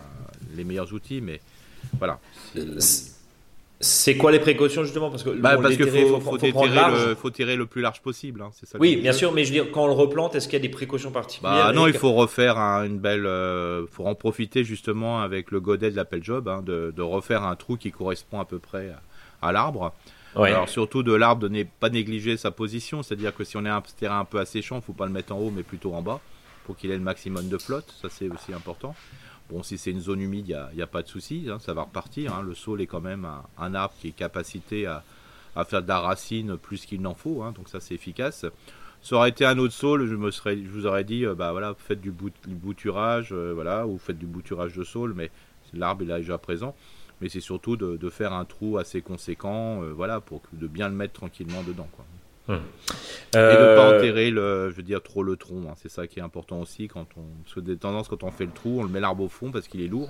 les 0.55 0.63
meilleurs 0.63 0.93
outils, 0.93 1.21
mais 1.21 1.41
voilà. 1.97 2.19
C'est 3.81 4.15
quoi 4.15 4.31
les 4.31 4.39
précautions 4.39 4.83
justement? 4.83 5.09
Parce 5.09 5.23
que 5.23 5.31
bah, 5.31 5.57
parce 5.61 5.75
faut, 5.75 5.85
faut, 5.85 6.37
faut, 6.37 7.15
faut, 7.17 7.29
tirer 7.29 7.55
le 7.57 7.65
plus 7.65 7.81
large 7.81 8.01
possible. 8.01 8.41
Hein, 8.41 8.51
ça 8.53 8.77
oui, 8.79 8.95
bien 8.95 9.11
sûr, 9.11 9.33
mais 9.33 9.43
je 9.43 9.49
veux 9.49 9.63
dire, 9.63 9.71
quand 9.71 9.83
on 9.83 9.87
le 9.87 9.93
replante, 9.93 10.33
est-ce 10.35 10.47
qu'il 10.47 10.57
y 10.57 10.61
a 10.61 10.65
des 10.65 10.69
précautions 10.69 11.11
particulières 11.11 11.65
bah, 11.67 11.73
Non, 11.73 11.85
il 11.85 11.93
faut 11.93 12.13
refaire 12.13 12.57
une 12.57 12.99
belle. 12.99 13.21
Il 13.21 13.25
euh, 13.27 13.87
faut 13.87 14.05
en 14.05 14.15
profiter 14.15 14.63
justement 14.63 15.21
avec 15.21 15.51
le 15.51 15.59
godet 15.59 15.91
de 15.91 15.95
l'appel 15.97 16.23
job, 16.23 16.47
hein, 16.47 16.61
de, 16.61 16.93
de, 16.95 17.01
refaire 17.01 17.43
un 17.43 17.55
trou 17.55 17.75
qui 17.75 17.91
correspond 17.91 18.39
à 18.39 18.45
peu 18.45 18.59
près 18.59 18.93
à, 19.41 19.51
l'arbre. 19.51 19.93
Alors 20.35 20.69
surtout 20.69 21.03
de 21.03 21.13
l'arbre, 21.13 21.43
de 21.43 21.47
ne 21.49 21.63
pas 21.63 21.89
négliger 21.89 22.37
sa 22.37 22.51
position, 22.51 23.03
c'est-à-dire 23.03 23.35
que 23.35 23.43
si 23.43 23.55
on 23.57 23.65
est 23.65 23.69
un 23.69 23.81
terrain 23.97 24.19
un 24.19 24.25
peu 24.25 24.39
asséchant, 24.39 24.75
il 24.75 24.79
ne 24.79 24.83
faut 24.83 24.93
pas 24.93 25.05
le 25.05 25.11
mettre 25.11 25.33
en 25.33 25.39
haut, 25.39 25.51
mais 25.53 25.63
plutôt 25.63 25.93
en 25.93 26.01
bas, 26.01 26.19
pour 26.65 26.75
qu'il 26.75 26.91
ait 26.91 26.97
le 26.97 27.03
maximum 27.03 27.47
de 27.47 27.57
flotte. 27.57 27.93
Ça 28.01 28.09
c'est 28.09 28.29
aussi 28.29 28.53
important. 28.53 28.95
Bon, 29.49 29.61
si 29.61 29.77
c'est 29.77 29.91
une 29.91 29.99
zone 29.99 30.21
humide, 30.21 30.47
il 30.47 30.75
n'y 30.75 30.81
a, 30.81 30.87
pas 30.87 31.03
de 31.03 31.07
souci, 31.07 31.47
hein, 31.49 31.59
ça 31.59 31.73
va 31.73 31.83
repartir. 31.83 32.33
Hein. 32.33 32.41
Le 32.41 32.55
saule 32.55 32.81
est 32.81 32.87
quand 32.87 33.01
même 33.01 33.27
un, 33.57 33.75
arbre 33.75 33.93
qui 33.99 34.07
est 34.07 34.11
capacité 34.11 34.87
à, 34.87 35.03
faire 35.65 35.83
de 35.83 35.87
la 35.87 35.99
racine 35.99 36.57
plus 36.57 36.85
qu'il 36.85 37.01
n'en 37.01 37.13
faut, 37.13 37.43
hein, 37.43 37.51
donc 37.51 37.69
ça 37.69 37.79
c'est 37.79 37.93
efficace. 37.93 38.45
ça 39.01 39.15
aurait 39.15 39.29
été 39.29 39.45
un 39.45 39.57
autre 39.59 39.73
saule, 39.73 40.07
je 40.07 40.15
vous 40.15 40.85
aurais 40.87 41.03
dit, 41.03 41.25
bah 41.37 41.51
voilà, 41.51 41.75
faites 41.77 42.01
du, 42.01 42.11
bouturage, 42.11 43.33
voilà, 43.33 43.85
ou 43.87 43.97
faites 43.99 44.17
du 44.17 44.25
bouturage 44.25 44.75
de 44.75 44.83
saule, 44.83 45.13
mais 45.15 45.29
l'arbre 45.73 46.01
est 46.03 46.17
déjà 46.17 46.37
présent. 46.37 46.75
Mais 47.21 47.29
c'est 47.29 47.39
surtout 47.39 47.77
de, 47.77 48.09
faire 48.09 48.33
un 48.33 48.45
trou 48.45 48.77
assez 48.77 49.01
conséquent, 49.01 49.81
voilà, 49.93 50.21
pour 50.21 50.41
de 50.53 50.67
bien 50.67 50.89
le 50.89 50.95
mettre 50.95 51.13
tranquillement 51.13 51.61
dedans. 51.63 51.87
Hum. 52.47 52.61
Et 53.33 53.37
de 53.37 53.41
ne 53.41 53.75
pas 53.75 53.97
enterrer 53.97 54.29
le, 54.29 54.69
je 54.69 54.75
veux 54.75 54.83
dire, 54.83 55.01
trop 55.01 55.23
le 55.23 55.35
tronc. 55.35 55.63
Hein. 55.67 55.73
C'est 55.77 55.89
ça 55.89 56.07
qui 56.07 56.19
est 56.19 56.23
important 56.23 56.61
aussi 56.61 56.87
quand 56.87 57.07
on, 57.17 57.23
parce 57.43 57.55
que 57.55 57.59
des 57.59 57.77
tendances 57.77 58.07
quand 58.07 58.23
on 58.23 58.31
fait 58.31 58.45
le 58.45 58.51
trou, 58.51 58.79
on 58.79 58.83
le 58.83 58.89
met 58.89 58.99
l'arbre 58.99 59.23
au 59.23 59.29
fond 59.29 59.51
parce 59.51 59.67
qu'il 59.67 59.81
est 59.81 59.87
lourd 59.87 60.09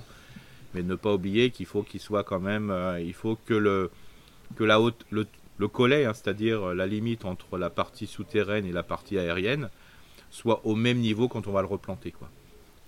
mais 0.76 0.82
ne 0.82 0.94
pas 0.94 1.14
oublier 1.14 1.50
qu'il 1.50 1.66
faut 1.66 1.82
qu'il 1.82 2.00
soit 2.00 2.22
quand 2.22 2.38
même, 2.38 2.70
euh, 2.70 3.00
il 3.00 3.14
faut 3.14 3.38
que 3.46 3.54
le 3.54 3.90
que 4.56 4.62
la 4.62 4.80
haute, 4.80 5.06
le, 5.10 5.26
le 5.56 5.68
collet, 5.68 6.04
hein, 6.04 6.12
c'est-à-dire 6.14 6.74
la 6.74 6.86
limite 6.86 7.24
entre 7.24 7.58
la 7.58 7.70
partie 7.70 8.06
souterraine 8.06 8.64
et 8.66 8.72
la 8.72 8.82
partie 8.82 9.18
aérienne, 9.18 9.70
soit 10.30 10.60
au 10.64 10.76
même 10.76 10.98
niveau 10.98 11.28
quand 11.28 11.48
on 11.48 11.52
va 11.52 11.62
le 11.62 11.66
replanter, 11.66 12.12
quoi. 12.12 12.28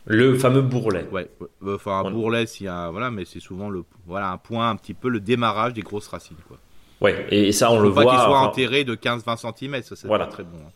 Le 0.05 0.39
fameux 0.39 0.63
bourrelet. 0.63 1.07
Ouais, 1.11 1.29
enfin 1.67 2.01
un 2.01 2.11
bourrelet, 2.11 2.47
s'il 2.47 2.67
y 2.67 2.69
a, 2.69 2.91
voilà, 2.91 3.11
mais 3.11 3.25
c'est 3.25 3.41
souvent 3.41 3.71
le, 3.71 3.85
voilà, 4.07 4.31
un 4.31 4.39
point 4.39 4.71
un 4.71 4.77
petit 4.77 4.95
peu 4.95 5.09
le 5.09 5.21
démarrage 5.21 5.73
des 5.73 5.83
grosses 5.83 6.09
racines, 6.09 6.37
quoi. 6.47 6.59
Ouais, 7.01 7.27
et 7.31 7.53
ça 7.53 7.71
on 7.71 7.81
le 7.81 7.89
voit. 7.89 8.05
Pas 8.05 8.11
qu'il 8.11 8.21
soit 8.21 8.41
enterré 8.41 8.85
de 8.85 8.95
15-20 8.95 9.55
cm, 9.57 9.83
ça 9.83 9.97
c'est 9.97 10.09
pas 10.09 10.27
très 10.27 10.43
bon. 10.43 10.59
Hein. 10.59 10.71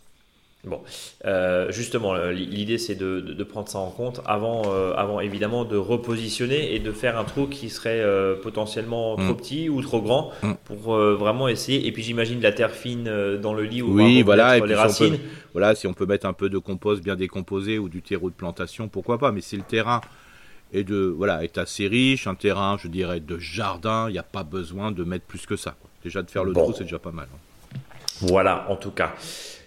Bon, 0.64 0.80
euh, 1.24 1.72
justement, 1.72 2.14
euh, 2.14 2.30
l'idée 2.30 2.78
c'est 2.78 2.94
de, 2.94 3.42
prendre 3.42 3.68
ça 3.68 3.78
en 3.78 3.90
compte 3.90 4.20
avant, 4.26 4.62
euh, 4.66 4.94
avant 4.94 5.18
évidemment 5.18 5.64
de 5.64 5.76
repositionner 5.76 6.76
et 6.76 6.78
de 6.78 6.92
faire 6.92 7.18
un 7.18 7.24
trou 7.24 7.48
qui 7.48 7.68
serait 7.68 8.04
potentiellement 8.42 9.16
trop 9.16 9.32
mm. 9.32 9.36
petit 9.36 9.68
ou 9.68 9.82
trop 9.82 10.00
grand 10.00 10.30
mm. 10.42 10.52
pour 10.64 10.94
vraiment 10.96 11.48
essayer. 11.48 11.88
Et 11.88 11.90
puis 11.90 12.04
j'imagine 12.04 12.40
la 12.40 12.52
terre 12.52 12.70
fine 12.70 13.10
dans 13.38 13.54
le 13.54 13.64
lit 13.64 13.82
ou 13.82 13.92
oui, 13.92 14.22
voilà, 14.22 14.58
et 14.58 14.60
les 14.60 14.76
racines. 14.76 15.18
voilà, 15.52 15.74
si 15.74 15.88
on 15.88 15.94
peut 15.94 16.06
mettre 16.06 16.26
un 16.26 16.32
peu 16.32 16.48
de 16.48 16.58
compost 16.58 17.02
bien 17.02 17.16
décomposé 17.16 17.80
ou 17.80 17.88
du 17.88 18.00
terreau 18.00 18.30
de 18.30 18.34
plantation, 18.36 18.86
pourquoi 18.86 19.18
pas. 19.18 19.32
Mais 19.32 19.40
si 19.40 19.56
le 19.56 19.64
terrain 19.64 20.00
est 20.72 20.84
de 20.84 21.12
voilà 21.16 21.42
est 21.42 21.58
assez 21.58 21.88
riche, 21.88 22.28
un 22.28 22.36
terrain, 22.36 22.76
je 22.80 22.86
dirais, 22.86 23.18
de 23.18 23.36
jardin, 23.36 24.08
il 24.08 24.12
n'y 24.12 24.18
a 24.18 24.22
pas 24.22 24.44
besoin 24.44 24.92
de 24.92 25.02
mettre 25.02 25.24
plus 25.24 25.44
que 25.44 25.56
ça. 25.56 25.74
Déjà 26.04 26.22
de 26.22 26.30
faire 26.30 26.44
le 26.44 26.52
trou, 26.52 26.72
c'est 26.72 26.84
déjà 26.84 26.98
pas 26.98 27.12
mal. 27.12 27.28
Hein. 27.32 27.78
Voilà, 28.20 28.66
en 28.68 28.76
tout 28.76 28.90
cas. 28.90 29.14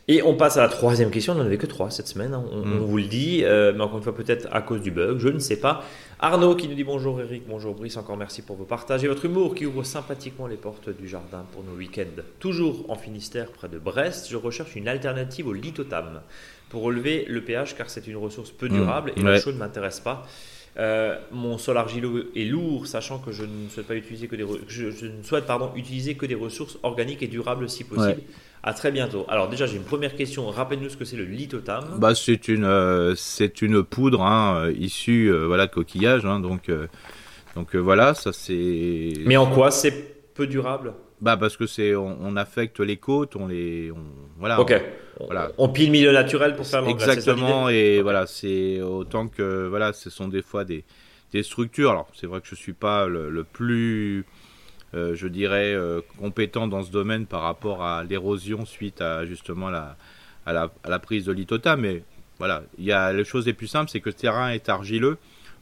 Et 0.08 0.22
on 0.22 0.36
passe 0.36 0.58
à 0.58 0.62
la 0.62 0.70
troisième 0.70 1.10
question. 1.10 1.34
On 1.34 1.38
n'en 1.38 1.46
avait 1.46 1.58
que 1.58 1.66
trois 1.66 1.90
cette 1.90 2.08
semaine, 2.08 2.34
hein. 2.34 2.46
on, 2.52 2.64
mm. 2.66 2.78
vous 2.78 2.98
le 2.98 3.04
dit, 3.04 3.44
euh, 3.44 3.74
mais 3.76 3.82
encore 3.82 3.98
une 3.98 4.04
fois, 4.04 4.16
peut-être 4.16 4.48
à 4.52 4.62
cause 4.62 4.82
du 4.82 4.92
bug, 4.92 5.18
je 5.18 5.30
ne 5.30 5.40
sais 5.40 5.58
pas. 5.58 5.84
Arnaud 6.20 6.56
qui 6.56 6.68
nous 6.70 6.76
dit 6.76 6.84
bonjour 6.84 7.20
Eric, 7.20 7.44
bonjour 7.48 7.74
Brice, 7.74 7.98
encore 7.98 8.16
merci 8.16 8.42
pour 8.42 8.56
vos 8.56 8.64
partages 8.64 9.04
et 9.04 9.08
votre 9.08 9.26
humour 9.26 9.54
qui 9.54 9.66
ouvre 9.66 9.84
sympathiquement 9.84 10.48
les 10.48 10.56
portes 10.56 10.90
du 10.90 11.08
jardin 11.08 11.46
pour 11.52 11.64
nos 11.64 11.74
week-ends. 11.74 12.22
Toujours 12.40 12.86
en 12.90 12.96
Finistère, 12.96 13.52
près 13.52 13.68
de 13.68 13.80
Brest, 13.80 14.30
je 14.30 14.38
recherche 14.38 14.76
une 14.76 14.88
alternative 14.88 15.48
au 15.48 15.54
lithotam 15.54 16.22
pour 16.70 16.84
relever 16.84 17.26
le 17.28 17.44
pH 17.44 17.76
car 17.76 17.90
c'est 17.90 18.08
une 18.08 18.16
ressource 18.16 18.52
peu 18.52 18.68
mm. 18.68 18.74
durable 18.74 19.12
et 19.18 19.22
le 19.22 19.40
chaud 19.40 19.52
ne 19.52 19.58
m'intéresse 19.58 20.00
pas. 20.00 20.26
Euh, 20.78 21.18
mon 21.32 21.58
sol 21.58 21.78
argileux 21.78 22.32
est 22.36 22.44
lourd, 22.44 22.86
sachant 22.86 23.18
que 23.20 23.32
je 23.32 23.44
ne 23.44 23.70
souhaite 23.70 23.88
pas 23.88 23.96
utiliser 23.96 24.28
que 24.28 24.36
des 24.36 24.46
je, 24.68 25.06
ne 25.06 25.24
souhaite 25.24 25.46
pardon 25.46 25.72
utiliser 25.76 26.16
que 26.16 26.26
des 26.26 26.36
ressources 26.36 26.78
organiques 26.84 27.24
et 27.24 27.28
durables 27.28 27.70
si 27.70 27.86
possible. 27.86 28.22
À 28.68 28.74
très 28.74 28.92
bientôt. 28.92 29.26
Alors 29.28 29.48
déjà, 29.48 29.68
j'ai 29.68 29.78
une 29.78 29.84
première 29.84 30.16
question. 30.16 30.50
Rappelle-nous 30.50 30.90
ce 30.90 30.98
que 30.98 31.06
c'est 31.06 31.16
le 31.16 31.26
lithotam. 31.26 32.00
Bah, 32.00 32.16
c'est 32.16 32.48
une, 32.48 32.66
euh, 32.66 33.14
c'est 33.16 33.62
une 33.62 33.84
poudre 33.84 34.24
hein, 34.24 34.56
euh, 34.58 34.74
issue 34.74 35.28
euh, 35.32 35.46
voilà, 35.46 35.68
de 35.68 35.72
coquillage. 35.72 36.26
Hein, 36.26 36.40
donc, 36.40 36.72
donc 37.56 37.76
voilà, 37.76 38.16
ça 38.16 38.34
c'est. 38.34 39.14
Mais 39.24 39.38
en 39.38 39.46
quoi 39.46 39.70
c'est 39.70 40.34
peu 40.34 40.48
durable? 40.48 40.94
Bah 41.26 41.36
parce 41.38 41.58
que 41.58 41.68
c'est, 41.68 41.96
on, 41.96 42.36
affecte 42.38 42.80
les 42.80 42.98
côtes, 42.98 43.36
on 43.36 43.48
les, 43.48 43.92
on, 43.92 44.04
voilà. 44.38 44.62
Ok. 44.62 44.74
On, 45.20 45.26
voilà. 45.26 45.52
On 45.58 45.68
pile 45.68 45.92
milieu 45.92 46.14
naturel 46.14 46.56
pour 46.56 46.66
faire 46.66 46.82
l'engrais. 46.82 47.12
Exactement. 47.12 47.68
et 47.68 48.02
voilà, 48.02 48.28
c'est 48.28 48.82
autant 48.82 49.28
que 49.28 49.68
voilà, 49.68 49.92
ce 49.92 50.10
sont 50.10 50.28
des 50.30 50.42
fois 50.42 50.64
des, 50.64 50.86
des 51.34 51.44
structures. 51.44 51.92
Alors 51.92 52.08
c'est 52.14 52.28
vrai 52.28 52.40
que 52.40 52.48
je 52.48 52.56
suis 52.56 52.74
pas 52.74 53.08
le 53.08 53.44
plus 53.44 54.26
euh, 54.96 55.14
je 55.14 55.28
dirais, 55.28 55.74
euh, 55.74 56.00
compétent 56.20 56.68
dans 56.68 56.82
ce 56.82 56.90
domaine 56.90 57.26
par 57.26 57.42
rapport 57.42 57.84
à 57.84 58.06
l'érosion 58.06 58.66
suite 58.66 59.02
à 59.02 59.26
justement 59.26 59.70
la, 59.70 59.98
à, 60.46 60.54
la, 60.54 61.00
prise 61.00 61.26
de 61.26 61.34
litota. 61.34 61.76
Mais 61.76 62.04
voilà, 62.40 62.64
il 62.78 62.86
y 62.86 62.94
a 62.94 63.12
les 63.12 63.26
choses 63.26 63.46
les 63.46 63.54
plus 63.54 63.68
simples, 63.68 63.90
c'est 63.92 64.00
que 64.00 64.10
le 64.10 64.14
terrain 64.14 64.52
est 64.52 64.70
argileux. 64.70 65.18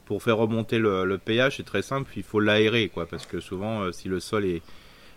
Pour 0.06 0.22
faire 0.22 0.38
remonter 0.38 0.78
le, 0.78 1.18
pH, 1.18 1.58
c'est 1.58 1.66
très 1.66 1.82
simple, 1.82 2.12
il 2.16 2.24
faut 2.24 2.42
l'aérer, 2.42 2.90
quoi, 2.90 3.06
parce 3.08 3.26
que 3.26 3.40
souvent, 3.40 3.84
euh, 3.84 3.92
si 3.92 4.10
le 4.10 4.20
sol 4.20 4.46
est, 4.46 4.62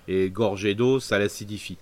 est 0.09 0.31
gorgé 0.31 0.75
d'eau, 0.75 1.01
ça 1.01 1.19
l'acidifie. 1.19 1.79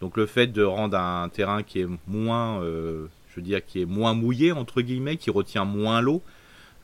Donc 0.00 0.16
le 0.16 0.26
fait 0.26 0.46
de 0.48 0.62
rendre 0.62 0.96
un 0.96 1.28
terrain 1.28 1.62
qui 1.62 1.80
est 1.80 1.88
moins, 2.06 2.62
je 2.62 3.34
veux 3.36 3.42
dire, 3.42 3.64
qui 3.64 3.82
est 3.82 3.86
moins 3.86 4.14
mouillé 4.14 4.52
entre 4.52 4.80
guillemets, 4.80 5.16
qui 5.16 5.30
retient 5.30 5.64
moins 5.64 6.00
l'eau, 6.00 6.22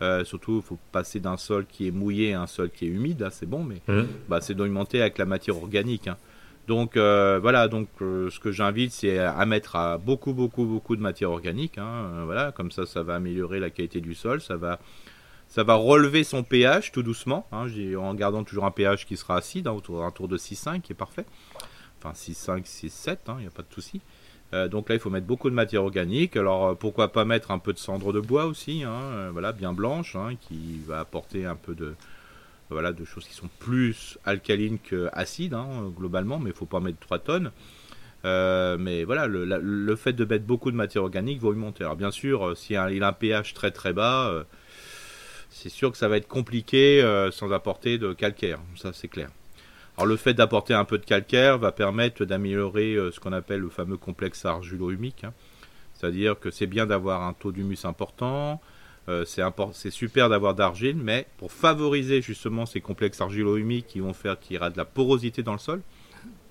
euh, 0.02 0.24
surtout, 0.24 0.56
il 0.56 0.66
faut 0.66 0.78
passer 0.92 1.20
d'un 1.20 1.36
sol 1.36 1.66
qui 1.66 1.88
est 1.88 1.90
mouillé 1.90 2.34
à 2.34 2.42
un 2.42 2.46
sol 2.46 2.70
qui 2.70 2.86
est 2.86 2.88
humide, 2.88 3.22
hein, 3.22 3.30
c'est 3.30 3.46
bon, 3.48 3.62
mais 3.62 3.80
mmh. 3.86 4.02
bah, 4.28 4.40
c'est 4.40 4.54
d'augmenter 4.54 5.00
avec 5.00 5.18
la 5.18 5.24
matière 5.24 5.56
organique. 5.56 6.08
Hein. 6.08 6.16
Donc 6.66 6.96
euh, 6.96 7.38
voilà, 7.40 7.68
donc 7.68 7.88
euh, 8.00 8.30
ce 8.30 8.40
que 8.40 8.50
j'invite, 8.50 8.90
c'est 8.90 9.18
à 9.18 9.44
mettre 9.46 9.76
à 9.76 9.98
beaucoup, 9.98 10.32
beaucoup, 10.32 10.64
beaucoup 10.64 10.96
de 10.96 11.02
matière 11.02 11.30
organique. 11.30 11.78
Hein, 11.78 12.24
voilà, 12.24 12.52
comme 12.52 12.70
ça, 12.70 12.86
ça 12.86 13.02
va 13.02 13.14
améliorer 13.14 13.60
la 13.60 13.70
qualité 13.70 14.00
du 14.00 14.14
sol, 14.14 14.40
ça 14.40 14.56
va, 14.56 14.78
ça 15.54 15.62
va 15.62 15.76
relever 15.76 16.24
son 16.24 16.42
pH 16.42 16.90
tout 16.90 17.04
doucement, 17.04 17.46
en 17.52 18.14
gardant 18.14 18.42
toujours 18.42 18.64
un 18.64 18.72
pH 18.72 19.06
qui 19.06 19.16
sera 19.16 19.36
acide, 19.36 19.68
autour 19.68 20.00
d'un 20.00 20.10
tour 20.10 20.26
de 20.26 20.36
6,5 20.36 20.80
qui 20.80 20.90
est 20.90 20.96
parfait. 20.96 21.26
Enfin 22.02 22.12
6,5, 22.12 22.64
6,7, 22.64 23.18
il 23.38 23.42
n'y 23.42 23.46
a 23.46 23.50
pas 23.50 23.62
de 23.62 23.72
souci. 23.72 24.00
Euh, 24.52 24.66
donc 24.66 24.88
là, 24.88 24.96
il 24.96 25.00
faut 25.00 25.10
mettre 25.10 25.28
beaucoup 25.28 25.48
de 25.50 25.54
matière 25.54 25.84
organique. 25.84 26.36
Alors 26.36 26.66
euh, 26.66 26.74
pourquoi 26.74 27.12
pas 27.12 27.24
mettre 27.24 27.52
un 27.52 27.60
peu 27.60 27.72
de 27.72 27.78
cendre 27.78 28.12
de 28.12 28.18
bois 28.18 28.46
aussi, 28.46 28.82
hein, 28.82 28.90
euh, 28.90 29.30
voilà, 29.32 29.52
bien 29.52 29.72
blanche, 29.72 30.16
hein, 30.16 30.30
qui 30.40 30.80
va 30.88 30.98
apporter 30.98 31.46
un 31.46 31.54
peu 31.54 31.76
de, 31.76 31.94
voilà, 32.68 32.92
de 32.92 33.04
choses 33.04 33.24
qui 33.24 33.34
sont 33.34 33.48
plus 33.60 34.18
alcalines 34.24 34.80
qu'acides 34.80 35.54
hein, 35.54 35.92
globalement, 35.96 36.40
mais 36.40 36.50
il 36.50 36.56
faut 36.56 36.66
pas 36.66 36.80
mettre 36.80 36.98
3 36.98 37.20
tonnes. 37.20 37.52
mais 38.24 39.04
voilà, 39.04 39.28
le, 39.28 39.94
fait 39.94 40.14
de 40.14 40.24
mettre 40.24 40.46
beaucoup 40.46 40.72
de 40.72 40.76
matière 40.76 41.04
organique 41.04 41.40
va 41.40 41.50
augmenter. 41.50 41.84
Alors 41.84 41.94
bien 41.94 42.10
sûr, 42.10 42.56
si 42.56 42.72
il 42.72 43.04
a 43.04 43.08
un 43.08 43.12
pH 43.12 43.54
très 43.54 43.70
très 43.70 43.92
bas, 43.92 44.44
c'est 45.54 45.68
sûr 45.68 45.92
que 45.92 45.96
ça 45.96 46.08
va 46.08 46.16
être 46.16 46.28
compliqué 46.28 47.00
sans 47.32 47.52
apporter 47.52 47.98
de 47.98 48.12
calcaire, 48.12 48.58
ça 48.76 48.92
c'est 48.92 49.08
clair. 49.08 49.28
Alors 49.96 50.06
le 50.06 50.16
fait 50.16 50.34
d'apporter 50.34 50.74
un 50.74 50.84
peu 50.84 50.98
de 50.98 51.04
calcaire 51.04 51.58
va 51.58 51.70
permettre 51.70 52.24
d'améliorer 52.24 52.94
euh, 52.94 53.12
ce 53.12 53.20
qu'on 53.20 53.32
appelle 53.32 53.60
le 53.60 53.68
fameux 53.68 53.96
complexe 53.96 54.44
argilo-humique. 54.44 55.22
Hein. 55.24 55.32
C'est-à-dire 55.94 56.38
que 56.38 56.50
c'est 56.50 56.66
bien 56.66 56.84
d'avoir 56.86 57.22
un 57.22 57.32
taux 57.32 57.52
d'humus 57.52 57.84
important, 57.84 58.60
euh, 59.08 59.24
c'est 59.24 59.90
super 59.90 60.28
d'avoir 60.28 60.54
d'argile, 60.54 60.96
mais 60.96 61.28
pour 61.36 61.52
favoriser 61.52 62.22
justement 62.22 62.66
ces 62.66 62.80
complexes 62.80 63.20
argilo-humiques 63.20 63.86
qui 63.86 64.00
vont 64.00 64.14
faire 64.14 64.40
qu'il 64.40 64.54
y 64.54 64.58
aura 64.58 64.70
de 64.70 64.76
la 64.76 64.84
porosité 64.84 65.44
dans 65.44 65.52
le 65.52 65.58
sol, 65.58 65.82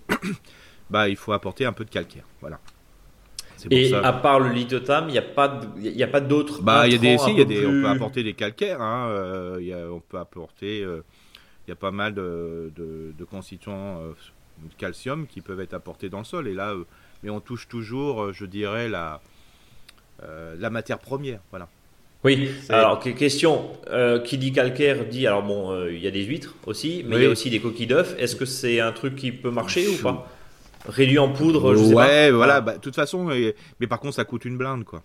bah, 0.90 1.10
il 1.10 1.18
faut 1.18 1.34
apporter 1.34 1.66
un 1.66 1.74
peu 1.74 1.84
de 1.84 1.90
calcaire. 1.90 2.26
Voilà. 2.40 2.60
Et 3.72 3.94
à 3.94 4.14
part 4.14 4.40
le 4.40 4.50
lithotam, 4.52 5.06
il 5.10 5.14
n'y 5.14 5.18
a 5.18 5.22
pas, 5.22 5.62
il 5.82 6.04
a 6.04 6.08
pas 6.08 6.22
d'autres. 6.22 6.62
Bah, 6.62 6.88
il 6.88 6.94
y 6.94 6.96
a 6.96 7.00
des, 7.00 7.16
y 7.32 7.42
a 7.42 7.46
des, 7.46 7.66
on 7.66 7.82
peut 7.82 7.88
apporter 7.88 8.24
des 8.24 8.34
calcaires. 8.34 8.82
Hein, 8.82 9.08
euh, 9.10 9.90
on 9.90 10.00
peut 10.00 10.18
apporter 10.18 10.86
il 11.68 11.72
y 11.72 11.74
a 11.74 11.76
pas 11.76 11.92
mal 11.92 12.14
de, 12.14 13.14
constituants 13.30 14.02
euh, 14.02 14.14
de 14.64 14.74
calcium 14.78 15.28
qui 15.28 15.42
peuvent 15.42 15.62
être 15.62 15.74
apportés 15.74 16.10
dans 16.10 16.20
le 16.20 16.26
sol. 16.26 16.48
Et 16.48 16.54
là, 16.54 16.72
euh, 16.72 16.84
mais 17.24 17.30
on 17.30 17.40
touche 17.40 17.68
toujours, 17.68 18.22
euh, 18.22 18.34
je 18.34 18.46
dirais, 18.46 18.90
la, 18.90 19.22
la 20.58 20.70
matière 20.70 21.00
première. 21.00 21.40
Voilà. 21.52 21.68
Oui, 22.24 22.50
alors 22.70 23.00
question, 23.02 23.72
qui 24.24 24.38
dit 24.38 24.54
calcaire 24.54 25.06
dit, 25.06 25.28
alors 25.28 25.44
bon, 25.44 25.88
il 25.90 26.00
y 26.00 26.08
a 26.08 26.12
des 26.12 26.24
huîtres 26.24 26.56
aussi, 26.66 27.04
mais 27.06 27.18
il 27.18 27.24
y 27.24 27.26
a 27.26 27.30
aussi 27.30 27.50
des 27.50 27.60
coquilles 27.60 27.88
d'œufs. 27.88 28.16
Est-ce 28.18 28.38
que 28.38 28.46
c'est 28.46 28.80
un 28.80 28.94
truc 28.94 29.18
qui 29.18 29.34
peut 29.34 29.52
marcher 29.52 29.86
ou 29.90 30.02
pas? 30.02 30.32
Réduit 30.88 31.20
en 31.20 31.30
poudre, 31.30 31.76
je 31.76 31.84
sais 31.84 31.94
pas. 31.94 32.08
Ouais, 32.08 32.32
voilà, 32.32 32.62
bah, 32.62 32.74
de 32.74 32.80
toute 32.80 32.96
façon, 32.96 33.26
mais 33.80 33.88
par 33.88 34.00
contre 34.00 34.16
ça 34.16 34.26
coûte 34.26 34.46
une 34.46 34.58
blinde 34.58 34.84
quoi. 34.84 35.04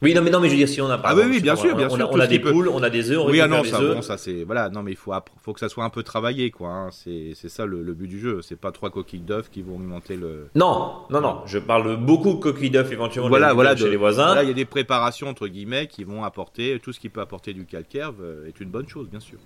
Oui, 0.00 0.14
non, 0.14 0.22
mais 0.22 0.30
non, 0.30 0.38
mais 0.38 0.46
je 0.46 0.52
veux 0.52 0.58
dire, 0.58 0.68
si 0.68 0.80
on 0.80 0.88
a 0.88 0.96
pas. 0.96 1.08
Ah 1.10 1.16
oui, 1.16 1.22
oui, 1.28 1.40
bien 1.40 1.56
sûr, 1.56 1.74
bien 1.74 1.88
on 1.90 1.96
sûr. 1.96 2.06
A, 2.06 2.12
on 2.12 2.20
a 2.20 2.28
des 2.28 2.38
poules, 2.38 2.68
on 2.68 2.82
a 2.84 2.90
des 2.90 3.10
œufs, 3.10 3.18
on 3.18 3.28
Oui, 3.28 3.40
ah 3.40 3.48
non, 3.48 3.64
ça, 3.64 3.80
bon, 3.80 4.00
ça 4.00 4.16
c'est. 4.16 4.44
Voilà, 4.44 4.68
non, 4.68 4.84
mais 4.84 4.92
il 4.92 4.96
faut, 4.96 5.12
faut 5.42 5.52
que 5.52 5.58
ça 5.58 5.68
soit 5.68 5.82
un 5.82 5.90
peu 5.90 6.04
travaillé, 6.04 6.52
quoi. 6.52 6.68
Hein. 6.68 6.90
C'est 6.92 7.34
ça 7.34 7.66
le, 7.66 7.82
but 7.94 8.06
du 8.06 8.20
jeu. 8.20 8.40
C'est 8.40 8.58
pas 8.58 8.70
trois 8.70 8.90
coquilles 8.90 9.20
d'œufs 9.20 9.50
qui 9.50 9.62
vont 9.62 9.74
augmenter 9.74 10.16
le. 10.16 10.50
Non, 10.54 10.98
non, 11.10 11.20
non. 11.20 11.40
Je 11.46 11.58
parle 11.58 11.96
beaucoup 11.96 12.34
de 12.34 12.38
coquilles 12.38 12.70
d'œufs 12.70 12.92
éventuellement 12.92 13.28
voilà, 13.28 13.52
voilà, 13.52 13.76
chez 13.76 13.90
les 13.90 13.96
voisins. 13.96 14.36
Là, 14.36 14.44
il 14.44 14.48
y 14.48 14.52
a 14.52 14.54
des 14.54 14.64
préparations, 14.64 15.28
entre 15.28 15.48
guillemets, 15.48 15.88
qui 15.88 16.04
vont 16.04 16.22
apporter. 16.22 16.78
Tout 16.80 16.92
ce 16.92 17.00
qui 17.00 17.08
peut 17.08 17.20
apporter 17.20 17.52
du 17.52 17.64
calcaire 17.64 18.12
euh, 18.20 18.46
est 18.46 18.60
une 18.60 18.70
bonne 18.70 18.88
chose, 18.88 19.08
bien 19.08 19.20
sûr. 19.20 19.38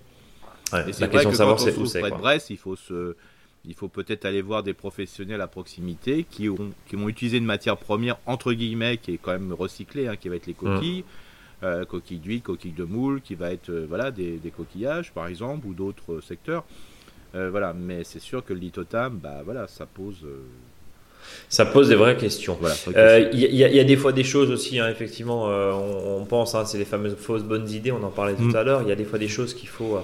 Ouais, 0.71 0.87
Et 0.87 0.93
c'est 0.93 1.07
vrai 1.07 1.23
que 1.23 1.29
de 1.29 1.35
savoir 1.35 1.59
c'est 1.59 1.75
où 1.77 1.87
c'est. 1.87 2.01
Brest, 2.01 2.51
il 2.51 2.57
faut 2.57 2.75
se 2.75 3.15
il 3.65 3.73
faut 3.73 3.87
peut-être 3.87 4.25
aller 4.25 4.41
voir 4.41 4.63
des 4.63 4.73
professionnels 4.73 5.41
à 5.41 5.47
proximité 5.47 6.25
qui, 6.29 6.49
ont, 6.49 6.71
qui 6.87 6.95
vont 6.95 7.07
utiliser 7.07 7.37
une 7.37 7.45
matière 7.45 7.77
première 7.77 8.17
entre 8.25 8.53
guillemets 8.53 8.97
qui 8.97 9.13
est 9.13 9.19
quand 9.21 9.31
même 9.31 9.53
recyclée, 9.53 10.07
hein, 10.07 10.15
qui 10.17 10.29
va 10.29 10.35
être 10.35 10.47
les 10.47 10.53
coquilles, 10.53 11.01
mmh. 11.01 11.65
euh, 11.65 11.85
coquilles 11.85 12.19
d'huile, 12.19 12.41
coquilles 12.41 12.73
de 12.73 12.83
moule, 12.83 13.21
qui 13.21 13.35
va 13.35 13.51
être 13.51 13.69
euh, 13.69 13.85
voilà 13.87 14.11
des, 14.11 14.39
coquillages 14.55 15.13
par 15.13 15.27
exemple 15.27 15.65
ou 15.67 15.73
d'autres 15.73 16.19
secteurs. 16.21 16.65
Euh, 17.35 17.49
voilà, 17.49 17.73
mais 17.73 18.03
c'est 18.03 18.19
sûr 18.19 18.45
que 18.45 18.53
le 18.53 18.59
lithotam, 18.59 19.17
bah 19.17 19.41
voilà, 19.43 19.67
ça 19.67 19.85
pose 19.85 20.23
Ça 21.47 21.65
pose 21.65 21.87
des 21.87 21.95
vraies 21.95 22.17
questions. 22.17 22.57
Il 22.59 22.91
voilà, 22.91 23.19
y, 23.31 23.39
y, 23.39 23.79
a 23.79 23.83
des 23.83 23.95
fois 23.95 24.11
des 24.11 24.25
choses 24.25 24.51
aussi, 24.51 24.77
hein, 24.77 24.89
effectivement, 24.89 25.45
on, 25.45 26.25
pense, 26.25 26.53
hein, 26.53 26.65
c'est 26.65 26.77
les 26.77 26.85
fameuses 26.85 27.15
fausses 27.15 27.43
bonnes 27.43 27.67
idées, 27.69 27.91
on 27.91 28.03
en 28.03 28.11
parlait 28.11 28.35
tout 28.35 28.43
mm. 28.43 28.55
à 28.55 28.63
l'heure. 28.63 28.81
Il 28.83 28.89
y 28.89 28.91
a 28.91 28.95
des 28.95 29.05
fois 29.05 29.17
des 29.17 29.29
choses 29.29 29.55
qu'il 29.55 29.69
faut 29.69 29.97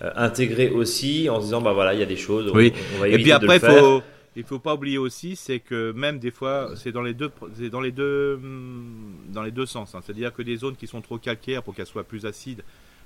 intégrer 0.00 0.70
aussi 0.70 1.28
en 1.30 1.40
se 1.40 1.46
disant, 1.46 1.60
bah 1.60 1.72
voilà, 1.72 1.94
il 1.94 2.00
y 2.00 2.02
a 2.02 2.06
des 2.06 2.16
choses. 2.16 2.50
Oui. 2.54 2.72
On, 2.96 3.00
va 3.00 3.08
Et 3.08 3.18
puis 3.18 3.32
après, 3.32 3.56
il 3.56 3.60
faut 3.60 4.02
il 4.36 4.44
faut 4.44 4.58
pas 4.58 4.74
oublier 4.74 4.98
aussi, 4.98 5.34
c'est 5.34 5.60
que 5.60 5.92
même 5.92 6.18
des 6.18 6.30
fois, 6.30 6.70
c'est 6.76 6.92
dans 6.92 7.02
les 7.02 7.14
deux, 7.14 7.32
dans 7.72 7.80
les 7.80 7.90
deux, 7.90 8.36
hmm, 8.36 9.32
dans 9.32 9.42
les 9.42 9.50
deux 9.50 9.64
sens. 9.64 9.94
Hein. 9.94 10.00
C'est-à-dire 10.04 10.32
que 10.32 10.42
des 10.42 10.56
zones 10.56 10.76
qui 10.76 10.86
sont 10.86 11.00
trop 11.00 11.16
calcaires 11.16 11.62
pour 11.62 11.74
qu'elles 11.74 11.86
soient 11.86 12.04
plus 12.04 12.26
acides, 12.26 12.62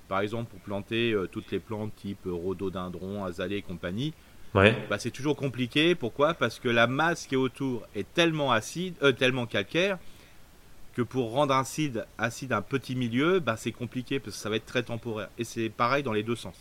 par 0.09 0.21
exemple 0.21 0.51
pour 0.51 0.59
planter 0.61 1.13
euh, 1.13 1.29
toutes 1.31 1.53
les 1.53 1.61
plantes 1.61 1.95
type 1.95 2.27
rhododendron, 2.27 3.25
azalée 3.25 3.59
et 3.59 3.63
compagnie, 3.63 4.13
ouais. 4.55 4.77
bah, 4.91 4.99
c'est 4.99 5.13
toujours 5.13 5.37
compliqué. 5.37 5.95
Pourquoi? 5.95 6.35
Parce 6.35 6.59
que 6.59 6.69
la 6.69 6.89
masse 6.89 7.29
qui 7.29 7.37
est 7.37 7.39
autour 7.39 7.87
est 7.95 8.13
tellement 8.13 8.51
acide, 8.51 8.95
euh, 9.05 9.13
tellement 9.13 9.47
calcaire, 9.47 9.99
que 10.95 11.03
pour 11.03 11.31
rendre 11.31 11.55
un 11.55 11.61
acide, 11.61 12.07
acide 12.19 12.53
un 12.53 12.63
petit 12.63 12.97
milieu, 12.97 13.39
bah, 13.39 13.55
c'est 13.57 13.71
compliqué 13.71 14.19
parce 14.19 14.35
que 14.35 14.43
ça 14.43 14.51
va 14.51 14.57
être 14.57 14.67
très 14.67 14.83
temporaire. 14.83 15.29
Et 15.39 15.45
c'est 15.45 15.69
pareil 15.69 16.03
dans 16.03 16.13
les 16.13 16.25
deux 16.25 16.35
sens. 16.35 16.57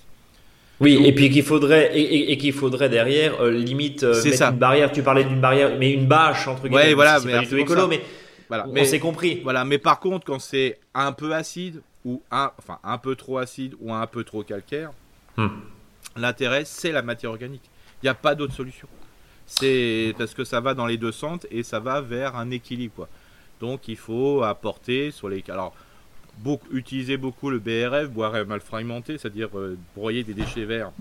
Oui, 0.80 1.00
et 1.04 1.14
puis 1.14 1.30
qu'il 1.30 1.44
faudrait 1.44 1.92
et, 1.98 2.38
qu'il 2.38 2.54
faudrait 2.54 2.90
derrière 2.90 3.42
euh, 3.42 3.52
limite 3.52 4.04
euh, 4.04 4.24
mettre 4.24 4.44
une 4.44 4.58
barrière. 4.58 4.92
Tu 4.92 5.04
parlais 5.04 5.26
d'une 5.26 5.42
barrière, 5.42 5.78
mais 5.78 5.92
une 5.92 6.06
bâche 6.06 6.48
entre 6.48 6.64
guillemets. 6.64 6.88
Ouais, 6.88 6.94
voilà, 6.94 7.20
mais 7.26 7.34
pas 7.34 7.40
du 7.40 7.48
tout 7.48 7.58
écolo, 7.58 7.88
mais 7.88 8.02
voilà, 8.48 8.66
on, 8.68 8.86
s'est 8.86 9.00
compris. 9.00 9.42
Voilà, 9.44 9.66
mais 9.66 9.78
par 9.78 10.00
contre, 10.00 10.26
quand 10.26 10.40
c'est 10.40 10.80
un 10.94 11.12
peu 11.12 11.34
acide 11.34 11.82
ou 12.06 12.22
un, 12.32 12.52
enfin 12.58 12.80
un 12.84 12.98
peu 12.98 13.16
trop 13.16 13.38
acide 13.38 13.76
ou 13.82 13.94
un 13.94 14.08
peu 14.08 14.24
trop 14.24 14.44
calcaire, 14.44 14.92
hmm. 15.36 15.48
l'intérêt 16.16 16.64
c'est 16.66 16.92
la 16.92 17.02
matière 17.02 17.32
organique. 17.32 17.70
Il 18.02 18.06
n'y 18.06 18.10
a 18.10 18.16
pas 18.16 18.34
d'autre 18.36 18.54
solution. 18.54 18.88
C'est 19.46 20.14
parce 20.18 20.34
que 20.34 20.46
ça 20.46 20.62
va 20.62 20.74
dans 20.74 20.86
les 20.86 20.98
deux 20.98 21.12
sens 21.12 21.42
et 21.52 21.64
ça 21.64 21.80
va 21.80 22.00
vers 22.00 22.38
un 22.38 22.52
équilibre. 22.52 22.94
Quoi. 22.96 23.10
Donc 23.60 23.88
il 23.90 23.98
faut 23.98 24.44
apporter 24.44 25.12
sur 25.12 25.28
les. 25.28 25.44
Alors 25.50 25.74
beaucoup, 26.40 26.68
utiliser 26.74 27.18
beaucoup 27.18 27.50
le 27.50 27.60
BRF, 27.60 28.10
boire 28.10 28.46
mal 28.46 28.62
fragmenté, 28.62 29.18
c'est-à-dire 29.18 29.58
euh, 29.58 29.78
broyer 29.96 30.24
des 30.24 30.34
déchets 30.34 30.66
verts 30.66 30.92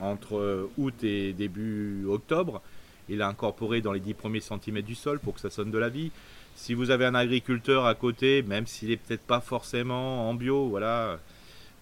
entre 0.00 0.36
euh, 0.36 0.70
août 0.78 0.94
et 1.02 1.32
début 1.32 2.04
octobre. 2.06 2.62
Et 3.08 3.16
l'incorporer 3.16 3.80
dans 3.80 3.92
les 3.92 4.00
10 4.00 4.14
premiers 4.14 4.40
centimètres 4.40 4.86
du 4.86 4.94
sol 4.94 5.18
pour 5.18 5.34
que 5.34 5.40
ça 5.40 5.50
sonne 5.50 5.70
de 5.70 5.78
la 5.78 5.88
vie. 5.88 6.12
Si 6.54 6.74
vous 6.74 6.90
avez 6.90 7.06
un 7.06 7.14
agriculteur 7.14 7.86
à 7.86 7.94
côté, 7.94 8.42
même 8.42 8.66
s'il 8.66 8.90
est 8.90 8.96
peut-être 8.96 9.22
pas 9.22 9.40
forcément 9.40 10.28
en 10.28 10.34
bio, 10.34 10.68
voilà, 10.68 11.18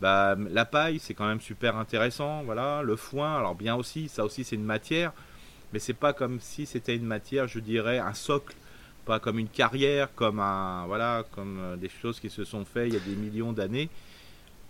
bah, 0.00 0.36
la 0.50 0.64
paille 0.64 0.98
c'est 1.00 1.14
quand 1.14 1.26
même 1.26 1.40
super 1.40 1.76
intéressant, 1.76 2.42
voilà, 2.44 2.82
le 2.82 2.96
foin, 2.96 3.36
alors 3.36 3.54
bien 3.54 3.74
aussi, 3.74 4.08
ça 4.08 4.24
aussi 4.24 4.44
c'est 4.44 4.56
une 4.56 4.64
matière, 4.64 5.12
mais 5.72 5.78
c'est 5.78 5.94
pas 5.94 6.12
comme 6.12 6.38
si 6.40 6.64
c'était 6.64 6.96
une 6.96 7.04
matière, 7.04 7.48
je 7.48 7.58
dirais, 7.58 7.98
un 7.98 8.14
socle 8.14 8.54
pas 9.08 9.18
comme 9.18 9.38
une 9.38 9.48
carrière, 9.48 10.14
comme 10.14 10.38
un 10.38 10.84
voilà, 10.86 11.24
comme 11.34 11.58
euh, 11.58 11.76
des 11.76 11.88
choses 11.88 12.20
qui 12.20 12.28
se 12.28 12.44
sont 12.44 12.64
faites 12.66 12.88
il 12.88 12.92
y 12.92 12.96
a 12.96 13.00
des 13.00 13.16
millions 13.16 13.52
d'années. 13.52 13.88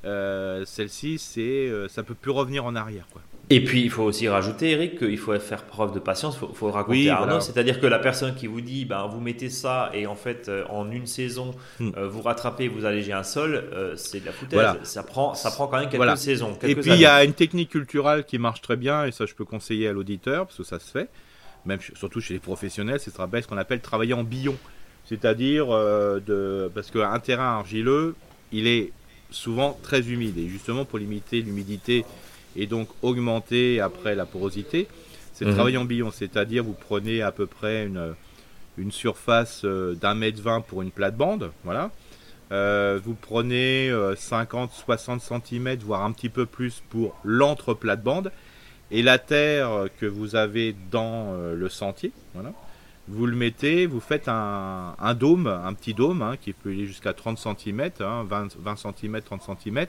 Euh, 0.04 0.64
celle-ci, 0.64 1.18
c'est 1.18 1.40
euh, 1.40 1.88
ça 1.88 2.04
peut 2.04 2.14
plus 2.14 2.30
revenir 2.30 2.64
en 2.64 2.76
arrière, 2.76 3.06
quoi. 3.12 3.20
Et 3.50 3.64
puis 3.64 3.82
il 3.82 3.90
faut 3.90 4.04
aussi 4.04 4.28
rajouter, 4.28 4.72
Eric, 4.72 4.98
qu'il 4.98 5.18
faut 5.18 5.36
faire 5.40 5.64
preuve 5.64 5.92
de 5.92 5.98
patience. 5.98 6.36
Il 6.36 6.40
faut, 6.40 6.52
faut, 6.52 6.70
raconter 6.70 7.08
à 7.08 7.16
Arnaud, 7.16 7.40
c'est-à-dire 7.40 7.80
que 7.80 7.86
la 7.86 7.98
personne 7.98 8.34
qui 8.34 8.46
vous 8.46 8.60
dit, 8.60 8.84
ben 8.84 9.06
vous 9.06 9.20
mettez 9.20 9.48
ça 9.48 9.90
et 9.94 10.06
en 10.06 10.14
fait 10.14 10.50
en 10.68 10.90
une 10.90 11.06
saison 11.06 11.52
hmm. 11.80 11.90
vous 11.98 12.20
rattrapez, 12.20 12.68
vous 12.68 12.84
allégez 12.84 13.14
un 13.14 13.22
sol, 13.22 13.64
c'est 13.96 14.20
de 14.20 14.26
la 14.26 14.32
foutaise. 14.32 14.76
Ça 14.82 15.02
prend, 15.02 15.34
ça 15.34 15.50
prend 15.50 15.66
quand 15.66 15.80
même 15.80 15.88
quelques 15.88 16.18
saisons. 16.18 16.56
et 16.62 16.76
puis 16.76 16.92
il 16.92 17.00
y 17.00 17.06
a 17.06 17.24
une 17.24 17.32
technique 17.32 17.70
culturelle 17.70 18.24
qui 18.24 18.38
marche 18.38 18.60
très 18.60 18.76
bien 18.76 19.06
et 19.06 19.12
ça 19.12 19.24
je 19.26 19.34
peux 19.34 19.46
conseiller 19.46 19.88
à 19.88 19.92
l'auditeur 19.92 20.46
parce 20.46 20.58
que 20.58 20.64
ça 20.64 20.78
se 20.78 20.90
fait 20.90 21.08
même 21.68 21.80
surtout 21.94 22.20
chez 22.20 22.34
les 22.34 22.40
professionnels, 22.40 22.98
c'est 22.98 23.10
ce 23.14 23.46
qu'on 23.46 23.56
appelle 23.58 23.80
travailler 23.80 24.14
en 24.14 24.24
billon. 24.24 24.56
C'est-à-dire, 25.04 25.70
euh, 25.70 26.18
de, 26.20 26.70
parce 26.74 26.90
qu'un 26.90 27.18
terrain 27.20 27.58
argileux, 27.58 28.14
il 28.52 28.66
est 28.66 28.92
souvent 29.30 29.78
très 29.82 30.08
humide. 30.08 30.36
Et 30.38 30.48
justement, 30.48 30.84
pour 30.84 30.98
limiter 30.98 31.40
l'humidité 31.42 32.04
et 32.56 32.66
donc 32.66 32.88
augmenter 33.02 33.80
après 33.80 34.14
la 34.14 34.26
porosité, 34.26 34.88
c'est 35.34 35.44
mhm. 35.44 35.54
travailler 35.54 35.76
en 35.76 35.84
billon. 35.84 36.10
C'est-à-dire, 36.10 36.64
vous 36.64 36.74
prenez 36.74 37.22
à 37.22 37.32
peu 37.32 37.46
près 37.46 37.86
une, 37.86 38.14
une 38.78 38.90
surface 38.90 39.62
euh, 39.64 39.94
d'un 39.94 40.14
mètre 40.14 40.42
vingt 40.42 40.62
pour 40.62 40.82
une 40.82 40.90
plate-bande. 40.90 41.52
Voilà. 41.64 41.90
Euh, 42.50 42.98
vous 43.04 43.14
prenez 43.14 43.90
50-60 43.90 45.20
cm, 45.20 45.76
voire 45.80 46.02
un 46.02 46.12
petit 46.12 46.30
peu 46.30 46.46
plus 46.46 46.82
pour 46.88 47.14
l'entre-plate-bande 47.22 48.32
et 48.90 49.02
la 49.02 49.18
terre 49.18 49.86
que 50.00 50.06
vous 50.06 50.34
avez 50.34 50.74
dans 50.90 51.34
euh, 51.34 51.54
le 51.54 51.68
sentier, 51.68 52.12
voilà, 52.34 52.52
vous 53.08 53.26
le 53.26 53.36
mettez, 53.36 53.86
vous 53.86 54.00
faites 54.00 54.28
un, 54.28 55.14
dôme, 55.18 55.46
un 55.46 55.72
petit 55.74 55.94
dôme 55.94 56.22
hein, 56.22 56.36
qui 56.40 56.52
peut 56.52 56.70
aller 56.70 56.86
jusqu'à 56.86 57.12
30 57.12 57.38
cm, 57.38 57.90
20, 57.98 58.56
20, 58.58 58.76
cm, 58.76 59.22
30 59.22 59.42
cm, 59.62 59.86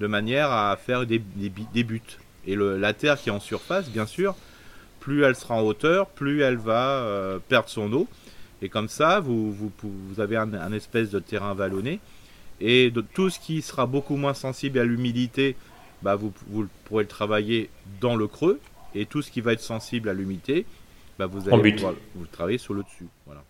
de 0.00 0.06
manière 0.06 0.50
à 0.50 0.76
faire 0.76 1.06
des, 1.06 1.18
buts. 1.18 2.02
Et 2.46 2.54
la 2.56 2.92
terre 2.92 3.20
qui 3.20 3.30
est 3.30 3.32
en 3.32 3.40
surface, 3.40 3.90
bien 3.90 4.06
sûr, 4.06 4.36
plus 5.00 5.24
elle 5.24 5.34
sera 5.34 5.54
en 5.54 5.62
hauteur, 5.62 6.08
plus 6.08 6.42
elle 6.42 6.56
va 6.56 6.98
euh, 6.98 7.38
perdre 7.48 7.68
son 7.68 7.92
eau. 7.92 8.06
Et 8.62 8.68
comme 8.68 8.88
ça, 8.88 9.20
vous, 9.20 9.72
avez 10.18 10.36
un, 10.36 10.54
un, 10.54 10.72
espèce 10.72 11.10
de 11.10 11.18
terrain 11.18 11.54
vallonné. 11.54 11.98
Et 12.60 12.90
de, 12.90 13.00
tout 13.00 13.28
ce 13.28 13.40
qui 13.40 13.60
sera 13.60 13.86
beaucoup 13.86 14.16
moins 14.16 14.34
sensible 14.34 14.78
à 14.78 14.84
l'humidité 14.84 15.56
bah, 16.02 16.16
vous, 16.16 16.32
pourrez 16.84 17.04
le 17.04 17.08
travailler 17.08 17.70
dans 18.00 18.16
le 18.16 18.26
creux 18.26 18.60
et 18.94 19.06
tout 19.06 19.22
ce 19.22 19.30
qui 19.30 19.40
va 19.40 19.52
être 19.52 19.60
sensible 19.60 20.08
à 20.08 20.14
l'humidité, 20.14 20.66
bah, 21.18 21.26
vous 21.26 21.48
allez 21.48 21.72
pouvoir, 21.72 21.94
vous 22.14 22.26
travailler 22.26 22.58
sur 22.58 22.74
le 22.74 22.82
dessus. 22.82 23.06
Voilà. 23.26 23.42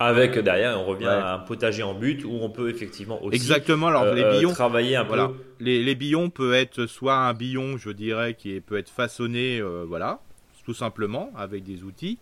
Avec 0.00 0.38
derrière, 0.38 0.78
on 0.78 0.84
revient 0.84 1.06
à 1.06 1.34
un 1.34 1.38
potager 1.38 1.82
en 1.82 1.94
but 1.94 2.24
où 2.24 2.30
on 2.30 2.50
peut 2.50 2.70
effectivement 2.70 3.22
aussi 3.22 3.34
Exactement. 3.34 3.88
Alors, 3.88 4.14
les 4.14 4.22
euh, 4.22 4.38
billons, 4.38 4.52
travailler 4.52 4.94
un 4.94 5.04
peu. 5.04 5.16
Les, 5.58 5.82
les, 5.82 5.94
billons 5.96 6.30
peut 6.30 6.54
être 6.54 6.86
soit 6.86 7.16
un 7.16 7.34
billon, 7.34 7.76
je 7.78 7.90
dirais, 7.90 8.34
qui 8.34 8.60
peut 8.60 8.78
être 8.78 8.90
façonné, 8.90 9.58
euh, 9.58 9.84
voilà, 9.86 10.20
tout 10.64 10.74
simplement 10.74 11.32
avec 11.36 11.64
des 11.64 11.82
outils, 11.82 12.18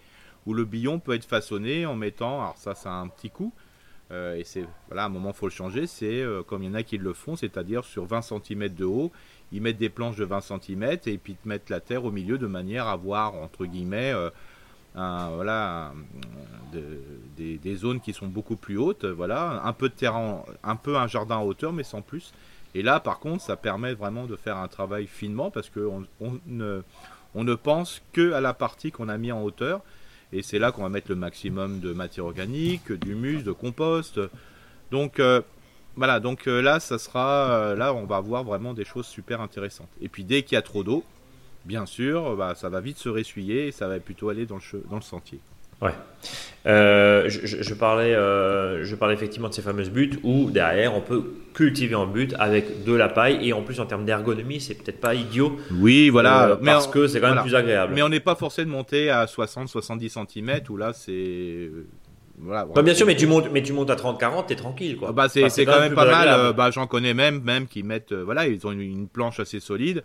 ou 0.46 0.54
le 0.54 0.64
billon 0.64 1.00
peut 1.00 1.12
être 1.12 1.26
façonné 1.26 1.84
en 1.84 1.96
mettant, 1.96 2.40
alors 2.40 2.56
ça, 2.56 2.74
c'est 2.74 2.88
un 2.88 3.08
petit 3.08 3.28
coup, 3.28 3.52
euh, 4.10 4.36
et 4.36 4.44
c'est 4.44 4.64
voilà, 4.88 5.02
à 5.02 5.06
un 5.06 5.10
moment, 5.10 5.34
faut 5.34 5.46
le 5.46 5.52
changer. 5.52 5.86
C'est 5.86 6.24
comme 6.46 6.62
il 6.62 6.70
y 6.70 6.70
en 6.70 6.74
a 6.74 6.82
qui 6.82 6.96
le 6.96 7.12
font, 7.12 7.36
c'est-à-dire 7.36 7.84
sur 7.84 8.06
20 8.06 8.22
cm 8.22 8.68
de 8.68 8.86
haut, 8.86 9.12
ils 9.52 9.62
mettent 9.62 9.78
des 9.78 9.88
planches 9.88 10.16
de 10.16 10.24
20 10.24 10.40
cm 10.40 10.98
et 11.06 11.18
puis 11.18 11.36
ils 11.44 11.48
mettent 11.48 11.70
la 11.70 11.80
terre 11.80 12.04
au 12.04 12.10
milieu 12.10 12.38
de 12.38 12.46
manière 12.46 12.86
à 12.86 12.92
avoir, 12.92 13.34
entre 13.34 13.64
guillemets, 13.66 14.12
euh, 14.12 14.30
voilà, 14.94 15.92
des, 16.72 17.76
zones 17.76 18.00
qui 18.00 18.12
sont 18.12 18.26
beaucoup 18.26 18.56
plus 18.56 18.78
hautes. 18.78 19.04
Voilà, 19.04 19.62
un 19.64 19.72
peu 19.72 19.88
de 19.88 19.94
terrain, 19.94 20.44
un 20.64 20.76
peu 20.76 20.96
un 20.96 21.06
jardin 21.06 21.36
en 21.36 21.44
hauteur, 21.44 21.72
mais 21.72 21.84
sans 21.84 22.02
plus. 22.02 22.32
Et 22.74 22.82
là, 22.82 23.00
par 23.00 23.20
contre, 23.20 23.42
ça 23.42 23.56
permet 23.56 23.94
vraiment 23.94 24.26
de 24.26 24.36
faire 24.36 24.56
un 24.56 24.68
travail 24.68 25.06
finement 25.06 25.50
parce 25.50 25.70
qu'on 25.70 26.04
on 26.20 26.38
ne, 26.46 26.82
on 27.34 27.44
ne 27.44 27.54
pense 27.54 28.02
que 28.12 28.32
à 28.32 28.40
la 28.40 28.54
partie 28.54 28.90
qu'on 28.90 29.08
a 29.08 29.16
mis 29.16 29.32
en 29.32 29.42
hauteur. 29.42 29.80
Et 30.32 30.42
c'est 30.42 30.58
là 30.58 30.72
qu'on 30.72 30.82
va 30.82 30.88
mettre 30.88 31.08
le 31.08 31.16
maximum 31.16 31.80
de 31.80 31.92
matière 31.92 32.26
organique, 32.26 32.92
d'humus, 32.92 33.42
de 33.42 33.52
compost. 33.52 34.20
Donc, 34.90 35.20
euh, 35.20 35.40
voilà, 35.96 36.20
donc 36.20 36.46
euh, 36.46 36.60
là, 36.60 36.78
ça 36.78 36.98
sera, 36.98 37.50
euh, 37.50 37.76
là, 37.76 37.94
on 37.94 38.04
va 38.04 38.20
voir 38.20 38.44
vraiment 38.44 38.74
des 38.74 38.84
choses 38.84 39.06
super 39.06 39.40
intéressantes. 39.40 39.88
Et 40.00 40.08
puis 40.08 40.24
dès 40.24 40.42
qu'il 40.42 40.56
y 40.56 40.58
a 40.58 40.62
trop 40.62 40.84
d'eau, 40.84 41.04
bien 41.64 41.86
sûr, 41.86 42.36
bah, 42.36 42.54
ça 42.54 42.68
va 42.68 42.80
vite 42.80 42.98
se 42.98 43.08
ressuyer 43.08 43.68
et 43.68 43.72
ça 43.72 43.88
va 43.88 43.98
plutôt 43.98 44.28
aller 44.28 44.46
dans 44.46 44.56
le, 44.56 44.84
dans 44.90 44.96
le 44.96 45.02
sentier. 45.02 45.40
Ouais. 45.82 45.92
Euh, 46.66 47.28
je, 47.28 47.74
parlais, 47.74 48.14
je 48.14 48.94
parlais 48.94 49.12
effectivement 49.12 49.48
de 49.50 49.54
ces 49.54 49.60
fameuses 49.60 49.90
buttes 49.90 50.18
où 50.22 50.50
derrière 50.50 50.94
on 50.94 51.02
peut 51.02 51.34
cultiver 51.52 51.94
en 51.94 52.06
butte 52.06 52.34
avec 52.38 52.84
de 52.84 52.94
la 52.94 53.10
paille 53.10 53.46
et 53.46 53.52
en 53.52 53.60
plus 53.60 53.78
en 53.78 53.84
termes 53.84 54.06
d'ergonomie 54.06 54.58
c'est 54.58 54.74
peut-être 54.74 55.00
pas 55.00 55.14
idiot. 55.14 55.58
Oui, 55.72 56.08
voilà. 56.08 56.58
parce 56.64 56.86
que 56.86 57.06
c'est 57.06 57.20
quand 57.20 57.34
même 57.34 57.42
plus 57.42 57.54
agréable. 57.54 57.92
Mais 57.94 58.02
on 58.02 58.08
n'est 58.08 58.20
pas 58.20 58.36
forcé 58.36 58.64
de 58.64 58.70
monter 58.70 59.10
à 59.10 59.26
60-70 59.26 60.26
cm 60.26 60.60
où 60.70 60.78
là 60.78 60.94
c'est 60.94 61.70
voilà, 62.38 62.66
bien 62.82 62.94
sûr, 62.94 63.06
mais 63.06 63.16
tu 63.16 63.26
montes, 63.26 63.48
mais 63.50 63.62
tu 63.62 63.72
montes 63.72 63.90
à 63.90 63.94
30-40, 63.94 64.46
t'es 64.46 64.56
tranquille, 64.56 64.96
quoi. 64.96 65.12
Bah, 65.12 65.28
c'est, 65.28 65.42
quand, 65.64 65.80
même 65.80 65.94
pas 65.94 66.04
mal. 66.04 66.28
Euh, 66.28 66.52
bah, 66.52 66.70
j'en 66.70 66.86
connais 66.86 67.14
même, 67.14 67.40
même 67.42 67.66
qui 67.66 67.82
mettent, 67.82 68.12
euh, 68.12 68.24
voilà, 68.24 68.46
ils 68.46 68.66
ont 68.66 68.72
une, 68.72 69.08
planche 69.08 69.40
assez 69.40 69.58
solide, 69.58 70.02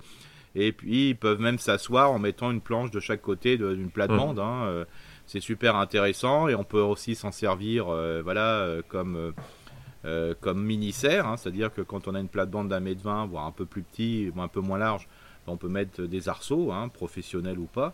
et 0.56 0.72
puis 0.72 1.10
ils 1.10 1.16
peuvent 1.16 1.42
même 1.42 1.60
s'asseoir 1.60 2.12
en 2.12 2.20
mettant 2.20 2.52
une 2.52 2.62
planche 2.62 2.92
de 2.92 3.00
chaque 3.00 3.22
côté 3.22 3.58
d'une 3.58 3.90
plate-bande. 3.90 4.40
Hum. 4.40 4.46
Hein, 4.46 4.66
euh, 4.68 4.86
c'est 5.26 5.42
super 5.42 5.76
intéressant, 5.76 6.48
et 6.48 6.56
on 6.56 6.64
peut 6.64 6.82
aussi 6.82 7.16
s'en 7.16 7.32
servir, 7.32 7.86
voilà, 8.24 8.78
comme 8.88 9.34
comme 10.42 10.64
mini 10.64 10.92
serre, 10.92 11.28
hein, 11.28 11.38
c'est-à-dire 11.38 11.72
que 11.72 11.82
quand 11.82 12.08
on 12.08 12.16
a 12.16 12.20
une 12.20 12.28
plate-bande 12.28 12.70
d'un 12.70 12.80
mètre 12.80 13.04
vingt, 13.04 13.28
voire 13.28 13.46
un 13.46 13.52
peu 13.52 13.66
plus 13.66 13.84
petit, 13.84 14.32
un 14.36 14.48
peu 14.48 14.60
moins 14.60 14.80
large, 14.80 15.08
on 15.48 15.58
peut 15.58 15.68
mettre 15.68 16.04
des 16.04 16.30
arceaux, 16.30 16.72
hein, 16.72 16.90
professionnels 16.90 17.60
ou 17.60 17.66
pas. 17.66 17.94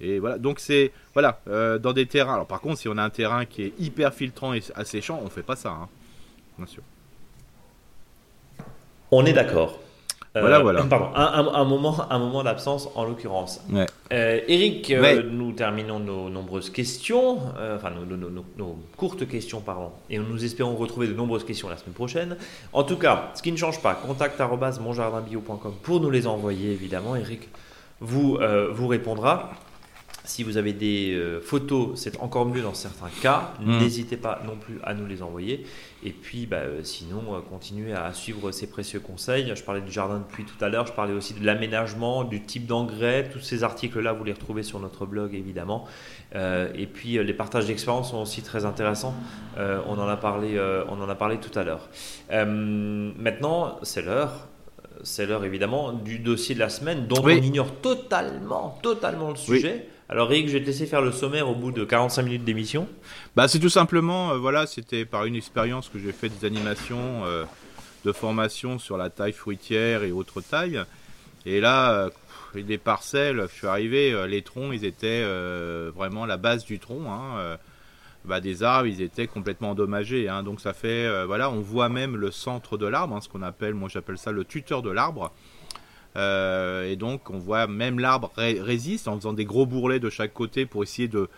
Et 0.00 0.18
voilà, 0.18 0.38
donc 0.38 0.60
c'est 0.60 0.92
voilà 1.14 1.40
euh, 1.48 1.78
dans 1.78 1.92
des 1.92 2.06
terrains. 2.06 2.34
Alors 2.34 2.46
par 2.46 2.60
contre, 2.60 2.78
si 2.78 2.88
on 2.88 2.98
a 2.98 3.02
un 3.02 3.10
terrain 3.10 3.44
qui 3.44 3.62
est 3.62 3.72
hyper 3.78 4.12
filtrant 4.12 4.52
et 4.52 4.62
asséchant, 4.74 5.20
on 5.24 5.28
fait 5.30 5.42
pas 5.42 5.56
ça, 5.56 5.70
hein. 5.70 5.88
bien 6.58 6.66
sûr. 6.66 6.82
On 9.10 9.24
est 9.24 9.32
d'accord. 9.32 9.78
voilà, 10.34 10.58
voilà. 10.58 10.82
Pardon, 10.90 11.08
un, 11.14 11.64
moment, 11.64 12.10
un 12.10 12.18
moment 12.18 12.42
d'absence 12.42 12.90
en 12.94 13.04
l'occurrence. 13.04 13.62
Ouais. 13.70 13.86
Eric, 14.10 14.92
nous 15.30 15.52
terminons 15.52 15.98
nos 15.98 16.28
nombreuses 16.28 16.68
questions, 16.68 17.38
enfin 17.74 17.90
nos, 17.90 18.04
nos, 18.04 18.44
nos, 18.58 18.78
courtes 18.96 19.26
questions, 19.26 19.60
pardon, 19.60 19.92
et 20.10 20.18
nous 20.18 20.44
espérons 20.44 20.74
retrouver 20.74 21.06
de 21.06 21.14
nombreuses 21.14 21.44
questions 21.44 21.68
la 21.68 21.76
semaine 21.76 21.94
prochaine. 21.94 22.36
En 22.72 22.82
tout 22.82 22.96
cas, 22.96 23.30
ce 23.34 23.42
qui 23.42 23.52
ne 23.52 23.56
change 23.56 23.80
pas, 23.80 23.94
contact 23.94 24.38
monjardinbio.com 24.40 25.74
pour 25.82 26.00
nous 26.00 26.10
les 26.10 26.26
envoyer 26.26 26.72
évidemment. 26.72 27.16
Eric 27.16 27.48
vous, 28.00 28.38
vous 28.72 28.88
répondra. 28.88 29.52
Si 30.26 30.42
vous 30.42 30.56
avez 30.56 30.72
des 30.72 31.14
euh, 31.14 31.40
photos, 31.40 31.90
c'est 31.94 32.20
encore 32.20 32.46
mieux 32.46 32.60
dans 32.60 32.74
certains 32.74 33.10
cas. 33.22 33.54
Mm. 33.60 33.78
N'hésitez 33.78 34.16
pas 34.16 34.42
non 34.44 34.56
plus 34.56 34.78
à 34.82 34.92
nous 34.92 35.06
les 35.06 35.22
envoyer. 35.22 35.64
Et 36.04 36.10
puis, 36.10 36.46
bah, 36.46 36.56
euh, 36.56 36.80
sinon, 36.82 37.22
euh, 37.36 37.40
continuez 37.48 37.92
à 37.92 38.12
suivre 38.12 38.50
ces 38.50 38.66
précieux 38.66 38.98
conseils. 38.98 39.52
Je 39.54 39.62
parlais 39.62 39.80
du 39.80 39.92
jardin 39.92 40.18
de 40.18 40.24
pluie 40.24 40.44
tout 40.44 40.62
à 40.64 40.68
l'heure. 40.68 40.84
Je 40.84 40.92
parlais 40.92 41.12
aussi 41.12 41.32
de 41.34 41.46
l'aménagement, 41.46 42.24
du 42.24 42.42
type 42.42 42.66
d'engrais. 42.66 43.30
Tous 43.32 43.38
ces 43.38 43.62
articles-là, 43.62 44.14
vous 44.14 44.24
les 44.24 44.32
retrouvez 44.32 44.64
sur 44.64 44.80
notre 44.80 45.06
blog, 45.06 45.32
évidemment. 45.34 45.86
et 46.34 46.86
puis, 46.92 47.22
les 47.24 47.34
partages 47.34 47.66
d'expériences 47.66 48.10
sont 48.10 48.20
aussi 48.20 48.42
très 48.42 48.64
intéressants. 48.64 49.14
on, 49.56 49.98
en 49.98 50.08
a 50.08 50.16
parlé, 50.16 50.60
on 50.88 51.00
en 51.00 51.08
a 51.08 51.14
parlé 51.14 51.38
tout 51.38 51.56
à 51.58 51.64
l'heure. 51.64 51.88
maintenant, 52.30 53.78
c'est 53.82 54.02
l'heure 54.02 54.48
c'est 55.02 55.26
l'heure 55.26 55.44
évidemment 55.44 55.92
du 55.92 56.18
dossier 56.18 56.54
de 56.54 56.60
la 56.60 56.70
semaine 56.70 57.06
dont 57.06 57.22
on 57.22 57.28
ignore 57.28 57.70
totalement, 57.82 58.78
totalement 58.82 59.30
le 59.30 59.36
sujet. 59.36 59.88
Alors 60.08 60.28
Rick, 60.28 60.46
je 60.46 60.52
vais 60.52 60.60
te 60.60 60.66
laisser 60.66 60.86
faire 60.86 61.02
le 61.02 61.10
sommaire 61.10 61.48
au 61.48 61.54
bout 61.56 61.72
de 61.72 61.84
45 61.84 62.22
minutes 62.22 62.44
d'émission. 62.44 62.88
Bah 63.34 63.48
c'est 63.48 63.58
tout 63.58 63.68
simplement, 63.68 64.30
euh, 64.30 64.38
voilà, 64.38 64.64
c'était 64.68 65.04
par 65.04 65.24
une 65.24 65.34
expérience 65.34 65.88
que 65.88 65.98
j'ai 65.98 66.12
fait 66.12 66.28
des 66.28 66.46
animations 66.46 67.24
euh, 67.24 67.44
de 68.04 68.12
formation 68.12 68.78
sur 68.78 68.98
la 68.98 69.10
taille 69.10 69.32
fruitière 69.32 70.04
et 70.04 70.12
autres 70.12 70.40
tailles. 70.40 70.80
Et 71.44 71.60
là, 71.60 71.92
euh, 71.92 72.10
des 72.62 72.78
parcelles, 72.78 73.48
je 73.50 73.54
suis 73.56 73.66
arrivé, 73.66 74.26
les 74.28 74.42
troncs, 74.42 74.72
ils 74.72 74.84
étaient 74.84 75.24
vraiment 75.94 76.24
la 76.24 76.36
base 76.36 76.64
du 76.64 76.78
tronc. 76.78 77.02
Hein, 77.10 77.58
bah, 78.24 78.40
des 78.40 78.62
arbres, 78.62 78.86
ils 78.86 79.02
étaient 79.02 79.26
complètement 79.26 79.70
endommagés. 79.70 80.28
Hein. 80.28 80.42
donc 80.42 80.60
ça 80.60 80.72
fait, 80.72 81.26
voilà, 81.26 81.50
on 81.50 81.60
voit 81.60 81.90
même 81.90 82.16
le 82.16 82.30
centre 82.30 82.78
de 82.78 82.86
l'arbre, 82.86 83.14
hein, 83.14 83.20
ce 83.20 83.28
qu'on 83.28 83.42
appelle, 83.42 83.74
moi 83.74 83.90
j'appelle 83.92 84.16
ça 84.16 84.32
le 84.32 84.44
tuteur 84.44 84.80
de 84.82 84.90
l'arbre. 84.90 85.32
Euh, 86.16 86.90
et 86.90 86.96
donc 86.96 87.30
on 87.30 87.38
voit 87.38 87.66
même 87.66 87.98
l'arbre 87.98 88.32
résiste 88.36 89.06
en 89.06 89.16
faisant 89.16 89.32
des 89.32 89.44
gros 89.44 89.66
bourrelets 89.66 90.00
de 90.00 90.08
chaque 90.10 90.32
côté 90.32 90.64
pour 90.64 90.82
essayer 90.82 91.08
de, 91.08 91.28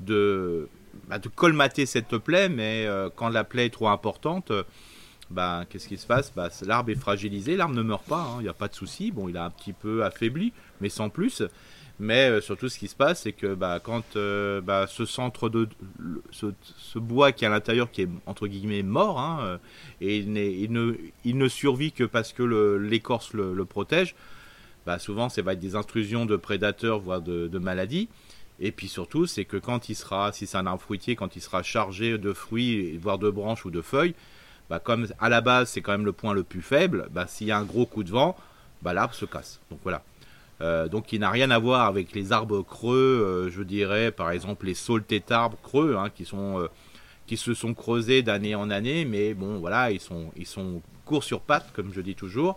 de, 0.00 0.68
bah, 1.08 1.18
colmater 1.34 1.86
cette 1.86 2.16
plaie, 2.18 2.48
mais 2.48 2.86
euh, 2.86 3.10
quand 3.14 3.28
la 3.28 3.44
plaie 3.44 3.66
est 3.66 3.70
trop 3.70 3.88
importante, 3.88 4.52
bah, 5.30 5.64
qu'est-ce 5.68 5.88
qui 5.88 5.96
se 5.96 6.06
passe? 6.06 6.32
Bah, 6.34 6.48
L'arbre 6.64 6.90
est 6.90 6.94
fragilisé, 6.94 7.56
l'arbre 7.56 7.74
ne 7.74 7.82
meurt 7.82 8.04
pas, 8.04 8.28
il 8.34 8.38
hein, 8.38 8.42
n'y 8.42 8.48
a 8.48 8.54
pas 8.54 8.68
de 8.68 8.74
souci, 8.74 9.10
bon 9.10 9.28
il 9.28 9.36
a 9.36 9.44
un 9.44 9.50
petit 9.50 9.72
peu 9.72 10.04
affaibli, 10.04 10.52
mais 10.80 10.88
sans 10.88 11.10
plus. 11.10 11.42
Mais 12.00 12.30
euh, 12.30 12.40
surtout, 12.40 12.68
ce 12.68 12.78
qui 12.78 12.88
se 12.88 12.94
passe, 12.94 13.22
c'est 13.22 13.32
que 13.32 13.54
bah, 13.54 13.80
quand 13.82 14.16
bah, 14.62 14.86
ce 14.86 15.04
centre 15.04 15.48
de 15.48 15.68
ce, 16.30 16.98
bois 16.98 17.32
qui 17.32 17.44
est 17.44 17.48
à 17.48 17.50
l'intérieur, 17.50 17.90
qui 17.90 18.02
est 18.02 18.08
entre 18.26 18.46
guillemets 18.46 18.82
mort, 18.82 19.18
hein, 19.18 19.58
et 20.00 20.18
il, 20.18 20.36
il, 20.36 20.72
ne, 20.72 20.94
il, 21.24 21.38
ne, 21.38 21.48
survit 21.48 21.92
que 21.92 22.04
parce 22.04 22.32
que 22.32 22.76
l'écorce 22.76 23.32
le, 23.32 23.64
protège, 23.64 24.14
bah 24.86 24.98
souvent, 24.98 25.28
ça 25.28 25.42
va 25.42 25.52
être 25.52 25.60
des 25.60 25.76
intrusions 25.76 26.24
de 26.24 26.36
prédateurs, 26.36 27.00
voire 27.00 27.20
de, 27.20 27.58
maladies. 27.58 28.08
Et 28.60 28.72
puis 28.72 28.88
surtout, 28.88 29.26
c'est 29.26 29.44
que 29.44 29.56
quand 29.56 29.88
il 29.88 29.94
sera, 29.94 30.32
si 30.32 30.46
c'est 30.46 30.56
un 30.56 30.66
arbre 30.66 30.80
fruitier, 30.80 31.14
quand 31.14 31.36
il 31.36 31.42
sera 31.42 31.62
chargé 31.62 32.16
de 32.16 32.32
fruits, 32.32 32.96
voire 32.96 33.18
de 33.18 33.28
branches 33.30 33.64
ou 33.66 33.70
de 33.70 33.82
feuilles, 33.82 34.14
bah 34.70 34.80
comme 34.80 35.06
à 35.18 35.28
la 35.28 35.40
base 35.40 35.70
c'est 35.70 35.80
quand 35.80 35.92
même 35.92 36.04
le 36.04 36.12
point 36.12 36.34
le 36.34 36.42
plus 36.42 36.62
faible, 36.62 37.08
bah 37.10 37.26
s'il 37.26 37.46
y 37.46 37.52
a 37.52 37.58
un 37.58 37.64
gros 37.64 37.86
coup 37.86 38.02
de 38.02 38.10
vent, 38.10 38.36
bah 38.82 38.94
l'arbre 38.94 39.14
se 39.14 39.26
casse. 39.26 39.60
Donc 39.70 39.80
voilà. 39.82 40.02
Euh, 40.60 40.88
donc 40.88 41.12
il 41.12 41.20
n'a 41.20 41.30
rien 41.30 41.50
à 41.50 41.58
voir 41.58 41.86
avec 41.86 42.12
les 42.12 42.32
arbres 42.32 42.62
creux, 42.62 42.96
euh, 42.96 43.50
je 43.50 43.62
dirais 43.62 44.10
par 44.10 44.32
exemple 44.32 44.66
les 44.66 44.76
arbres 45.30 45.58
creux, 45.62 45.96
hein, 45.96 46.10
qui 46.10 46.26
euh, 46.34 46.68
qui 47.26 47.36
se 47.36 47.54
sont 47.54 47.74
creusés 47.74 48.22
d'année 48.22 48.54
en 48.54 48.70
année, 48.70 49.04
mais 49.04 49.34
bon 49.34 49.58
voilà, 49.58 49.92
ils 49.92 50.00
sont 50.00 50.32
ils 50.36 50.46
sont 50.46 50.82
courts 51.04 51.24
sur 51.24 51.40
pattes 51.40 51.70
comme 51.74 51.92
je 51.92 52.00
dis 52.00 52.14
toujours. 52.14 52.56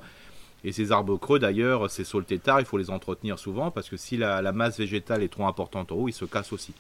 Et 0.64 0.72
ces 0.72 0.91
arbres 0.91 1.18
creux, 1.18 1.39
d'ailleurs, 1.39 1.89
ces 1.89 2.04
saules-tétards, 2.04 2.60
il 2.60 2.66
faut 2.66 2.78
les 2.78 2.91
entretenir 2.91 3.39
souvent 3.39 3.72
parce 3.72 3.89
que 3.89 3.97
si 3.97 4.16
la, 4.16 4.52
masse 4.52 4.78
végétale 4.78 5.24
est 5.24 5.28
trop 5.28 5.47
importante 5.47 5.91
en 5.91 5.95
haut, 5.95 6.08
ils 6.08 6.14
se 6.14 6.26
cassent 6.26 6.54
aussi. 6.54 6.74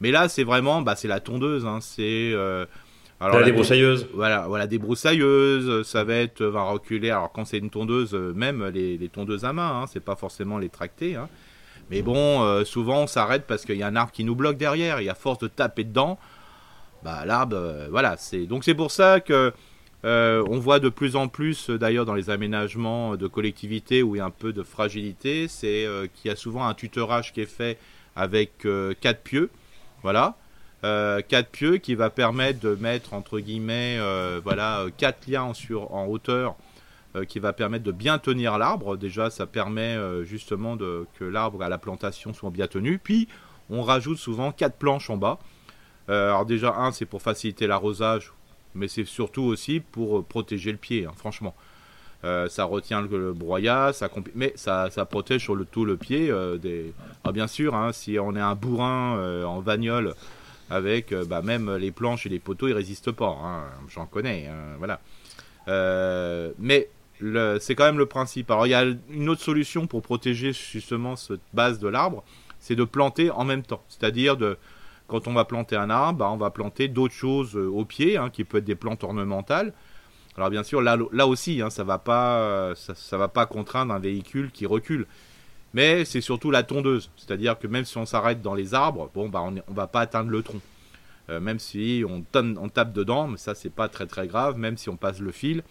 Mais 0.00 0.10
là, 0.10 0.30
c'est 0.30 0.44
vraiment, 0.44 0.80
bah, 0.80 0.96
c'est 0.96 1.08
la 1.08 1.20
tondeuse. 1.20 1.66
Hein, 1.66 1.80
c'est 1.82 2.32
alors 3.20 3.40
la 3.40 3.46
débroussailleuse. 3.46 4.08
Voilà, 4.14 4.46
voilà, 4.46 4.66
débroussailleuse. 4.66 5.86
Ça 5.86 6.04
va 6.04 6.14
être, 6.14 6.44
va 6.44 6.62
reculer. 6.62 7.10
Alors 7.10 7.32
quand 7.32 7.44
c'est 7.44 7.58
une 7.58 7.70
tondeuse, 7.70 8.14
même 8.14 8.66
les, 8.68 9.08
tondeuses 9.08 9.44
à 9.44 9.52
main, 9.52 9.82
hein, 9.82 9.86
c'est 9.86 10.04
pas 10.04 10.16
forcément 10.16 10.58
les 10.58 10.68
tracter. 10.68 11.16
Hein. 11.16 11.28
Mais 11.90 12.02
bon, 12.02 12.42
euh, 12.42 12.64
souvent 12.64 13.02
on 13.02 13.06
s'arrête 13.06 13.44
parce 13.46 13.64
qu'il 13.64 13.76
y 13.76 13.82
a 13.82 13.86
un 13.86 13.96
arbre 13.96 14.12
qui 14.12 14.24
nous 14.24 14.34
bloque 14.36 14.56
derrière. 14.56 14.98
Et 14.98 15.08
à 15.08 15.14
force 15.14 15.38
de 15.38 15.48
taper 15.48 15.84
dedans, 15.84 16.18
bah 17.02 17.24
l'arbre, 17.24 17.56
euh, 17.56 17.88
voilà. 17.90 18.16
C'est 18.16 18.46
donc 18.46 18.64
c'est 18.64 18.74
pour 18.74 18.90
ça 18.90 19.20
que 19.20 19.52
euh, 20.04 20.44
on 20.48 20.58
voit 20.58 20.78
de 20.78 20.88
plus 20.88 21.16
en 21.16 21.28
plus, 21.28 21.70
euh, 21.70 21.78
d'ailleurs, 21.78 22.04
dans 22.04 22.14
les 22.14 22.30
aménagements 22.30 23.16
de 23.16 23.26
collectivités 23.26 24.02
où 24.02 24.14
il 24.14 24.18
y 24.18 24.20
a 24.20 24.24
un 24.24 24.30
peu 24.30 24.52
de 24.52 24.62
fragilité, 24.62 25.48
c'est 25.48 25.84
euh, 25.86 26.06
qu'il 26.06 26.28
y 26.28 26.32
a 26.32 26.36
souvent 26.36 26.66
un 26.66 26.74
tutorage 26.74 27.32
qui 27.32 27.40
est 27.40 27.46
fait 27.46 27.78
avec 28.14 28.66
quatre 29.00 29.22
pieux. 29.22 29.48
Voilà. 30.02 30.36
Quatre 30.82 31.48
pieux 31.50 31.78
qui 31.78 31.94
va 31.94 32.10
permettre 32.10 32.60
de 32.60 32.74
mettre, 32.74 33.14
entre 33.14 33.40
guillemets, 33.40 33.98
voilà, 34.44 34.86
quatre 34.96 35.26
liens 35.26 35.54
sur, 35.54 35.92
en 35.94 36.06
hauteur 36.06 36.56
qui 37.26 37.40
va 37.40 37.52
permettre 37.52 37.84
de 37.84 37.92
bien 37.92 38.18
tenir 38.18 38.58
l'arbre. 38.58 38.96
Déjà, 38.96 39.30
ça 39.30 39.46
permet 39.46 39.96
justement 40.24 40.76
que 40.76 41.24
l'arbre 41.24 41.62
à 41.62 41.68
la 41.68 41.78
plantation 41.78 42.32
soit 42.32 42.50
bien 42.50 42.68
tenu. 42.68 42.98
Puis, 42.98 43.28
on 43.70 43.82
rajoute 43.82 44.18
souvent 44.18 44.52
quatre 44.52 44.76
planches 44.76 45.10
en 45.10 45.16
bas. 45.16 45.38
alors 46.08 46.46
déjà, 46.46 46.74
un, 46.76 46.92
c'est 46.92 47.06
pour 47.06 47.22
faciliter 47.22 47.66
l'arrosage 47.66 48.32
mais 48.74 48.88
c'est 48.88 49.04
surtout 49.04 49.42
aussi 49.42 49.80
pour 49.80 50.18
euh, 50.18 50.22
protéger 50.22 50.72
le 50.72 50.78
pied, 50.78 51.06
hein, 51.06 51.12
franchement. 51.16 51.54
Euh, 52.24 52.48
ça 52.48 52.64
retient 52.64 53.00
le, 53.00 53.32
broyat, 53.32 53.92
ça 53.92 54.10
mais 54.34 54.52
ça, 54.56 54.90
ça, 54.90 55.04
protège 55.04 55.42
sur 55.42 55.54
le 55.54 55.64
tout 55.64 55.84
le 55.84 55.96
pied. 55.96 56.30
Euh, 56.30 56.58
des... 56.58 56.92
Ah, 57.22 57.30
bien 57.30 57.46
sûr, 57.46 57.76
hein, 57.76 57.92
si 57.92 58.18
on 58.18 58.34
est 58.34 58.40
un 58.40 58.56
bourrin 58.56 59.44
en 59.44 59.60
vagnole 59.60 60.14
avec, 60.70 61.14
bah, 61.14 61.42
même 61.42 61.74
les 61.76 61.90
planches 61.90 62.26
et 62.26 62.28
les 62.28 62.38
poteaux, 62.38 62.68
ils 62.68 62.74
résistent 62.74 63.12
pas. 63.12 63.36
Hein, 63.42 63.64
J'en 63.88 64.06
connais, 64.06 64.48
voilà. 64.78 65.00
mais 66.58 66.88
c'est 67.60 67.74
quand 67.74 67.84
même 67.84 67.98
le 67.98 68.06
principe. 68.06 68.50
Alors 68.50 68.66
il 68.66 68.70
y 68.70 68.74
a 68.74 68.84
une 69.10 69.28
autre 69.28 69.42
solution 69.42 69.86
pour 69.86 70.02
protéger 70.02 70.52
justement 70.52 71.16
cette 71.16 71.40
base 71.52 71.78
de 71.78 71.88
l'arbre, 71.88 72.22
c'est 72.60 72.76
de 72.76 72.84
planter 72.84 73.30
en 73.30 73.44
même 73.44 73.62
temps, 73.62 73.82
c'est-à-dire 73.88 74.36
quand 75.08 75.26
on 75.26 75.32
va 75.32 75.44
planter 75.44 75.74
un 75.74 75.90
arbre, 75.90 76.20
bah, 76.20 76.30
on 76.30 76.36
va 76.36 76.50
planter 76.50 76.86
d'autres 76.86 77.14
choses 77.14 77.56
euh, 77.56 77.66
au 77.66 77.84
pied, 77.84 78.16
hein, 78.16 78.30
qui 78.30 78.44
peut 78.44 78.58
être 78.58 78.64
des 78.64 78.76
plantes 78.76 79.02
ornementales. 79.02 79.72
Alors 80.36 80.50
bien 80.50 80.62
sûr, 80.62 80.80
là, 80.82 81.26
aussi, 81.26 81.60
hein, 81.60 81.70
ça 81.70 81.82
va 81.82 81.98
pas, 81.98 82.72
ça, 82.76 83.16
va 83.16 83.26
pas 83.26 83.44
contraindre 83.46 83.92
un 83.92 83.98
véhicule 83.98 84.52
qui 84.52 84.66
recule. 84.66 85.06
Mais 85.74 86.04
c'est 86.04 86.20
surtout 86.20 86.50
la 86.50 86.62
tondeuse, 86.62 87.10
c'est-à-dire 87.16 87.58
que 87.58 87.66
même 87.66 87.84
si 87.84 87.98
on 87.98 88.06
s'arrête 88.06 88.40
dans 88.40 88.54
les 88.54 88.74
arbres, 88.74 89.10
bon 89.14 89.28
bah 89.28 89.42
on, 89.42 89.50
ne 89.50 89.60
va 89.68 89.86
pas 89.86 90.00
atteindre 90.00 90.30
le 90.30 90.42
tronc. 90.42 90.60
Euh, 91.30 91.40
même 91.40 91.58
si 91.58 92.04
on, 92.08 92.22
tape 92.22 92.92
dedans, 92.92 93.28
mais 93.28 93.36
ça 93.36 93.54
c'est 93.54 93.72
pas 93.72 93.88
très 93.88 94.06
très 94.06 94.26
grave, 94.26 94.56
même 94.56 94.78
si 94.78 94.88
on 94.88 94.96
passe 94.96 95.20
le 95.20 95.30
fil. 95.30 95.62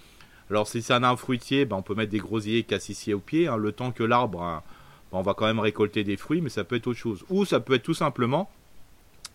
Alors 0.52 0.68
si 0.68 0.82
c'est 0.82 0.94
un 0.94 1.04
arbre 1.04 1.20
fruitier, 1.20 1.66
bah, 1.66 1.76
on 1.76 1.82
peut 1.82 1.96
mettre 1.96 2.12
des 2.12 2.20
grosiers 2.20 2.64
cassissiers 2.64 3.16
au 3.16 3.20
pied, 3.20 3.48
hein, 3.48 3.58
le 3.58 3.72
temps 3.72 3.92
que 3.92 4.04
l'arbre, 4.04 4.38
bah, 4.38 4.64
on 5.12 5.24
va 5.24 5.34
quand 5.34 5.48
même 5.48 5.60
récolter 5.60 6.04
des 6.04 6.16
fruits, 6.16 6.42
mais 6.42 6.50
ça 6.50 6.64
peut 6.64 6.76
être 6.76 6.88
autre 6.88 7.00
chose. 7.00 7.26
Ou 7.30 7.44
ça 7.46 7.60
peut 7.60 7.74
être 7.74 7.84
tout 7.84 7.96
simplement 7.96 8.52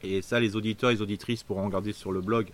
et 0.02 0.22
ça, 0.22 0.40
les 0.40 0.56
auditeurs 0.56 0.90
et 0.90 0.94
les 0.94 1.02
auditrices 1.02 1.42
pourront 1.42 1.66
regarder 1.66 1.92
sur 1.92 2.12
le 2.12 2.20
blog. 2.20 2.48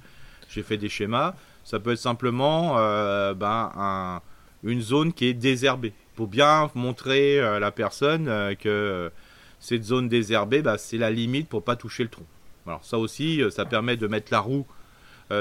J'ai 0.49 0.63
fait 0.63 0.77
des 0.77 0.89
schémas. 0.89 1.35
Ça 1.65 1.81
peut 1.81 1.93
être 1.93 1.99
simplement 1.99 2.79
euh, 2.79 3.35
ben, 3.35 4.21
une 4.63 4.81
zone 4.81 5.13
qui 5.13 5.27
est 5.27 5.35
désherbée. 5.35 5.93
Pour 6.19 6.27
bien 6.27 6.69
montrer 6.75 7.39
à 7.39 7.61
la 7.61 7.71
personne 7.71 8.27
euh, 8.27 8.57
que 8.57 9.09
cette 9.61 9.85
zone 9.85 10.09
désherbée, 10.09 10.63
ben, 10.63 10.77
c'est 10.77 10.99
la 10.99 11.13
limite 11.13 11.49
pour 11.49 11.63
pas 11.63 11.77
toucher 11.77 12.03
le 12.03 12.09
tronc. 12.09 12.27
Alors 12.67 12.85
ça 12.85 12.99
aussi, 12.99 13.41
euh, 13.41 13.51
ça 13.51 13.65
permet 13.65 13.97
de 13.97 14.09
mettre 14.09 14.33
la 14.33 14.41
roue. 14.41 14.67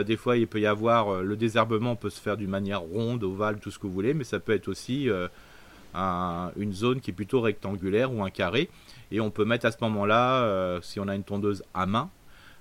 des 0.06 0.18
fois, 0.18 0.38
il 0.38 0.46
peut 0.46 0.60
y 0.60 0.68
avoir 0.68 1.24
le 1.24 1.36
désherbement 1.36 1.96
peut 1.96 2.12
se 2.12 2.22
faire 2.22 2.38
d'une 2.38 2.52
manière 2.52 2.82
ronde, 2.82 3.24
ovale, 3.24 3.58
tout 3.60 3.72
ce 3.72 3.80
que 3.80 3.88
vous 3.88 3.94
voulez, 3.94 4.14
mais 4.14 4.24
ça 4.24 4.40
peut 4.40 4.54
être 4.54 4.68
aussi 4.68 5.10
une 5.96 6.74
zone 6.74 7.00
qui 7.02 7.10
est 7.10 7.14
plutôt 7.14 7.42
rectangulaire 7.42 8.14
ou 8.14 8.24
un 8.24 8.30
carré. 8.30 8.70
Et 9.10 9.20
on 9.20 9.32
peut 9.32 9.46
mettre 9.46 9.66
à 9.66 9.72
ce 9.72 9.78
moment-là, 9.82 10.44
euh, 10.44 10.80
si 10.84 11.00
on 11.00 11.08
a 11.08 11.16
une 11.16 11.24
tondeuse 11.24 11.64
à 11.74 11.88
main, 11.88 12.12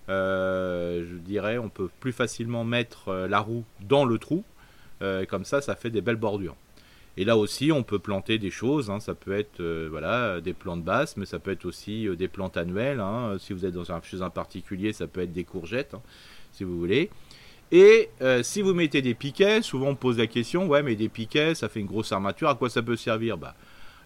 euh, 0.09 1.05
je 1.07 1.17
dirais, 1.17 1.59
on 1.59 1.69
peut 1.69 1.91
plus 2.01 2.13
facilement 2.13 2.65
mettre 2.65 3.09
euh, 3.09 3.29
la 3.29 3.41
roue 3.41 3.65
dans 3.81 4.07
le 4.07 4.19
trou. 4.19 4.43
comme 5.29 5.45
ça, 5.45 5.61
ça 5.61 5.77
fait 5.77 5.91
des 5.91 6.01
belles 6.01 6.17
bordures. 6.17 6.57
Et 7.17 7.25
là 7.25 7.37
aussi, 7.37 7.73
on 7.73 7.83
peut 7.83 7.99
planter 7.99 8.39
des 8.39 8.51
choses. 8.51 8.91
Hein. 8.91 9.01
ça 9.01 9.15
peut 9.15 9.33
être 9.33 9.63
voilà, 9.91 10.41
des 10.41 10.53
plantes 10.53 10.83
basses, 10.85 11.17
mais 11.17 11.27
ça 11.27 11.39
peut 11.39 11.51
être 11.51 11.65
aussi 11.65 12.07
des 12.17 12.29
plantes 12.29 12.57
annuelles. 12.57 13.01
Hein. 13.01 13.37
si 13.39 13.53
vous 13.53 13.65
êtes 13.65 13.75
dans 13.75 13.91
un, 13.91 14.01
chez 14.03 14.23
un 14.23 14.31
particulier, 14.31 14.93
ça 14.93 15.07
peut 15.07 15.23
être 15.23 15.33
des 15.33 15.45
courgettes, 15.45 15.95
hein, 15.95 16.03
si 16.53 16.65
vous 16.65 16.79
voulez. 16.79 17.11
Et 17.73 18.11
si 18.43 18.63
vous 18.63 18.75
mettez 18.75 19.03
des 19.03 19.15
piquets, 19.15 19.63
souvent 19.63 19.89
on 19.89 19.95
pose 19.95 20.19
la 20.19 20.27
question, 20.27 20.67
ouais, 20.69 20.83
mais 20.83 20.95
des 20.95 21.09
piquets, 21.09 21.55
ça 21.55 21.69
fait 21.69 21.81
une 21.81 21.87
grosse 21.87 22.13
armature, 22.13 22.49
à 22.49 22.55
quoi 22.55 22.69
ça 22.69 22.83
peut 22.83 22.97
servir? 22.97 23.39
Bah, 23.39 23.55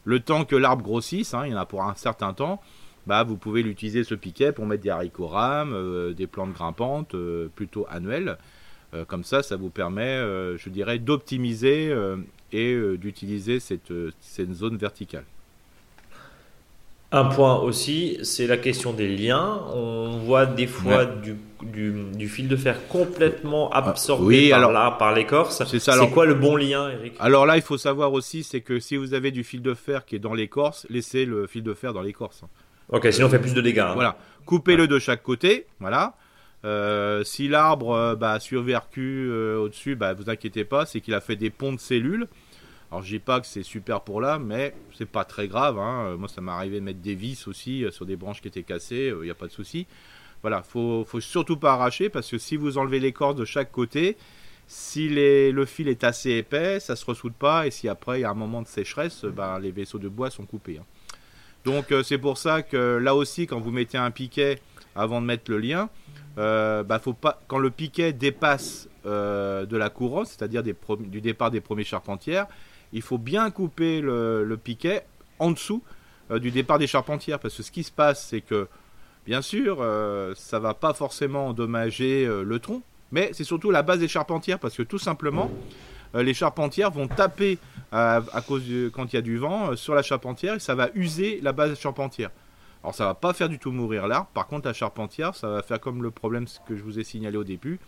Le 0.04 0.20
temps 0.20 0.44
que 0.44 0.56
l'arbre 0.56 0.82
grossisse, 0.82 1.34
il 1.44 1.50
y 1.50 1.54
en 1.54 1.58
a 1.58 1.66
pour 1.66 1.82
un 1.82 1.94
certain 1.94 2.32
temps, 2.32 2.62
bah, 3.06 3.24
vous 3.24 3.36
pouvez 3.36 3.62
l'utiliser 3.62 4.04
ce 4.04 4.14
piquet 4.14 4.52
pour 4.52 4.66
mettre 4.66 4.82
des 4.82 4.90
haricots 4.90 5.26
rames, 5.26 6.14
des 6.14 6.26
plantes 6.26 6.52
grimpantes, 6.52 7.14
plutôt 7.54 7.86
annuelles. 7.90 8.38
comme 9.08 9.24
ça, 9.24 9.42
ça 9.42 9.56
vous 9.56 9.70
permet, 9.70 10.16
je 10.56 10.70
dirais, 10.70 10.98
d'optimiser 10.98 11.92
et 12.52 12.76
d'utiliser 12.96 13.60
cette, 13.60 13.92
cette 14.20 14.52
zone 14.52 14.76
verticale. 14.76 15.24
Un 17.12 17.24
point 17.24 17.58
aussi, 17.58 18.18
c'est 18.22 18.46
la 18.46 18.56
question 18.56 18.92
des 18.92 19.08
liens. 19.08 19.62
On 19.74 20.18
voit 20.18 20.46
des 20.46 20.68
fois 20.68 21.06
du, 21.06 21.34
du, 21.60 22.28
fil 22.28 22.46
de 22.46 22.54
fer 22.54 22.86
complètement 22.86 23.68
ah, 23.72 23.78
absorbé 23.88 24.50
par, 24.50 24.96
par 24.96 25.12
l'écorce. 25.12 25.60
C'est 25.66 26.10
quoi 26.12 26.24
le 26.24 26.34
bon 26.34 26.54
lien, 26.54 26.88
Eric? 26.88 27.14
Alors 27.18 27.46
là, 27.46 27.56
il 27.56 27.62
faut 27.62 27.78
savoir 27.78 28.12
aussi, 28.12 28.44
c'est 28.44 28.60
que 28.60 28.78
si 28.78 28.96
vous 28.96 29.12
avez 29.12 29.32
du 29.32 29.42
fil 29.42 29.60
de 29.60 29.74
fer 29.74 30.04
qui 30.04 30.14
est 30.14 30.20
dans 30.20 30.34
l'écorce, 30.34 30.86
laissez 30.88 31.24
le 31.24 31.48
fil 31.48 31.64
de 31.64 31.74
fer 31.74 31.92
dans 31.92 32.02
l'écorce. 32.02 32.42
Ok, 32.90 33.08
sinon 33.10 33.26
on 33.26 33.30
fait 33.30 33.40
plus 33.40 33.54
de 33.54 33.60
dégâts. 33.60 33.80
Hein. 33.80 33.94
Voilà, 33.94 34.16
coupez-le 34.46 34.86
de 34.86 34.98
chaque 35.00 35.24
côté. 35.24 35.66
Voilà. 35.80 36.14
Euh, 36.64 37.24
si 37.24 37.48
l'arbre 37.48 37.92
euh, 37.92 38.16
bah, 38.16 38.38
survécu 38.38 39.28
euh, 39.30 39.58
au-dessus, 39.58 39.96
bah, 39.96 40.12
vous 40.12 40.28
inquiétez 40.28 40.64
pas, 40.64 40.84
c'est 40.86 41.00
qu'il 41.00 41.14
a 41.14 41.20
fait 41.20 41.36
des 41.36 41.50
ponts 41.50 41.72
de 41.72 41.80
cellules. 41.80 42.28
Alors 42.90 43.04
je 43.04 43.08
dis 43.08 43.20
pas 43.20 43.40
que 43.40 43.46
c'est 43.46 43.62
super 43.62 44.00
pour 44.00 44.20
là, 44.20 44.38
mais 44.38 44.74
c'est 44.98 45.08
pas 45.08 45.24
très 45.24 45.46
grave. 45.46 45.78
Hein. 45.78 46.16
Moi 46.18 46.28
ça 46.28 46.40
m'est 46.40 46.50
arrivé 46.50 46.80
de 46.80 46.84
mettre 46.84 47.00
des 47.00 47.14
vis 47.14 47.46
aussi 47.46 47.84
euh, 47.84 47.90
sur 47.92 48.04
des 48.04 48.16
branches 48.16 48.40
qui 48.40 48.48
étaient 48.48 48.64
cassées, 48.64 49.06
il 49.06 49.12
euh, 49.12 49.24
n'y 49.24 49.30
a 49.30 49.34
pas 49.34 49.46
de 49.46 49.52
souci. 49.52 49.86
Voilà, 50.42 50.62
faut, 50.62 51.04
faut 51.04 51.20
surtout 51.20 51.56
pas 51.56 51.74
arracher 51.74 52.08
parce 52.08 52.28
que 52.28 52.38
si 52.38 52.56
vous 52.56 52.78
enlevez 52.78 52.98
les 52.98 53.12
cordes 53.12 53.38
de 53.38 53.44
chaque 53.44 53.70
côté, 53.70 54.16
si 54.66 55.08
le 55.08 55.64
fil 55.66 55.88
est 55.88 56.02
assez 56.02 56.30
épais, 56.30 56.80
ça 56.80 56.96
se 56.96 57.04
ressoude 57.04 57.34
pas 57.34 57.66
et 57.66 57.70
si 57.70 57.88
après 57.88 58.20
il 58.20 58.22
y 58.22 58.24
a 58.24 58.30
un 58.30 58.34
moment 58.34 58.62
de 58.62 58.66
sécheresse, 58.66 59.24
ben, 59.24 59.58
les 59.58 59.70
vaisseaux 59.70 59.98
de 59.98 60.08
bois 60.08 60.30
sont 60.30 60.46
coupés. 60.46 60.78
Hein. 60.78 60.86
Donc 61.64 61.92
euh, 61.92 62.02
c'est 62.02 62.18
pour 62.18 62.38
ça 62.38 62.62
que 62.62 62.96
là 62.96 63.14
aussi 63.14 63.46
quand 63.46 63.60
vous 63.60 63.70
mettez 63.70 63.98
un 63.98 64.10
piquet 64.10 64.58
avant 64.96 65.20
de 65.20 65.26
mettre 65.26 65.50
le 65.50 65.58
lien, 65.58 65.90
bah, 66.36 67.00
faut 67.02 67.12
pas 67.12 67.40
quand 67.48 67.58
le 67.58 67.70
piquet 67.70 68.12
dépasse 68.12 68.88
de 69.04 69.76
la 69.76 69.90
couronne, 69.90 70.26
c'est-à-dire 70.26 70.62
du 70.62 71.20
départ 71.20 71.50
des 71.50 71.60
premiers 71.60 71.84
charpentières, 71.84 72.46
il 72.92 73.02
faut 73.02 73.18
bien 73.18 73.50
couper 73.50 74.00
le, 74.00 74.56
piquet 74.62 75.04
en 75.38 75.50
dessous 75.50 75.82
euh, 76.30 76.38
du 76.38 76.50
départ 76.50 76.78
des 76.78 76.86
charpentières. 76.86 77.38
Parce 77.38 77.56
que 77.56 77.62
ce 77.62 77.70
qui 77.70 77.82
se 77.82 77.92
passe, 77.92 78.26
c'est 78.26 78.40
que, 78.40 78.68
bien 79.26 79.42
sûr, 79.42 79.78
euh, 79.80 80.34
ça 80.36 80.58
va 80.58 80.74
pas 80.74 80.94
forcément 80.94 81.48
endommager 81.48 82.26
euh, 82.26 82.42
le 82.42 82.58
tronc, 82.58 82.82
mais 83.12 83.30
c'est 83.32 83.44
surtout 83.44 83.70
la 83.70 83.82
base 83.82 84.00
des 84.00 84.08
charpentières. 84.08 84.58
Parce 84.58 84.76
que 84.76 84.82
tout 84.82 84.98
simplement, 84.98 85.50
les 86.14 86.34
charpentières 86.34 86.90
vont 86.90 87.06
taper 87.06 87.58
à 87.92 88.20
cause 88.46 88.64
quand 88.92 89.12
il 89.12 89.16
y 89.16 89.18
a 89.18 89.22
du 89.22 89.36
vent 89.36 89.76
sur 89.76 89.94
la 89.94 90.02
charpentière 90.02 90.54
et 90.54 90.58
ça 90.58 90.74
va 90.74 90.88
user 90.94 91.40
la 91.40 91.52
base 91.52 91.78
charpentière. 91.78 92.30
Alors 92.82 92.94
ça 92.94 93.04
va 93.04 93.14
pas 93.14 93.32
faire 93.32 93.48
du 93.48 93.58
tout 93.58 93.72
mourir 93.72 94.06
l'arbre. 94.06 94.28
Par 94.32 94.46
contre, 94.46 94.66
la 94.66 94.72
charpentière, 94.72 95.34
ça 95.34 95.48
va 95.48 95.62
faire 95.62 95.80
comme 95.80 96.02
le 96.02 96.10
problème 96.10 96.46
que 96.66 96.76
je 96.76 96.82
vous 96.82 96.98
ai 96.98 97.04
signalé 97.04 97.36
au 97.36 97.44
début 97.44 97.78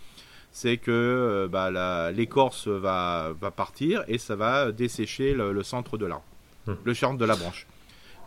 c'est 0.53 0.76
que 0.76 0.90
euh, 0.90 1.49
bah, 1.49 2.12
l'écorce 2.12 2.68
va, 2.68 3.32
partir 3.57 4.05
et 4.07 4.18
ça 4.18 4.36
va 4.36 4.70
dessécher 4.70 5.34
le, 5.34 5.62
centre 5.62 5.97
de 5.97 6.07
l'arbre, 6.07 6.24
hmm. 6.66 6.74
le 6.84 6.95
centre 6.95 7.18
de 7.18 7.24
la 7.24 7.34
branche. 7.34 7.66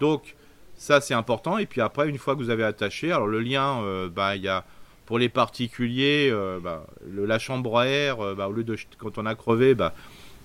Donc 0.02 0.36
ça 0.76 1.00
c'est 1.00 1.14
important. 1.14 1.60
Et 1.60 1.68
puis 1.68 1.82
après, 1.82 2.10
une 2.10 2.18
fois 2.18 2.36
que 2.36 2.40
vous 2.40 2.50
avez 2.50 2.64
attaché, 2.64 3.12
alors 3.12 3.28
le 3.28 3.40
lien, 3.40 3.82
euh, 3.84 4.10
bah, 4.10 4.36
il 4.36 4.42
y 4.42 4.48
a 4.48 4.66
pour 5.06 5.20
les 5.20 5.30
particuliers, 5.30 6.30
euh, 6.32 6.60
bah, 6.60 6.88
la 7.08 7.38
chambre 7.38 7.78
à 7.78 7.88
air, 7.88 8.18
au 8.20 8.52
lieu 8.52 8.64
de 8.64 8.76
quand 8.98 9.20
on 9.20 9.28
a 9.28 9.36
crevé, 9.36 9.76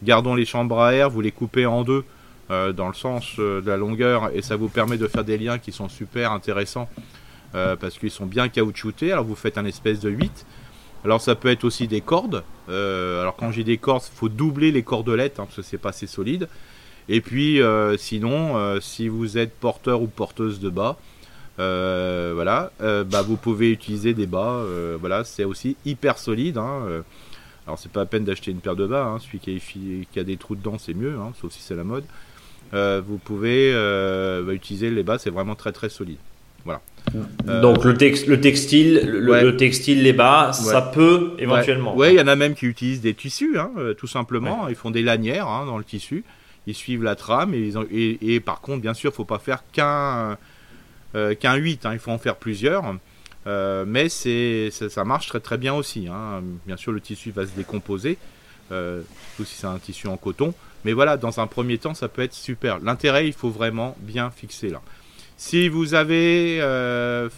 gardons 0.02 0.34
les 0.34 0.44
chambres 0.44 0.80
à 0.80 0.92
air, 0.92 1.08
vous 1.08 1.22
les 1.22 1.32
coupez 1.32 1.64
en 1.64 1.82
deux 1.82 2.04
dans 2.50 2.88
le 2.88 2.94
sens 2.94 3.38
de 3.38 3.62
la 3.64 3.76
longueur 3.76 4.30
et 4.34 4.42
ça 4.42 4.56
vous 4.56 4.68
permet 4.68 4.98
de 4.98 5.06
faire 5.06 5.24
des 5.24 5.38
liens 5.38 5.58
qui 5.58 5.70
sont 5.70 5.88
super 5.88 6.32
intéressants 6.32 6.88
parce 7.52 7.98
qu'ils 7.98 8.10
sont 8.10 8.26
bien 8.26 8.48
caoutchoutés. 8.48 9.12
Alors 9.12 9.24
vous 9.24 9.36
faites 9.36 9.56
un 9.56 9.64
espèce 9.64 10.00
de 10.00 10.10
8 10.10 10.46
alors 11.04 11.20
ça 11.20 11.34
peut 11.34 11.48
être 11.48 11.64
aussi 11.64 11.88
des 11.88 12.00
cordes. 12.00 12.44
Euh, 12.68 13.22
alors 13.22 13.36
quand 13.36 13.50
j'ai 13.50 13.64
des 13.64 13.78
cordes, 13.78 14.02
il 14.12 14.16
faut 14.16 14.28
doubler 14.28 14.70
les 14.70 14.82
cordelettes 14.82 15.40
hein, 15.40 15.44
parce 15.44 15.56
que 15.56 15.62
c'est 15.62 15.78
pas 15.78 15.90
assez 15.90 16.06
solide. 16.06 16.48
Et 17.08 17.20
puis 17.20 17.60
euh, 17.60 17.96
sinon, 17.96 18.56
euh, 18.56 18.80
si 18.80 19.08
vous 19.08 19.38
êtes 19.38 19.54
porteur 19.54 20.02
ou 20.02 20.06
porteuse 20.06 20.60
de 20.60 20.68
bas, 20.68 20.98
voilà, 21.56 22.70
bah, 22.78 23.22
vous 23.22 23.36
pouvez 23.36 23.70
utiliser 23.70 24.14
des 24.14 24.26
bas. 24.26 24.64
voilà, 24.98 25.24
c'est 25.24 25.44
aussi 25.44 25.76
hyper 25.84 26.18
solide. 26.18 26.56
Hein, 26.58 27.02
alors 27.66 27.78
c'est 27.78 27.92
pas 27.92 28.00
la 28.00 28.06
peine 28.06 28.24
d'acheter 28.24 28.50
une 28.50 28.60
paire 28.60 28.76
de 28.76 28.86
bas. 28.86 29.04
Hein, 29.04 29.18
celui 29.18 29.38
qui 29.40 30.18
a, 30.18 30.24
des 30.24 30.36
trous 30.38 30.56
dedans, 30.56 30.78
c'est 30.78 30.94
mieux, 30.94 31.16
sauf 31.40 31.52
si 31.52 31.60
c'est 31.60 31.76
la 31.76 31.84
mode. 31.84 32.04
Vous 32.72 33.18
pouvez 33.18 33.72
bah, 33.72 34.52
utiliser 34.52 34.90
les 34.90 35.02
bas, 35.02 35.18
c'est 35.18 35.30
vraiment 35.30 35.54
très 35.54 35.72
très 35.72 35.88
solide. 35.88 36.18
Voilà. 36.64 36.80
Euh, 37.48 37.60
Donc 37.60 37.84
le, 37.84 37.92
le 37.92 37.96
textile, 38.40 39.00
le, 39.04 39.56
textile, 39.56 40.02
les 40.02 40.12
bas, 40.12 40.52
ça 40.52 40.82
peut 40.82 41.32
éventuellement. 41.38 41.96
Oui, 41.96 42.08
il 42.12 42.18
y 42.18 42.20
en 42.20 42.26
a 42.26 42.36
même 42.36 42.54
qui 42.54 42.66
utilisent 42.66 43.00
des 43.00 43.14
tissus, 43.14 43.58
hein, 43.58 43.70
euh, 43.78 43.94
tout 43.94 44.06
simplement. 44.06 44.68
Ils 44.68 44.74
font 44.74 44.90
des 44.90 45.02
lanières 45.02 45.48
hein, 45.48 45.66
dans 45.66 45.78
le 45.78 45.84
tissu. 45.84 46.24
Ils 46.66 46.74
suivent 46.74 47.02
la 47.02 47.16
trame 47.16 47.54
et, 47.54 48.18
et, 48.20 48.40
par 48.40 48.60
contre, 48.60 48.82
bien 48.82 48.94
sûr, 48.94 49.10
il 49.12 49.16
faut 49.16 49.24
pas 49.24 49.38
faire 49.38 49.64
qu'un 49.72 50.36
euh, 51.14 51.34
qu'un 51.34 51.54
8. 51.54 51.86
Hein, 51.86 51.90
il 51.94 51.98
faut 51.98 52.10
en 52.10 52.18
faire 52.18 52.36
plusieurs. 52.36 52.84
mais 53.46 54.08
c'est 54.08 54.70
ça, 54.70 55.04
marche 55.04 55.28
très 55.28 55.40
très 55.40 55.58
bien 55.58 55.74
aussi. 55.74 56.08
Bien 56.66 56.76
sûr, 56.76 56.92
le 56.92 57.00
tissu 57.00 57.30
va 57.30 57.46
se 57.46 57.52
décomposer, 57.56 58.18
surtout 58.68 59.44
si 59.44 59.56
c'est 59.56 59.66
un 59.66 59.78
tissu 59.78 60.06
en 60.06 60.16
coton. 60.16 60.54
Mais 60.84 60.92
voilà, 60.92 61.16
dans 61.16 61.40
un 61.40 61.46
premier 61.46 61.78
temps, 61.78 61.94
ça 61.94 62.08
peut 62.08 62.22
être 62.22 62.34
super. 62.34 62.78
L'intérêt, 62.80 63.26
il 63.26 63.32
faut 63.32 63.50
vraiment 63.50 63.96
bien 64.00 64.30
fixer 64.30 64.70
là. 64.70 64.80
Si 65.40 65.70
vous 65.70 65.94
avez 65.94 66.60
euh, 66.60 67.30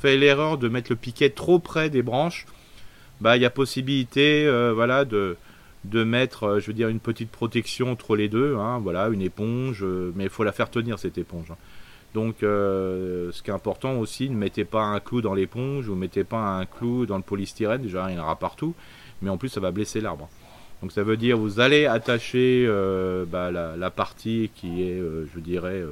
fait 0.00 0.16
l'erreur 0.16 0.58
de 0.58 0.68
mettre 0.68 0.90
le 0.90 0.96
piquet 0.96 1.30
trop 1.30 1.60
près 1.60 1.90
des 1.90 2.02
branches, 2.02 2.44
bah 3.20 3.36
il 3.36 3.42
y 3.42 3.46
a 3.46 3.50
possibilité 3.50 4.44
euh, 4.46 4.72
voilà 4.74 5.04
de 5.04 5.36
de 5.84 6.02
mettre 6.02 6.42
euh, 6.42 6.60
je 6.60 6.72
veux 6.72 6.90
une 6.90 6.98
petite 6.98 7.30
protection 7.30 7.92
entre 7.92 8.16
les 8.16 8.28
deux 8.28 8.56
hein, 8.56 8.80
voilà 8.82 9.08
une 9.08 9.22
éponge 9.22 9.84
mais 10.16 10.24
il 10.24 10.30
faut 10.30 10.42
la 10.42 10.50
faire 10.52 10.70
tenir 10.70 10.98
cette 10.98 11.16
éponge 11.16 11.50
hein. 11.50 11.56
donc 12.14 12.38
ce 12.40 13.42
qui 13.42 13.50
est 13.50 13.54
important 13.54 13.94
aussi 14.00 14.28
ne 14.28 14.36
mettez 14.36 14.64
pas 14.66 14.82
un 14.82 15.00
clou 15.00 15.22
dans 15.22 15.32
l'éponge 15.32 15.88
ou 15.88 15.94
mettez 15.94 16.24
pas 16.24 16.58
un 16.58 16.66
clou 16.66 17.06
dans 17.06 17.16
le 17.16 17.22
polystyrène 17.22 17.80
déjà 17.80 18.10
il 18.10 18.16
y 18.16 18.18
en 18.18 18.24
aura 18.24 18.36
partout 18.36 18.74
mais 19.22 19.30
en 19.30 19.38
plus 19.38 19.48
ça 19.48 19.60
va 19.60 19.70
blesser 19.70 20.02
l'arbre 20.02 20.28
donc 20.82 20.92
ça 20.92 21.02
veut 21.02 21.16
dire 21.16 21.38
vous 21.38 21.60
allez 21.60 21.86
attacher 21.86 22.66
bah, 23.30 23.50
la, 23.50 23.76
la, 23.76 23.90
partie 23.90 24.50
qui 24.54 24.82
est 24.82 25.00
je 25.34 25.40
dirais 25.40 25.82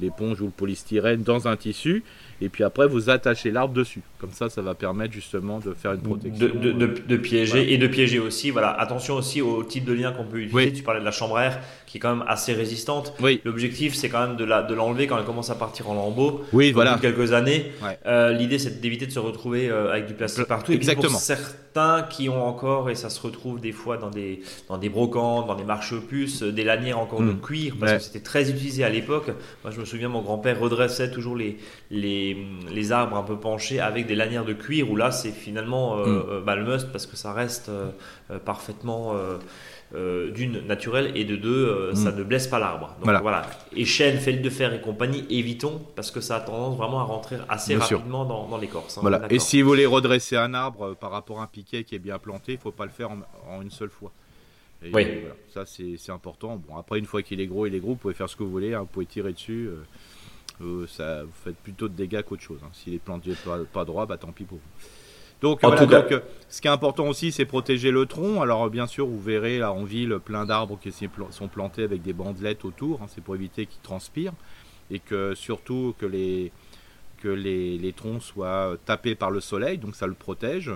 l'éponge 0.00 0.40
ou 0.40 0.46
le 0.46 0.50
polystyrène 0.50 1.22
dans 1.22 1.48
un 1.48 1.56
tissu, 1.56 2.02
et 2.40 2.48
puis 2.48 2.64
après 2.64 2.86
vous 2.86 3.10
attachez 3.10 3.50
l'arbre 3.50 3.74
dessus. 3.74 4.02
Comme 4.18 4.32
ça, 4.32 4.48
ça 4.48 4.62
va 4.62 4.74
permettre 4.74 5.12
justement 5.12 5.58
de 5.58 5.74
faire 5.74 5.92
une 5.92 6.00
protection. 6.00 6.48
De, 6.48 6.72
de, 6.72 7.16
piéger 7.16 7.72
et 7.72 7.78
de 7.78 7.86
piéger 7.86 8.18
aussi. 8.18 8.50
Voilà, 8.50 8.70
attention 8.72 9.14
aussi 9.14 9.42
au 9.42 9.64
type 9.64 9.84
de 9.84 9.92
lien 9.92 10.12
qu'on 10.12 10.24
peut 10.24 10.40
utiliser. 10.40 10.72
Tu 10.72 10.82
parlais 10.82 11.00
de 11.00 11.04
la 11.04 11.10
chambre 11.10 11.36
à 11.36 11.46
air 11.46 11.60
qui 11.88 11.96
est 11.96 12.00
quand 12.00 12.14
même 12.14 12.24
assez 12.28 12.52
résistante. 12.52 13.14
Oui. 13.18 13.40
L'objectif, 13.44 13.94
c'est 13.94 14.10
quand 14.10 14.26
même 14.26 14.36
de 14.36 14.74
l'enlever 14.74 15.06
quand 15.06 15.16
elle 15.16 15.24
commence 15.24 15.48
à 15.48 15.54
partir 15.54 15.88
en 15.88 15.94
lambeaux. 15.94 16.44
Oui, 16.52 16.70
voilà. 16.70 16.98
quelques 17.00 17.32
années. 17.32 17.72
Euh, 18.04 18.32
l'idée, 18.32 18.58
c'est 18.58 18.80
d'éviter 18.80 19.06
de 19.06 19.10
se 19.10 19.18
retrouver 19.18 19.70
euh, 19.70 19.90
avec 19.90 20.06
du 20.06 20.12
plastique 20.12 20.44
partout. 20.44 20.72
Exactement. 20.72 21.08
Et 21.08 21.12
pour 21.12 21.18
certains 21.18 22.02
qui 22.02 22.28
ont 22.28 22.46
encore, 22.46 22.90
et 22.90 22.94
ça 22.94 23.08
se 23.08 23.18
retrouve 23.22 23.58
des 23.58 23.72
fois 23.72 23.96
dans 23.96 24.10
des, 24.10 24.42
dans 24.68 24.76
des 24.76 24.90
brocantes, 24.90 25.46
dans 25.46 25.54
des 25.54 25.64
marches-puces, 25.64 26.42
des 26.42 26.62
lanières 26.62 26.98
encore 26.98 27.20
de 27.20 27.32
hmm. 27.32 27.40
cuir, 27.40 27.76
parce 27.80 27.94
que 27.94 27.98
c'était 28.00 28.20
très 28.20 28.50
utilisé 28.50 28.84
à 28.84 28.90
l'époque. 28.90 29.28
Moi, 29.64 29.72
je 29.72 29.80
me 29.80 29.86
souviens, 29.86 30.10
mon 30.10 30.20
grand-père 30.20 30.60
redressait 30.60 31.10
toujours 31.10 31.36
les, 31.36 31.56
les, 31.90 32.36
les, 32.70 32.92
arbres 32.92 33.16
un 33.16 33.22
peu 33.22 33.38
penchés 33.38 33.80
avec 33.80 34.06
des 34.06 34.14
lanières 34.14 34.44
de 34.44 34.52
cuir, 34.52 34.90
où 34.90 34.96
là, 34.96 35.10
c'est 35.10 35.32
finalement 35.32 36.00
euh, 36.00 36.40
hmm. 36.40 36.44
bah, 36.44 36.54
le 36.54 36.64
must, 36.64 36.92
parce 36.92 37.06
que 37.06 37.16
ça 37.16 37.32
reste 37.32 37.70
parfaitement 38.44 39.14
euh, 39.94 40.30
d'une 40.30 40.66
naturelle 40.66 41.12
et 41.14 41.24
de 41.24 41.34
deux 41.34 41.66
euh, 41.66 41.94
ça 41.94 42.10
mm. 42.10 42.16
ne 42.16 42.22
blesse 42.22 42.46
pas 42.46 42.58
l'arbre. 42.58 42.88
Donc 42.96 43.04
voilà. 43.04 43.20
voilà. 43.20 43.46
Échelle, 43.74 44.18
fil 44.18 44.42
de 44.42 44.50
fer 44.50 44.74
et 44.74 44.82
compagnie, 44.82 45.24
évitons 45.30 45.80
parce 45.96 46.10
que 46.10 46.20
ça 46.20 46.36
a 46.36 46.40
tendance 46.40 46.76
vraiment 46.76 47.00
à 47.00 47.04
rentrer 47.04 47.36
assez 47.48 47.74
rapidement 47.74 48.26
dans, 48.26 48.58
l'écorce. 48.58 48.98
Hein. 48.98 49.00
voilà. 49.00 49.22
Et 49.30 49.38
si 49.38 49.62
vous 49.62 49.68
voulez 49.68 49.86
redresser 49.86 50.36
un 50.36 50.52
arbre 50.52 50.88
euh, 50.88 50.94
par 50.94 51.10
rapport 51.10 51.40
à 51.40 51.44
un 51.44 51.46
piquet 51.46 51.84
qui 51.84 51.94
est 51.94 52.00
bien 52.00 52.18
planté, 52.18 52.52
il 52.52 52.58
faut 52.58 52.70
pas 52.70 52.84
le 52.84 52.90
faire 52.90 53.10
en, 53.10 53.62
une 53.62 53.70
seule 53.70 53.88
fois. 53.88 54.12
oui. 54.92 55.06
Ça 55.54 55.64
c'est 55.64 56.10
important. 56.10 56.62
Bon 56.68 56.76
après 56.76 56.98
une 56.98 57.06
fois 57.06 57.22
qu'il 57.22 57.40
est 57.40 57.46
gros, 57.46 57.64
il 57.64 57.74
est 57.74 57.80
gros, 57.80 57.92
vous 57.92 57.96
pouvez 57.96 58.14
faire 58.14 58.28
ce 58.28 58.36
que 58.36 58.42
vous 58.42 58.50
voulez, 58.50 58.74
hein. 58.74 58.80
vous 58.80 58.86
pouvez 58.86 59.06
tirer 59.06 59.32
dessus. 59.32 59.70
ça, 60.86 61.22
vous 61.22 61.30
faites 61.44 61.56
plutôt 61.56 61.88
de 61.88 61.94
dégâts 61.94 62.20
qu'autre 62.20 62.42
chose. 62.42 62.60
Hein. 62.62 62.70
S'il 62.74 62.92
est 62.92 62.98
planté 62.98 63.32
pas, 63.42 63.58
pas 63.72 63.86
droit, 63.86 64.04
bah 64.04 64.18
tant 64.18 64.32
pis 64.32 64.44
pour 64.44 64.58
vous. 64.58 64.88
Donc, 65.40 65.62
euh, 65.62 66.20
ce 66.48 66.60
qui 66.60 66.66
est 66.66 66.70
important 66.70 67.06
aussi, 67.06 67.30
c'est 67.30 67.44
protéger 67.44 67.90
le 67.90 68.06
tronc. 68.06 68.42
Alors, 68.42 68.68
bien 68.70 68.86
sûr, 68.86 69.06
vous 69.06 69.20
verrez 69.20 69.58
là 69.58 69.72
en 69.72 69.84
ville 69.84 70.18
plein 70.24 70.44
d'arbres 70.44 70.78
qui 70.80 70.92
sont 71.30 71.48
plantés 71.48 71.84
avec 71.84 72.02
des 72.02 72.12
bandelettes 72.12 72.64
autour. 72.64 73.02
Hein. 73.02 73.06
c'est 73.08 73.22
pour 73.22 73.36
éviter 73.36 73.66
qu'ils 73.66 73.82
transpirent 73.82 74.32
et 74.90 74.98
que 74.98 75.34
surtout 75.34 75.94
que 75.98 76.06
les 76.06 76.52
que 77.22 77.28
les, 77.28 77.92
troncs 77.96 78.22
soient 78.22 78.76
tapés 78.86 79.16
par 79.16 79.32
le 79.32 79.40
soleil, 79.40 79.78
donc 79.78 79.96
ça 79.96 80.06
le 80.06 80.14
protège. 80.14 80.70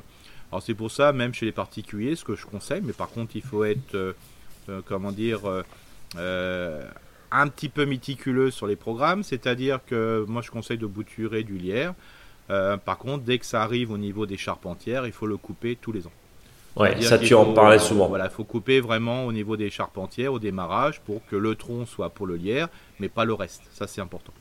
Alors 0.50 0.60
c'est 0.60 0.74
pour 0.74 0.90
ça, 0.90 1.12
même 1.12 1.32
chez 1.32 1.46
les 1.46 1.52
particuliers, 1.52 2.16
ce 2.16 2.24
que 2.24 2.34
je 2.34 2.46
conseille, 2.46 2.82
mais 2.84 2.92
par 2.92 3.10
contre 3.10 3.36
il 3.36 3.42
faut 3.42 3.62
être, 3.62 4.16
comment 4.86 5.12
dire, 5.12 5.42
un 6.16 7.48
petit 7.48 7.68
peu 7.68 7.86
méticuleux 7.86 8.50
sur 8.50 8.66
les 8.66 8.74
programmes, 8.74 9.22
c'est-à-dire 9.22 9.78
que 9.86 10.24
moi 10.26 10.42
je 10.42 10.50
conseille 10.50 10.78
de 10.78 10.86
bouturer 10.86 11.44
du 11.44 11.58
lierre. 11.58 11.94
Par 12.84 12.98
contre, 12.98 13.24
dès 13.24 13.38
que 13.38 13.46
ça 13.46 13.62
arrive 13.62 13.90
au 13.90 13.98
niveau 13.98 14.26
des 14.26 14.36
charpentières, 14.36 15.06
il 15.06 15.12
faut 15.12 15.26
le 15.26 15.36
couper 15.36 15.76
tous 15.80 15.92
les 15.92 16.06
ans. 16.06 16.12
Ouais, 16.76 17.00
ça 17.02 17.18
tu 17.18 17.34
en 17.34 17.52
parlais 17.52 17.78
souvent. 17.78 18.08
Voilà, 18.08 18.24
il 18.26 18.30
faut 18.30 18.44
couper 18.44 18.80
vraiment 18.80 19.26
au 19.26 19.32
niveau 19.32 19.56
des 19.56 19.70
charpentières, 19.70 20.32
au 20.32 20.38
démarrage, 20.38 21.00
pour 21.00 21.24
que 21.26 21.36
le 21.36 21.54
tronc 21.54 21.86
soit 21.86 22.10
pour 22.10 22.26
le 22.26 22.36
lierre, 22.36 22.68
mais 22.98 23.08
pas 23.08 23.24
le 23.24 23.34
reste. 23.34 23.62
Ça, 23.72 23.86
c'est 23.86 24.00
important. 24.00 24.32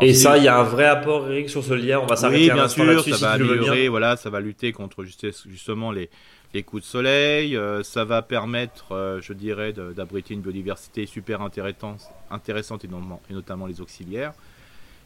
et 0.00 0.14
ça, 0.14 0.38
il 0.38 0.44
y 0.44 0.48
a 0.48 0.58
un 0.58 0.62
vrai 0.62 0.86
apport, 0.86 1.30
Eric, 1.30 1.50
sur 1.50 1.62
ce 1.62 1.74
lierre. 1.74 2.02
On 2.02 2.06
va 2.06 2.16
s'arrêter 2.16 2.50
oui, 2.50 2.54
bien 2.54 2.68
sûr, 2.68 3.02
ça 3.04 3.16
va 3.26 3.32
améliorer, 3.32 3.88
voilà, 3.88 4.16
ça 4.16 4.30
va 4.30 4.40
lutter 4.40 4.72
contre 4.72 5.04
justement 5.04 5.92
les, 5.92 6.08
les 6.54 6.62
coups 6.62 6.82
de 6.82 6.88
soleil. 6.88 7.56
Euh, 7.56 7.82
ça 7.82 8.04
va 8.04 8.22
permettre, 8.22 8.92
euh, 8.92 9.20
je 9.20 9.34
dirais, 9.34 9.74
d'abriter 9.74 10.32
une 10.32 10.40
biodiversité 10.40 11.04
super 11.04 11.42
intéressante, 11.42 12.00
intéressante 12.30 12.84
et, 12.84 12.88
et 13.30 13.34
notamment 13.34 13.66
les 13.66 13.82
auxiliaires. 13.82 14.32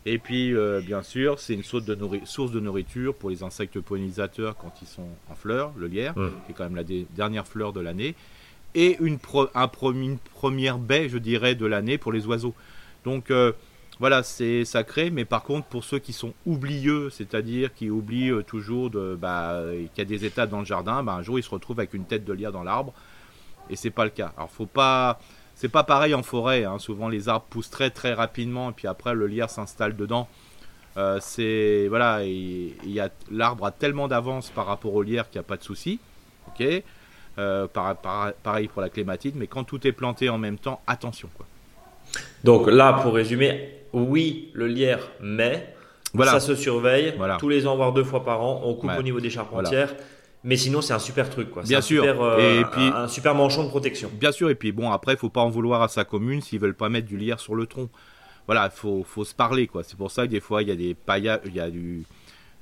Et 0.07 0.19
puis, 0.19 0.55
euh, 0.55 0.81
bien 0.81 1.03
sûr, 1.03 1.39
c'est 1.39 1.55
une 1.55 1.63
source 1.63 1.85
de, 1.85 1.97
source 2.25 2.53
de, 2.53 2.61
nourriture 2.61 3.15
pour 3.15 3.29
les 3.29 3.43
insectes 3.43 3.81
pollinisateurs 3.81 4.57
quand 4.57 4.73
ils 4.81 4.89
sont 4.89 5.09
en 5.31 5.35
fleurs, 5.35 5.73
le 5.77 5.89
lierre, 5.89 6.15
qui 6.15 6.53
est 6.53 6.55
quand 6.55 6.65
même 6.65 6.77
la 6.77 6.85
dernière 7.15 7.47
fleur 7.47 7.73
de 7.73 7.81
l'année, 7.81 8.15
et 8.75 8.97
une, 9.01 9.19
première 9.19 10.79
baie, 10.79 11.09
je 11.09 11.19
dirais, 11.19 11.55
de 11.55 11.67
l'année 11.67 11.99
pour 11.99 12.13
les 12.13 12.27
oiseaux. 12.27 12.55
Donc, 13.05 13.31
euh, 13.31 13.53
voilà, 13.99 14.23
c'est 14.23 14.65
sacré, 14.65 15.11
mais 15.11 15.27
par 15.27 15.43
contre, 15.43 15.67
pour 15.67 15.85
ceux 15.85 15.99
qui 15.99 16.15
sont 16.15 16.33
oublieux, 16.47 17.11
c'est-à-dire 17.11 17.75
qui 17.75 17.91
oublient 17.91 18.31
euh, 18.31 18.43
toujours 18.43 18.89
de, 18.89 19.19
bah, 19.21 19.63
qu'il 19.95 19.99
y 19.99 20.01
a 20.01 20.05
des 20.07 20.25
étapes 20.25 20.49
dans 20.49 20.61
le 20.61 20.65
jardin, 20.65 21.03
bah, 21.03 21.13
un 21.13 21.23
jour, 21.23 21.39
ils 21.39 21.43
se 21.43 21.51
retrouvent 21.51 21.79
avec 21.79 21.93
une 21.93 22.07
tête 22.07 22.25
de 22.25 22.33
lierre 22.33 22.53
dans 22.53 22.63
l'arbre, 22.63 22.95
et 23.69 23.77
c'est 23.77 23.91
pas 23.91 24.05
le 24.05 24.11
cas. 24.11 24.33
Alors, 24.39 24.51
faut 24.51 24.65
pas 24.65 25.21
c'est 25.61 25.69
pas 25.69 25.85
pareil 25.85 26.15
en 26.15 26.23
forêt. 26.23 26.65
Hein. 26.65 26.79
Souvent, 26.79 27.11
les 27.11 27.29
arbres 27.29 27.45
poussent 27.51 27.69
très 27.69 27.91
très 27.91 28.15
rapidement 28.15 28.71
et 28.71 28.73
puis 28.73 28.89
après, 28.89 29.13
le 29.15 29.27
lierre 29.27 29.51
s'installe 29.51 29.95
dedans. 29.95 30.27
Euh, 30.97 31.19
c'est 31.21 31.87
voilà, 31.89 32.25
il 32.25 32.91
y 32.91 32.99
a 32.99 33.11
l'arbre 33.31 33.67
a 33.67 33.71
tellement 33.71 34.09
d'avance 34.09 34.49
par 34.49 34.65
rapport 34.65 34.95
au 34.95 35.03
lierre 35.03 35.29
qu'il 35.29 35.39
n'y 35.39 35.45
a 35.45 35.49
pas 35.49 35.59
de 35.59 35.63
souci. 35.63 36.01
Ok? 36.49 36.67
Euh, 37.39 37.67
pareil 38.43 38.69
pour 38.69 38.81
la 38.81 38.89
clématite, 38.89 39.35
mais 39.37 39.49
quand 39.49 39.65
tout 39.65 39.87
est 39.87 39.93
planté 39.93 40.31
en 40.31 40.39
même 40.39 40.57
temps, 40.57 40.81
attention 40.87 41.29
quoi. 41.37 41.45
Donc 42.43 42.67
là, 42.67 42.95
pour 42.95 43.13
résumer, 43.13 43.83
oui, 43.93 44.51
le 44.55 44.67
lierre, 44.67 45.11
mais 45.21 45.75
voilà. 46.15 46.33
ça 46.33 46.41
se 46.41 46.55
surveille 46.55 47.15
tous 47.39 47.51
les 47.51 47.67
ans, 47.67 47.77
voire 47.77 47.93
deux 47.93 48.03
fois 48.03 48.25
par 48.25 48.43
an. 48.43 48.63
On 48.65 48.73
coupe 48.73 48.93
au 48.99 49.03
niveau 49.03 49.21
des 49.21 49.31
charpentières. 49.31 49.95
Mais 50.43 50.57
sinon, 50.57 50.81
c'est 50.81 50.95
un 50.95 50.99
super 50.99 51.29
truc, 51.29 51.51
quoi. 51.51 51.63
Bien 51.63 51.81
sûr. 51.81 52.03
Super, 52.03 52.23
euh, 52.23 52.61
et 52.61 52.65
puis, 52.65 52.83
un, 52.83 53.09
super 53.09 53.35
manchon 53.35 53.65
de 53.65 53.69
protection. 53.69 54.11
Bien 54.19 54.33
sûr. 54.33 54.49
Et 54.51 54.55
puis, 54.55 54.73
bon, 54.73 54.91
après, 54.91 55.13
il 55.15 55.19
faut 55.19 55.29
pas 55.29 55.43
en 55.43 55.51
vouloir 55.51 55.83
à 55.83 55.89
sa 55.89 56.05
commune 56.05 56.41
s'ils 56.41 56.59
veulent 56.59 56.75
pas 56.75 56.89
mettre 56.89 57.07
du 57.07 57.17
lierre 57.17 57.41
sur 57.41 57.55
le 57.55 57.67
tronc. 57.67 57.91
Voilà, 58.47 58.71
il 58.73 58.77
faut, 58.77 59.05
faut, 59.05 59.25
se 59.25 59.35
parler, 59.35 59.67
quoi. 59.67 59.83
C'est 59.85 59.97
pour 59.97 60.11
ça 60.11 60.27
que 60.27 60.31
des 60.31 60.41
fois, 60.41 60.63
il 60.63 60.69
y 60.69 60.73
a 60.73 60.77
des 60.77 60.95
paillages, 60.95 61.41
il 61.45 61.55
y 61.55 61.61
a 61.61 61.71
du. 61.71 62.05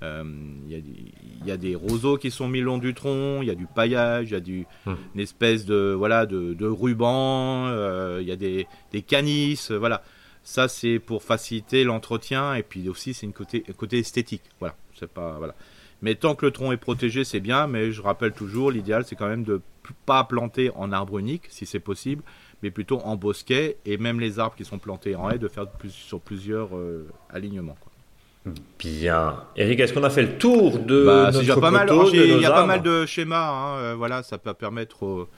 Euh, 0.01 0.23
il 0.69 1.47
y, 1.47 1.51
a 1.51 1.57
des 1.57 1.75
roseaux 1.75 2.19
qui 2.19 2.31
sont 2.31 2.47
mis 2.47 2.61
le 2.61 2.67
long 2.67 2.79
du 2.79 2.95
tronc, 2.95 3.41
il 3.43 3.49
y 3.49 3.51
a 3.51 3.57
du 3.57 3.67
paillage, 3.67 4.29
il 4.29 4.33
y 4.33 4.37
a 4.37 4.41
du, 4.41 4.65
hum. 4.87 4.97
une 5.17 5.21
espèce 5.21 5.65
de, 5.65 5.93
voilà, 5.93 6.25
de, 6.25 6.55
de 6.55 6.67
ruban, 6.67 7.67
euh, 7.67 8.19
il 8.21 8.29
y 8.29 8.31
a 8.31 8.37
des, 8.37 8.69
des 8.93 9.03
canisses, 9.03 9.73
voilà. 9.73 10.05
Ça, 10.45 10.69
c'est 10.69 11.01
pour 11.01 11.25
faciliter 11.25 11.83
l'entretien 11.83 12.55
et 12.55 12.63
puis 12.63 12.89
aussi, 12.89 13.13
c'est 13.13 13.27
une 13.27 13.33
côté, 13.33 13.65
côté 13.77 13.99
esthétique. 13.99 14.43
Voilà. 14.61 14.77
C'est 14.99 15.11
pas, 15.11 15.37
voilà. 15.37 15.55
Mais 16.03 16.15
tant 16.15 16.35
que 16.35 16.47
le 16.47 16.53
tronc 16.53 16.73
est 16.73 16.77
protégé, 16.77 17.25
c'est 17.25 17.41
bien. 17.41 17.67
Mais 17.67 17.93
je 17.93 18.03
rappelle 18.03 18.33
toujours, 18.33 18.71
l'idéal, 18.71 19.05
c'est 19.05 19.17
quand 19.17 19.29
même 19.29 19.45
de 19.45 19.61
pas 20.07 20.25
planter 20.25 20.71
en 20.75 20.93
arbre 20.93 21.19
unique, 21.19 21.45
si 21.49 21.67
c'est 21.67 21.81
possible, 21.81 22.23
mais 22.63 22.71
plutôt 22.71 23.01
en 23.01 23.17
bosquet. 23.17 23.79
Et 23.85 23.97
même 23.97 24.21
les 24.21 24.39
arbres 24.39 24.57
qui 24.57 24.65
sont 24.65 24.79
plantés 24.79 25.17
en 25.17 25.31
haie, 25.31 25.39
de 25.39 25.49
faire 25.49 25.69
plus, 25.69 25.91
sur 25.91 26.21
plusieurs 26.21 26.77
euh, 26.77 27.09
alignements. 27.31 27.77
Bien. 28.79 29.45
Eric, 29.57 29.81
est-ce 29.81 29.93
qu'on 29.93 30.05
a 30.05 30.11
fait 30.11 30.23
le 30.23 30.39
tour 30.39 30.79
de 30.79 31.05
bah, 31.05 31.31
notre 31.33 31.61
pas 31.61 31.71
mal, 31.71 31.89
Il 32.13 32.41
y 32.41 32.47
a 32.47 32.51
pas 32.51 32.67
mal 32.67 32.83
de 32.83 33.05
schémas. 33.07 33.51
Hein, 33.51 33.79
euh, 33.79 33.95
voilà, 33.97 34.23
ça 34.23 34.39
peut 34.39 34.55
permettre. 34.55 35.29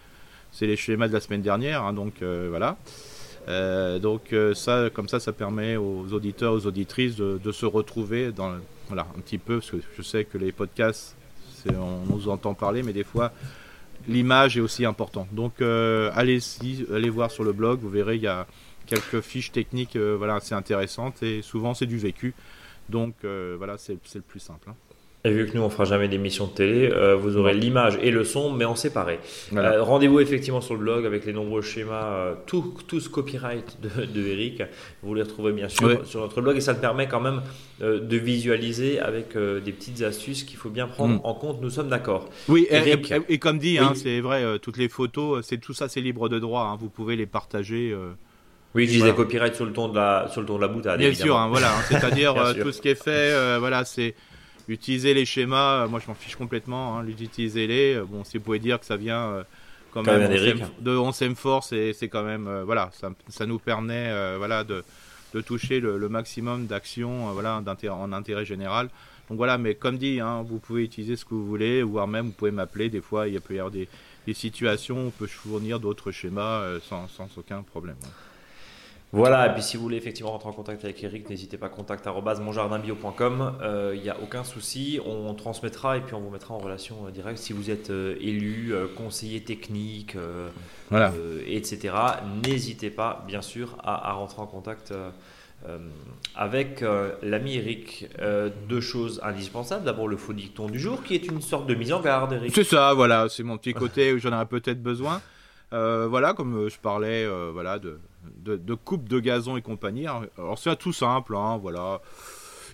C'est 0.53 0.67
les 0.67 0.77
schémas 0.77 1.09
de 1.09 1.13
la 1.13 1.21
semaine 1.21 1.43
dernière, 1.43 1.85
hein, 1.85 1.93
donc 1.93 2.23
euh, 2.23 2.49
voilà. 2.51 2.77
Donc 3.47 4.35
ça, 4.55 4.91
comme 4.93 5.09
ça, 5.09 5.21
ça 5.21 5.33
permet 5.33 5.77
aux 5.77 6.13
auditeurs, 6.13 6.53
aux 6.53 6.67
auditrices 6.67 7.17
de, 7.17 7.53
se 7.53 7.67
retrouver 7.67 8.33
dans, 8.33 8.53
voilà, 8.89 9.07
un 9.17 9.21
petit 9.21 9.39
peu, 9.39 9.59
parce 9.59 9.71
que 9.71 9.79
je 9.97 10.03
sais 10.03 10.25
que 10.25 10.39
les 10.39 10.53
podcasts, 10.53 11.17
on 11.69 12.13
nous 12.13 12.29
entend 12.29 12.55
parler, 12.55 12.83
mais 12.83 12.93
des 12.93 13.05
fois, 13.05 13.33
l'image 14.09 14.57
est 14.57 14.61
aussi 14.61 14.85
importante. 14.85 15.29
Donc, 15.33 15.61
euh, 15.61 16.11
allez, 16.15 16.39
allez 16.93 17.11
voir 17.11 17.31
sur 17.31 17.45
le 17.45 17.53
blog, 17.53 17.81
vous 17.81 17.91
verrez, 17.91 18.17
il 18.17 18.23
y 18.23 18.29
a 18.29 18.47
quelques 18.87 19.21
fiches 19.21 19.53
techniques 19.53 19.97
euh, 19.97 20.17
voilà, 20.17 20.37
assez 20.37 20.55
intéressantes, 20.55 21.23
et 21.23 21.43
souvent, 21.43 21.75
c'est 21.75 21.87
du 21.87 21.99
vécu. 21.99 22.35
Donc, 22.89 23.15
euh, 23.25 23.55
voilà, 23.57 23.79
c'est 23.79 23.99
le 24.15 24.21
plus 24.21 24.41
simple. 24.41 24.71
Hein. 24.71 24.75
Et 25.23 25.31
vu 25.31 25.47
que 25.47 25.55
nous 25.55 25.63
on 25.63 25.69
fera 25.69 25.85
jamais 25.85 26.09
d'émission 26.09 26.47
de 26.47 26.53
télé, 26.53 26.91
euh, 26.91 27.15
vous 27.15 27.37
aurez 27.37 27.53
l'image 27.53 27.99
et 28.01 28.11
le 28.11 28.25
son, 28.25 28.51
mais 28.51 28.65
en 28.65 28.75
séparé. 28.75 29.21
Euh, 29.55 29.83
rendez-vous 29.83 30.19
effectivement 30.19 30.63
sur 30.63 30.75
le 30.75 30.81
blog 30.81 31.05
avec 31.05 31.27
les 31.27 31.35
nombreux 31.35 31.61
schémas, 31.61 32.07
euh, 32.07 32.35
tout, 32.47 32.75
tout, 32.89 33.01
ce 33.01 33.11
copyright 33.11 33.77
de, 33.83 34.07
de, 34.07 34.27
Eric. 34.27 34.63
Vous 35.03 35.15
les 35.15 35.23
retrouvez 35.23 35.53
bien 35.53 35.69
sûr 35.69 36.07
sur 36.07 36.21
notre 36.21 36.41
blog 36.41 36.57
et 36.57 36.63
ça 36.63 36.75
te 36.75 36.81
permet 36.81 37.07
quand 37.07 37.21
même 37.21 37.43
de 37.81 38.17
visualiser 38.17 38.99
avec 38.99 39.37
des 39.37 39.73
petites 39.73 40.03
astuces 40.03 40.45
qu'il 40.45 40.57
faut 40.57 40.71
bien 40.71 40.87
prendre 40.87 41.17
mm. 41.17 41.21
en 41.25 41.35
compte. 41.35 41.61
Nous 41.61 41.71
sommes 41.71 41.89
d'accord. 41.89 42.31
Oui, 42.49 42.67
et, 42.71 43.39
comme 43.39 43.59
dit, 43.59 43.79
hein, 43.79 43.93
c'est 43.95 44.21
vrai, 44.21 44.59
toutes 44.61 44.79
les 44.79 44.89
photos, 44.89 45.45
c'est 45.47 45.59
tout 45.59 45.75
ça, 45.75 45.89
c'est 45.89 46.01
libre 46.01 46.31
de 46.31 46.39
droit. 46.39 46.63
Hein, 46.63 46.79
vous 46.81 46.89
pouvez 46.89 47.17
les 47.17 47.27
partager. 47.27 47.95
Oui, 48.75 48.87
je 48.87 48.93
disais 48.93 49.13
copyright 49.13 49.55
sur 49.55 49.67
le 49.67 49.73
ton 49.73 49.89
de 49.89 49.97
la 49.97 50.29
sur 50.31 50.41
le 50.41 50.47
ton 50.47 50.57
de 50.57 50.63
la 50.63 50.69
boutade. 50.69 50.99
Bien 50.99 51.13
sûr, 51.13 51.37
hein, 51.37 51.49
voilà, 51.49 51.73
c'est-à-dire 51.89 52.35
tout 52.63 52.73
ce 52.73 52.81
qui 52.81 52.89
est 52.89 53.03
fait, 53.03 53.59
voilà, 53.59 53.85
c'est 53.85 54.15
utiliser 54.69 55.15
les 55.15 55.25
schémas, 55.25 55.85
euh, 55.85 55.89
moi 55.89 56.01
je 56.01 56.07
m'en 56.09 56.15
fiche 56.15 56.37
complètement, 56.37 56.99
hein, 56.99 57.07
utilisez-les. 57.07 57.97
Euh, 57.97 58.05
bon, 58.05 58.25
si 58.25 58.39
vous 58.39 58.45
pouvez 58.45 58.59
dire 58.59 58.79
que 58.79 58.87
ça 58.87 58.97
vient 58.97 59.23
euh, 59.23 59.43
quand, 59.93 60.03
même, 60.03 60.31
de 60.81 60.97
11e 60.97 61.35
force, 61.35 61.73
et 61.73 61.93
c'est 61.93 62.09
quand 62.09 62.23
même, 62.23 62.63
voilà, 62.65 62.91
ça, 62.93 63.11
ça, 63.29 63.47
nous 63.47 63.59
permet 63.59 64.37
voilà, 64.39 64.63
de, 64.63 64.85
de 65.35 65.41
toucher 65.41 65.81
le, 65.81 66.09
maximum 66.09 66.67
d'actions 66.67 67.33
voilà, 67.33 67.63
en 67.91 68.13
intérêt 68.13 68.45
général. 68.45 68.89
Donc 69.29 69.37
voilà, 69.37 69.59
mais 69.59 69.75
comme 69.75 69.99
dit, 69.99 70.21
hein, 70.21 70.45
vous 70.47 70.59
pouvez 70.59 70.85
utiliser 70.85 71.17
ce 71.17 71.25
que 71.25 71.35
vous 71.35 71.47
voulez, 71.47 71.83
voire 71.83 72.07
même 72.07 72.27
vous 72.27 72.33
pouvez 72.33 72.51
m'appeler. 72.51 72.89
Des 72.89 73.01
fois, 73.01 73.29
il 73.29 73.41
peut 73.41 73.55
y 73.55 73.59
avoir 73.59 73.73
des, 73.73 73.89
des 74.27 74.35
situations 74.35 74.97
où 74.97 75.07
on 75.09 75.11
peut 75.11 75.27
fournir 75.27 75.81
d'autres 75.81 76.13
schémas 76.13 76.79
sans, 76.89 77.09
sans, 77.09 77.29
aucun 77.37 77.63
problème. 77.63 77.97
Voilà, 79.13 79.49
et 79.49 79.55
puis 79.55 79.63
si 79.63 79.77
vous 79.77 79.83
voulez 79.83 79.97
effectivement 79.97 80.31
rentrer 80.31 80.49
en 80.49 80.53
contact 80.53 80.85
avec 80.85 81.03
Eric, 81.03 81.29
n'hésitez 81.29 81.59
pas 81.59 81.67
à 81.67 81.69
contact.monjardinbio.com. 81.71 83.59
Il 83.95 84.01
n'y 84.01 84.09
a 84.09 84.17
aucun 84.23 84.45
souci, 84.45 85.01
on 85.05 85.35
transmettra 85.35 85.97
et 85.97 86.01
puis 86.01 86.15
on 86.15 86.21
vous 86.21 86.31
mettra 86.31 86.55
en 86.55 86.59
relation 86.59 87.07
euh, 87.07 87.11
directe 87.11 87.39
si 87.39 87.53
vous 87.53 87.71
êtes 87.71 87.91
euh, 87.91 88.17
élu, 88.21 88.73
euh, 88.73 88.87
conseiller 88.87 89.43
technique, 89.43 90.17
voilà. 90.91 91.13
etc. 91.47 91.95
N'hésitez 92.45 92.91
pas, 92.91 93.25
bien 93.27 93.43
sûr, 93.43 93.77
à, 93.83 94.13
rentrer 94.13 94.43
en 94.43 94.47
contact. 94.47 94.93
avec 96.35 96.85
l'ami 97.23 97.57
Eric, 97.57 98.09
deux 98.69 98.81
choses 98.81 99.21
indispensables. 99.23 99.85
D'abord, 99.85 100.09
le 100.09 100.17
faux 100.17 100.33
dicton 100.33 100.69
du 100.69 100.79
jour, 100.79 101.03
qui 101.03 101.15
est 101.15 101.27
une 101.27 101.43
sorte 101.43 101.67
de 101.67 101.75
mise 101.75 101.93
en 101.93 102.01
garde, 102.01 102.33
Eric. 102.33 102.55
C'est 102.55 102.65
ça, 102.65 102.95
voilà, 102.95 103.29
c'est 103.29 103.43
mon 103.43 103.59
petit 103.59 103.75
côté 103.75 104.13
où 104.13 104.19
j'en 104.19 104.33
aurais 104.33 104.47
peut-être 104.47 104.83
besoin. 104.83 105.21
voilà, 105.71 106.33
comme 106.33 106.69
je 106.69 106.79
parlais, 106.79 107.27
voilà, 107.53 107.79
de, 107.79 107.99
de, 108.23 108.75
coupe 108.75 109.09
de 109.09 109.21
gazon 109.21 109.57
et 109.57 109.63
compagnie. 109.63 110.07
Alors 110.07 110.59
c'est 110.59 110.77
tout 110.77 110.93
simple, 110.93 111.37
hein, 111.37 111.59
voilà. 111.59 112.01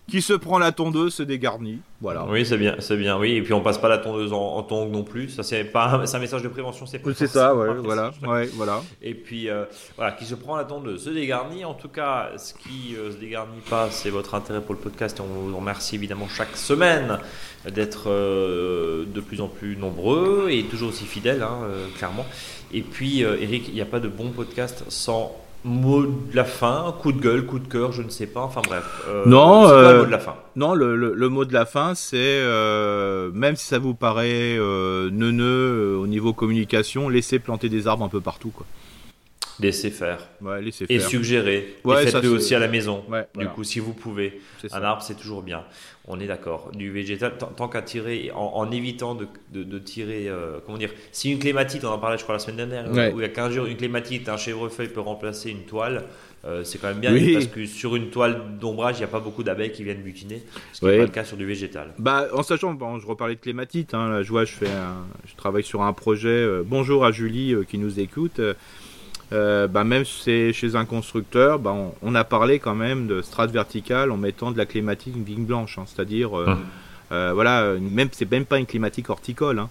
Qui 0.09 0.23
se 0.23 0.35
prend 0.35 0.59
la 0.59 0.71
tondeuse 0.71 1.15
se 1.15 1.25
dégarnit, 1.25 1.81
voilà. 2.01 2.25
Oui, 2.29 2.47
c'est 2.47 2.59
bien, 2.59 2.77
c'est 2.79 2.97
bien, 2.97 3.19
oui. 3.19 3.33
Et 3.33 3.43
puis 3.43 3.53
on 3.55 3.61
passe 3.61 3.79
pas 3.79 3.89
la 3.89 3.99
tondeuse 3.99 4.33
en, 4.33 4.63
tongue 4.63 4.93
non 4.93 5.03
plus. 5.03 5.31
Ça 5.31 5.43
c'est 5.43 5.65
pas, 5.65 6.07
c'est 6.07 6.17
un 6.17 6.21
message 6.21 6.43
de 6.43 6.49
prévention, 6.49 6.87
c'est. 6.87 7.03
C'est 7.15 7.27
ça, 7.27 7.57
ouais, 7.57 7.75
voilà, 7.83 8.13
ouais, 8.25 8.47
voilà. 8.55 8.83
Et 9.03 9.15
puis 9.15 9.49
euh, 9.49 9.65
voilà, 9.97 10.13
qui 10.13 10.25
se 10.25 10.37
prend 10.37 10.57
la 10.57 10.65
tondeuse 10.65 11.05
se 11.05 11.11
dégarnit. 11.11 11.65
En 11.65 11.75
tout 11.75 11.89
cas, 11.89 12.31
ce 12.37 12.55
qui 12.55 12.95
euh, 12.97 13.11
se 13.11 13.17
dégarnit 13.17 13.61
pas, 13.69 13.91
c'est 13.91 14.11
votre 14.11 14.37
intérêt 14.37 14.61
pour 14.61 14.75
le 14.75 14.81
podcast. 14.81 15.19
Et 15.19 15.23
on 15.23 15.27
vous 15.27 15.57
remercie 15.57 15.97
évidemment 15.97 16.29
chaque 16.29 16.57
semaine 16.57 17.19
d'être 17.69 18.09
euh, 18.09 19.07
de 19.07 19.21
plus 19.21 19.41
en 19.41 19.49
plus 19.49 19.77
nombreux 19.77 20.49
et 20.51 20.63
toujours 20.65 20.91
aussi 20.91 21.05
fidèles, 21.05 21.43
hein, 21.43 21.63
clairement. 21.97 22.27
Et 22.73 22.83
puis, 22.83 23.23
Eric, 23.23 23.69
il 23.69 23.75
n'y 23.75 23.81
a 23.81 23.87
pas 23.87 24.01
de 24.01 24.09
bon 24.09 24.31
podcast 24.31 24.85
sans 24.89 25.35
mot 25.67 26.07
de 26.07 26.35
la 26.35 26.45
fin, 26.45 26.95
coup 27.01 27.13
de 27.13 27.21
gueule, 27.21 27.45
coup 27.45 27.59
de 27.59 27.69
cœur, 27.69 27.93
je 27.93 28.03
ne 28.03 28.09
sais 28.09 28.27
pas. 28.27 28.41
Enfin 28.41 28.63
bref. 28.67 28.85
Euh, 29.09 29.25
non, 29.27 29.69
euh, 29.69 29.93
le 29.93 29.99
mot 29.99 30.07
de 30.07 30.11
la 30.11 30.19
fin. 30.19 30.35
Non, 30.55 30.75
le, 30.75 31.29
mot 31.29 31.45
de 31.45 31.53
la 31.53 31.67
fin, 31.67 31.95
c'est 31.95 32.17
euh, 32.17 33.31
même 33.35 33.57
si 33.57 33.67
ça 33.67 33.79
vous 33.79 33.95
paraît 33.95 34.57
neuneux 34.59 35.97
au 35.99 36.07
niveau 36.07 36.33
communication, 36.33 37.09
laissez 37.09 37.39
planter 37.39 37.69
des 37.69 37.87
arbres 37.87 38.05
un 38.05 38.09
peu 38.09 38.21
partout, 38.21 38.51
quoi. 38.51 38.67
Laissez 39.61 39.91
faire. 39.91 40.19
Ouais, 40.43 40.61
laissez 40.61 40.85
et 40.89 41.01
suggérer. 41.01 41.77
Ouais, 41.85 42.05
et 42.05 42.07
faites-le 42.09 42.29
aussi 42.31 42.55
à 42.55 42.59
la 42.59 42.69
maison. 42.69 43.05
Ouais, 43.11 43.27
du 43.37 43.47
coup, 43.49 43.65
si 43.65 43.81
vous 43.81 43.95
pouvez. 43.95 44.41
Un 44.73 44.83
arbre, 44.83 45.03
c'est 45.03 45.17
toujours 45.17 45.43
bien. 45.43 45.65
On 46.09 46.21
est 46.21 46.27
d'accord. 46.27 46.71
Du 46.75 46.91
végétal, 46.91 47.33
tant- 47.57 47.69
qu'à 47.69 47.83
tirer, 47.83 48.31
en, 48.35 48.53
en 48.55 48.71
évitant 48.71 49.15
de, 49.15 49.27
de- 49.53 49.65
de 49.65 49.79
tirer, 49.79 50.29
euh, 50.29 50.59
comment 50.65 50.79
dire, 50.79 50.91
si 51.11 51.33
une 51.33 51.39
clématite, 51.39 51.85
on 51.85 51.89
en 51.89 51.99
parlait, 51.99 52.17
je 52.19 52.23
crois, 52.23 52.35
la 52.35 52.39
semaine 52.39 52.57
dernière, 52.69 52.93
Ouais. 52.93 53.13
où 53.13 53.19
il 53.19 53.23
y 53.23 53.25
a 53.25 53.29
15 53.29 53.53
jours, 53.55 53.67
une 53.67 53.77
clématite, 53.77 54.29
un 54.29 54.37
chèvrefeuille 54.37 54.89
peut 54.89 55.01
remplacer 55.01 55.51
une 55.51 55.63
toile. 55.65 56.05
euh, 56.45 56.63
c'est 56.63 56.79
quand 56.79 56.87
même 56.89 57.01
bien 57.01 57.13
Oui. 57.13 57.33
parce 57.33 57.47
que 57.49 57.67
sur 57.67 57.97
une 57.97 58.11
toile 58.11 58.41
d'ombrage, 58.61 58.97
il 58.97 58.99
n'y 58.99 59.05
a 59.05 59.09
pas 59.09 59.19
beaucoup 59.19 59.43
d'abeilles 59.43 59.73
qui 59.73 59.83
viennent 59.83 60.03
butiner, 60.03 60.43
ce 60.73 60.79
qui 60.79 60.85
n'est 60.85 60.91
Ouais. 60.93 60.97
pas 60.99 61.03
le 61.05 61.11
cas 61.11 61.25
sur 61.25 61.37
du 61.37 61.45
végétal. 61.45 61.93
Bah, 61.99 62.29
en 62.33 62.45
sachant, 62.45 62.73
bon, 62.73 63.01
je 63.01 63.07
reparlais 63.07 63.35
de 63.35 63.41
clématite. 63.41 63.95
Hein, 63.95 64.09
là, 64.11 64.23
je 64.23 64.29
vois, 64.31 64.45
je 64.45 64.53
fais, 64.53 64.69
un- 64.69 65.07
je 65.27 65.35
travaille 65.35 65.65
sur 65.65 65.83
un 65.83 65.93
projet. 65.93 66.29
euh, 66.29 66.63
bonjour 66.65 67.05
à 67.05 67.11
Julie 67.11 67.53
euh, 67.53 67.65
qui 67.65 67.79
nous 67.79 67.99
écoute. 67.99 68.39
Euh, 69.33 69.67
bah, 69.67 69.85
même 69.85 70.05
chez 70.05 70.53
un 70.75 70.85
constructeur, 70.85 71.59
bah, 71.59 71.73
on, 71.73 71.93
on 72.03 72.15
a 72.15 72.25
parlé 72.25 72.59
quand 72.59 72.75
même 72.75 73.07
de 73.07 73.23
strate 73.23 73.51
verticale 73.51 74.11
en 74.11 74.17
mettant 74.17 74.51
de 74.53 74.59
la 74.59 74.67
clématique 74.67 75.17
vigne 75.17 75.45
blanche, 75.45 75.79
hein, 75.79 75.85
c'est-à-dire, 75.87 76.39
euh, 76.39 76.47
Hum. 76.47 76.59
euh, 77.13 77.33
voilà, 77.35 77.75
même 77.81 78.09
c'est 78.13 78.31
même 78.31 78.45
pas 78.45 78.59
une 78.59 78.67
clématique 78.67 79.11
horticole. 79.11 79.59
hein. 79.59 79.69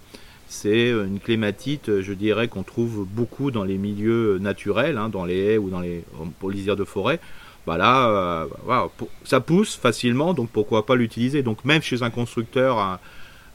c'est 0.48 0.90
euh, 0.92 1.06
une 1.06 1.20
clématite, 1.20 1.88
euh, 1.88 2.02
je 2.02 2.12
dirais, 2.12 2.48
qu'on 2.48 2.62
trouve 2.62 3.06
beaucoup 3.08 3.50
dans 3.50 3.64
les 3.64 3.78
milieux 3.78 4.38
naturels, 4.38 4.96
hein, 4.98 5.08
dans 5.08 5.24
les 5.24 5.38
haies 5.38 5.58
ou 5.58 5.70
dans 5.70 5.80
les 5.80 6.04
pour 6.38 6.50
les 6.50 6.56
lisières 6.58 6.76
de 6.76 6.84
forêt. 6.84 7.18
Bah 7.66 7.76
là, 7.76 8.08
euh, 8.08 8.46
voilà, 8.64 8.88
ça 9.24 9.40
pousse 9.40 9.74
facilement, 9.74 10.34
donc 10.34 10.50
pourquoi 10.50 10.86
pas 10.86 10.94
l'utiliser. 10.94 11.42
Donc 11.42 11.64
même 11.64 11.82
chez 11.82 12.02
un 12.04 12.10
constructeur 12.10 12.78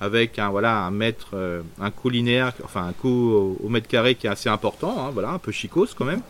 avec 0.02 0.38
un 0.40 0.50
voilà 0.50 0.80
un 0.84 0.92
mètre, 0.92 1.30
euh, 1.36 1.62
un 1.80 1.92
coût 1.92 2.10
linéaire, 2.10 2.52
enfin 2.66 2.84
un 2.88 2.92
coût 2.92 3.08
au, 3.32 3.58
au 3.64 3.70
mètre 3.70 3.88
carré 3.88 4.16
qui 4.16 4.28
est 4.28 4.30
assez 4.30 4.50
important, 4.50 4.96
hein, 5.00 5.12
voilà, 5.14 5.30
un 5.30 5.40
peu 5.40 5.52
chicose 5.54 5.94
quand 5.94 6.06
même. 6.06 6.22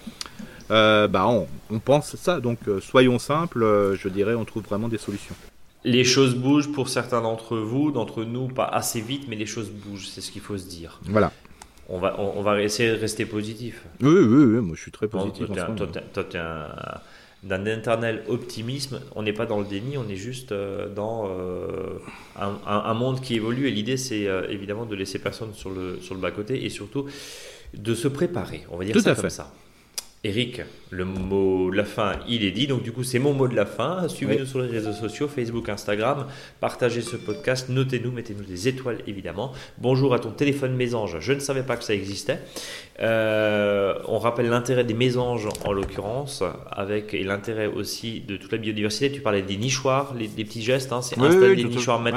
euh, 0.70 1.08
bah 1.08 1.26
on, 1.28 1.48
on 1.72 1.80
pense 1.80 2.16
ça. 2.18 2.40
Donc 2.40 2.60
euh, 2.68 2.80
soyons 2.80 3.18
simples, 3.18 3.64
euh, 3.64 3.96
je 3.96 4.08
dirais, 4.10 4.36
on 4.36 4.46
trouve 4.46 4.64
vraiment 4.64 4.88
des 4.90 4.98
solutions. 5.00 5.36
Les 5.84 6.04
choses 6.04 6.36
bougent 6.36 6.72
pour 6.72 6.90
certains 6.90 7.22
d'entre 7.22 7.58
vous, 7.58 7.92
d'entre 7.92 8.24
nous, 8.24 8.48
pas 8.48 8.66
assez 8.66 9.02
vite, 9.02 9.24
mais 9.28 9.36
les 9.36 9.48
choses 9.48 9.72
bougent, 9.72 10.10
c'est 10.10 10.22
ce 10.22 10.32
qu'il 10.32 10.42
faut 10.42 10.58
se 10.58 10.68
dire. 10.68 11.00
Voilà. 11.06 11.32
On 11.90 11.98
va, 11.98 12.20
on, 12.20 12.34
on 12.38 12.44
va 12.44 12.62
essayer 12.62 12.92
de 12.92 12.98
rester 13.00 13.26
positif. 13.26 13.84
Oui, 14.02 14.10
oui, 14.14 14.44
oui, 14.46 14.62
moi 14.62 14.76
je 14.76 14.82
suis 14.82 14.92
très 14.92 15.08
positif. 15.08 15.48
toi, 15.48 15.56
t'es 16.24 16.38
ce 16.38 16.38
un- 16.38 17.02
d'un 17.44 17.66
éternel 17.66 18.24
optimisme. 18.28 19.02
On 19.16 19.24
n'est 19.24 19.34
pas 19.34 19.46
dans 19.46 19.60
le 19.60 19.66
déni, 19.66 19.98
on 19.98 20.08
est 20.08 20.16
juste 20.16 20.52
euh, 20.52 20.88
dans 20.90 21.28
euh, 21.28 22.00
un, 22.38 22.94
monde 22.94 23.22
qui 23.22 23.36
évolue. 23.36 23.68
Et 23.68 23.72
l'idée, 23.72 23.98
c'est 23.98 24.28
euh, 24.28 24.48
évidemment 24.50 24.86
de 24.86 24.96
laisser 24.96 25.20
personne 25.20 25.54
sur 25.54 25.72
le, 25.72 26.00
sur 26.02 26.14
le 26.14 26.22
bas-côté 26.22 26.64
et 26.66 26.70
surtout 26.70 27.06
de 27.74 27.96
se 27.96 28.08
préparer. 28.08 28.64
On 28.70 28.78
va 28.78 28.86
dire 28.86 28.94
Tout 28.94 29.02
ça 29.02 29.12
à 29.12 29.16
comme 29.16 29.24
fait. 29.24 29.30
ça. 29.30 29.52
Eric, 30.24 30.62
le 30.92 31.04
mot 31.04 31.72
de 31.72 31.76
la 31.76 31.84
fin, 31.84 32.20
il 32.30 32.46
est 32.46 32.52
dit. 32.52 32.68
Donc, 32.68 32.84
du 32.84 32.92
coup, 32.92 33.04
c'est 33.04 33.18
mon 33.18 33.34
mot 33.34 33.48
de 33.48 33.56
la 33.56 33.66
fin. 33.66 34.08
Suivez-nous 34.08 34.44
Oui. 34.44 34.48
sur 34.48 34.62
les 34.62 34.68
réseaux 34.68 34.94
sociaux, 34.94 35.28
Facebook, 35.28 35.68
Instagram. 35.68 36.28
Partagez 36.60 37.02
ce 37.02 37.16
podcast. 37.16 37.70
Notez-nous, 37.70 38.12
mettez-nous 38.12 38.44
des 38.44 38.68
étoiles, 38.68 39.00
évidemment. 39.08 39.52
Bonjour 39.80 40.14
à 40.14 40.20
ton 40.20 40.30
téléphone 40.30 40.76
mésange. 40.76 41.18
Je 41.22 41.34
ne 41.34 41.40
savais 41.40 41.64
pas 41.64 41.76
que 41.76 41.84
ça 41.84 41.96
existait. 41.96 42.38
Euh, 43.00 43.96
on 44.08 44.20
rappelle 44.20 44.48
l'intérêt 44.50 44.84
des 44.84 44.94
mésanges, 44.94 45.50
en 45.66 45.72
l'occurrence, 45.72 46.44
avec 46.70 47.16
et 47.16 47.24
l'intérêt 47.24 47.66
aussi 47.66 48.20
de 48.20 48.38
toute 48.38 48.52
la 48.52 48.60
biodiversité. 48.60 49.12
Tu 49.12 49.22
parlais 49.22 49.42
des 49.42 49.58
nichoirs, 49.58 50.14
les, 50.14 50.28
des 50.28 50.46
petits 50.46 50.62
gestes. 50.62 50.92
hein, 50.94 51.02
c'est 51.02 51.18
Oui, 51.20 51.30
installer 51.30 51.48
oui, 51.56 51.64
des 51.64 51.70
nichoirs 51.70 51.98
ouais. 52.00 52.12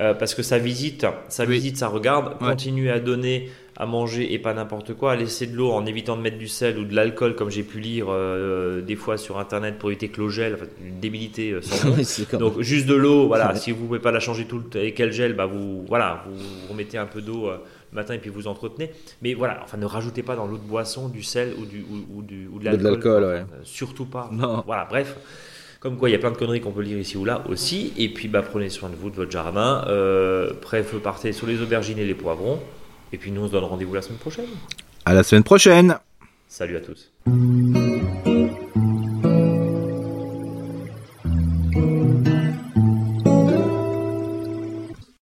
Euh, 0.00 0.14
parce 0.14 0.34
que 0.34 0.42
ça 0.42 0.58
visite, 0.58 1.06
ça 1.28 1.44
Oui. 1.44 1.52
visite, 1.54 1.76
ça 1.76 1.88
regarde. 1.88 2.34
Ouais. 2.40 2.48
Continuez 2.50 2.90
à 2.90 3.00
donner 3.00 3.50
à 3.76 3.86
manger 3.86 4.32
et 4.32 4.38
pas 4.38 4.54
n'importe 4.54 4.94
quoi, 4.94 5.12
à 5.12 5.16
laisser 5.16 5.46
de 5.46 5.56
l'eau 5.56 5.72
en 5.72 5.84
évitant 5.86 6.16
de 6.16 6.22
mettre 6.22 6.38
du 6.38 6.46
sel 6.48 6.78
ou 6.78 6.84
de 6.84 6.94
l'alcool, 6.94 7.34
comme 7.34 7.50
j'ai 7.50 7.64
pu 7.64 7.80
lire 7.80 8.06
euh, 8.08 8.80
des 8.82 8.94
fois 8.94 9.16
sur 9.18 9.38
internet 9.38 9.78
pour 9.78 9.90
éviter 9.90 10.08
que 10.08 10.20
l'eau 10.20 10.28
gèle, 10.28 10.54
enfin, 10.54 10.66
une 10.84 11.00
débilité 11.00 11.50
euh, 11.50 11.60
sans. 11.60 11.88
Oui, 11.96 12.38
Donc 12.38 12.60
juste 12.60 12.86
de 12.86 12.94
l'eau, 12.94 13.26
voilà. 13.26 13.54
Si 13.56 13.72
vous 13.72 13.86
pouvez 13.86 13.98
pas 13.98 14.12
la 14.12 14.20
changer 14.20 14.44
tout 14.44 14.58
le 14.58 14.64
temps 14.64 14.78
et 14.78 14.92
qu'elle 14.94 15.12
gèle, 15.12 15.34
bah 15.34 15.46
vous 15.46 15.84
voilà, 15.88 16.24
vous, 16.28 16.96
un 16.96 17.06
peu 17.06 17.20
d'eau 17.20 17.48
euh, 17.48 17.56
le 17.92 17.96
matin 17.96 18.14
et 18.14 18.18
puis 18.18 18.30
vous 18.30 18.46
entretenez. 18.46 18.90
Mais 19.22 19.34
voilà, 19.34 19.60
enfin 19.64 19.76
ne 19.76 19.86
rajoutez 19.86 20.22
pas 20.22 20.36
dans 20.36 20.46
l'eau 20.46 20.58
de 20.58 20.62
boisson 20.62 21.08
du 21.08 21.22
sel 21.22 21.52
ou 21.58 21.64
du 21.64 21.80
ou, 21.80 22.18
ou 22.18 22.22
du 22.22 22.48
ou 22.52 22.58
de 22.60 22.64
l'alcool. 22.64 23.24
ouais. 23.24 23.44
Surtout 23.64 24.06
pas. 24.06 24.30
Non. 24.32 24.62
Voilà, 24.66 24.86
bref. 24.88 25.16
Comme 25.84 25.98
quoi, 25.98 26.08
il 26.08 26.12
y 26.12 26.14
a 26.14 26.18
plein 26.18 26.30
de 26.30 26.36
conneries 26.38 26.62
qu'on 26.62 26.72
peut 26.72 26.80
lire 26.80 26.96
ici 26.96 27.18
ou 27.18 27.26
là 27.26 27.44
aussi. 27.46 27.92
Et 27.98 28.08
puis, 28.08 28.26
bah, 28.26 28.40
prenez 28.40 28.70
soin 28.70 28.88
de 28.88 28.94
vous, 28.94 29.10
de 29.10 29.16
votre 29.16 29.30
jardin. 29.30 29.84
Euh, 29.86 30.54
bref, 30.62 30.94
partez 30.94 31.32
sur 31.32 31.46
les 31.46 31.60
aubergines 31.60 31.98
et 31.98 32.06
les 32.06 32.14
poivrons. 32.14 32.58
Et 33.12 33.18
puis, 33.18 33.30
nous, 33.30 33.42
on 33.42 33.48
se 33.48 33.52
donne 33.52 33.64
rendez-vous 33.64 33.92
la 33.92 34.00
semaine 34.00 34.18
prochaine. 34.18 34.46
À 35.04 35.12
la 35.12 35.22
semaine 35.22 35.44
prochaine. 35.44 35.98
Salut 36.48 36.78
à 36.78 36.80
tous. 36.80 37.12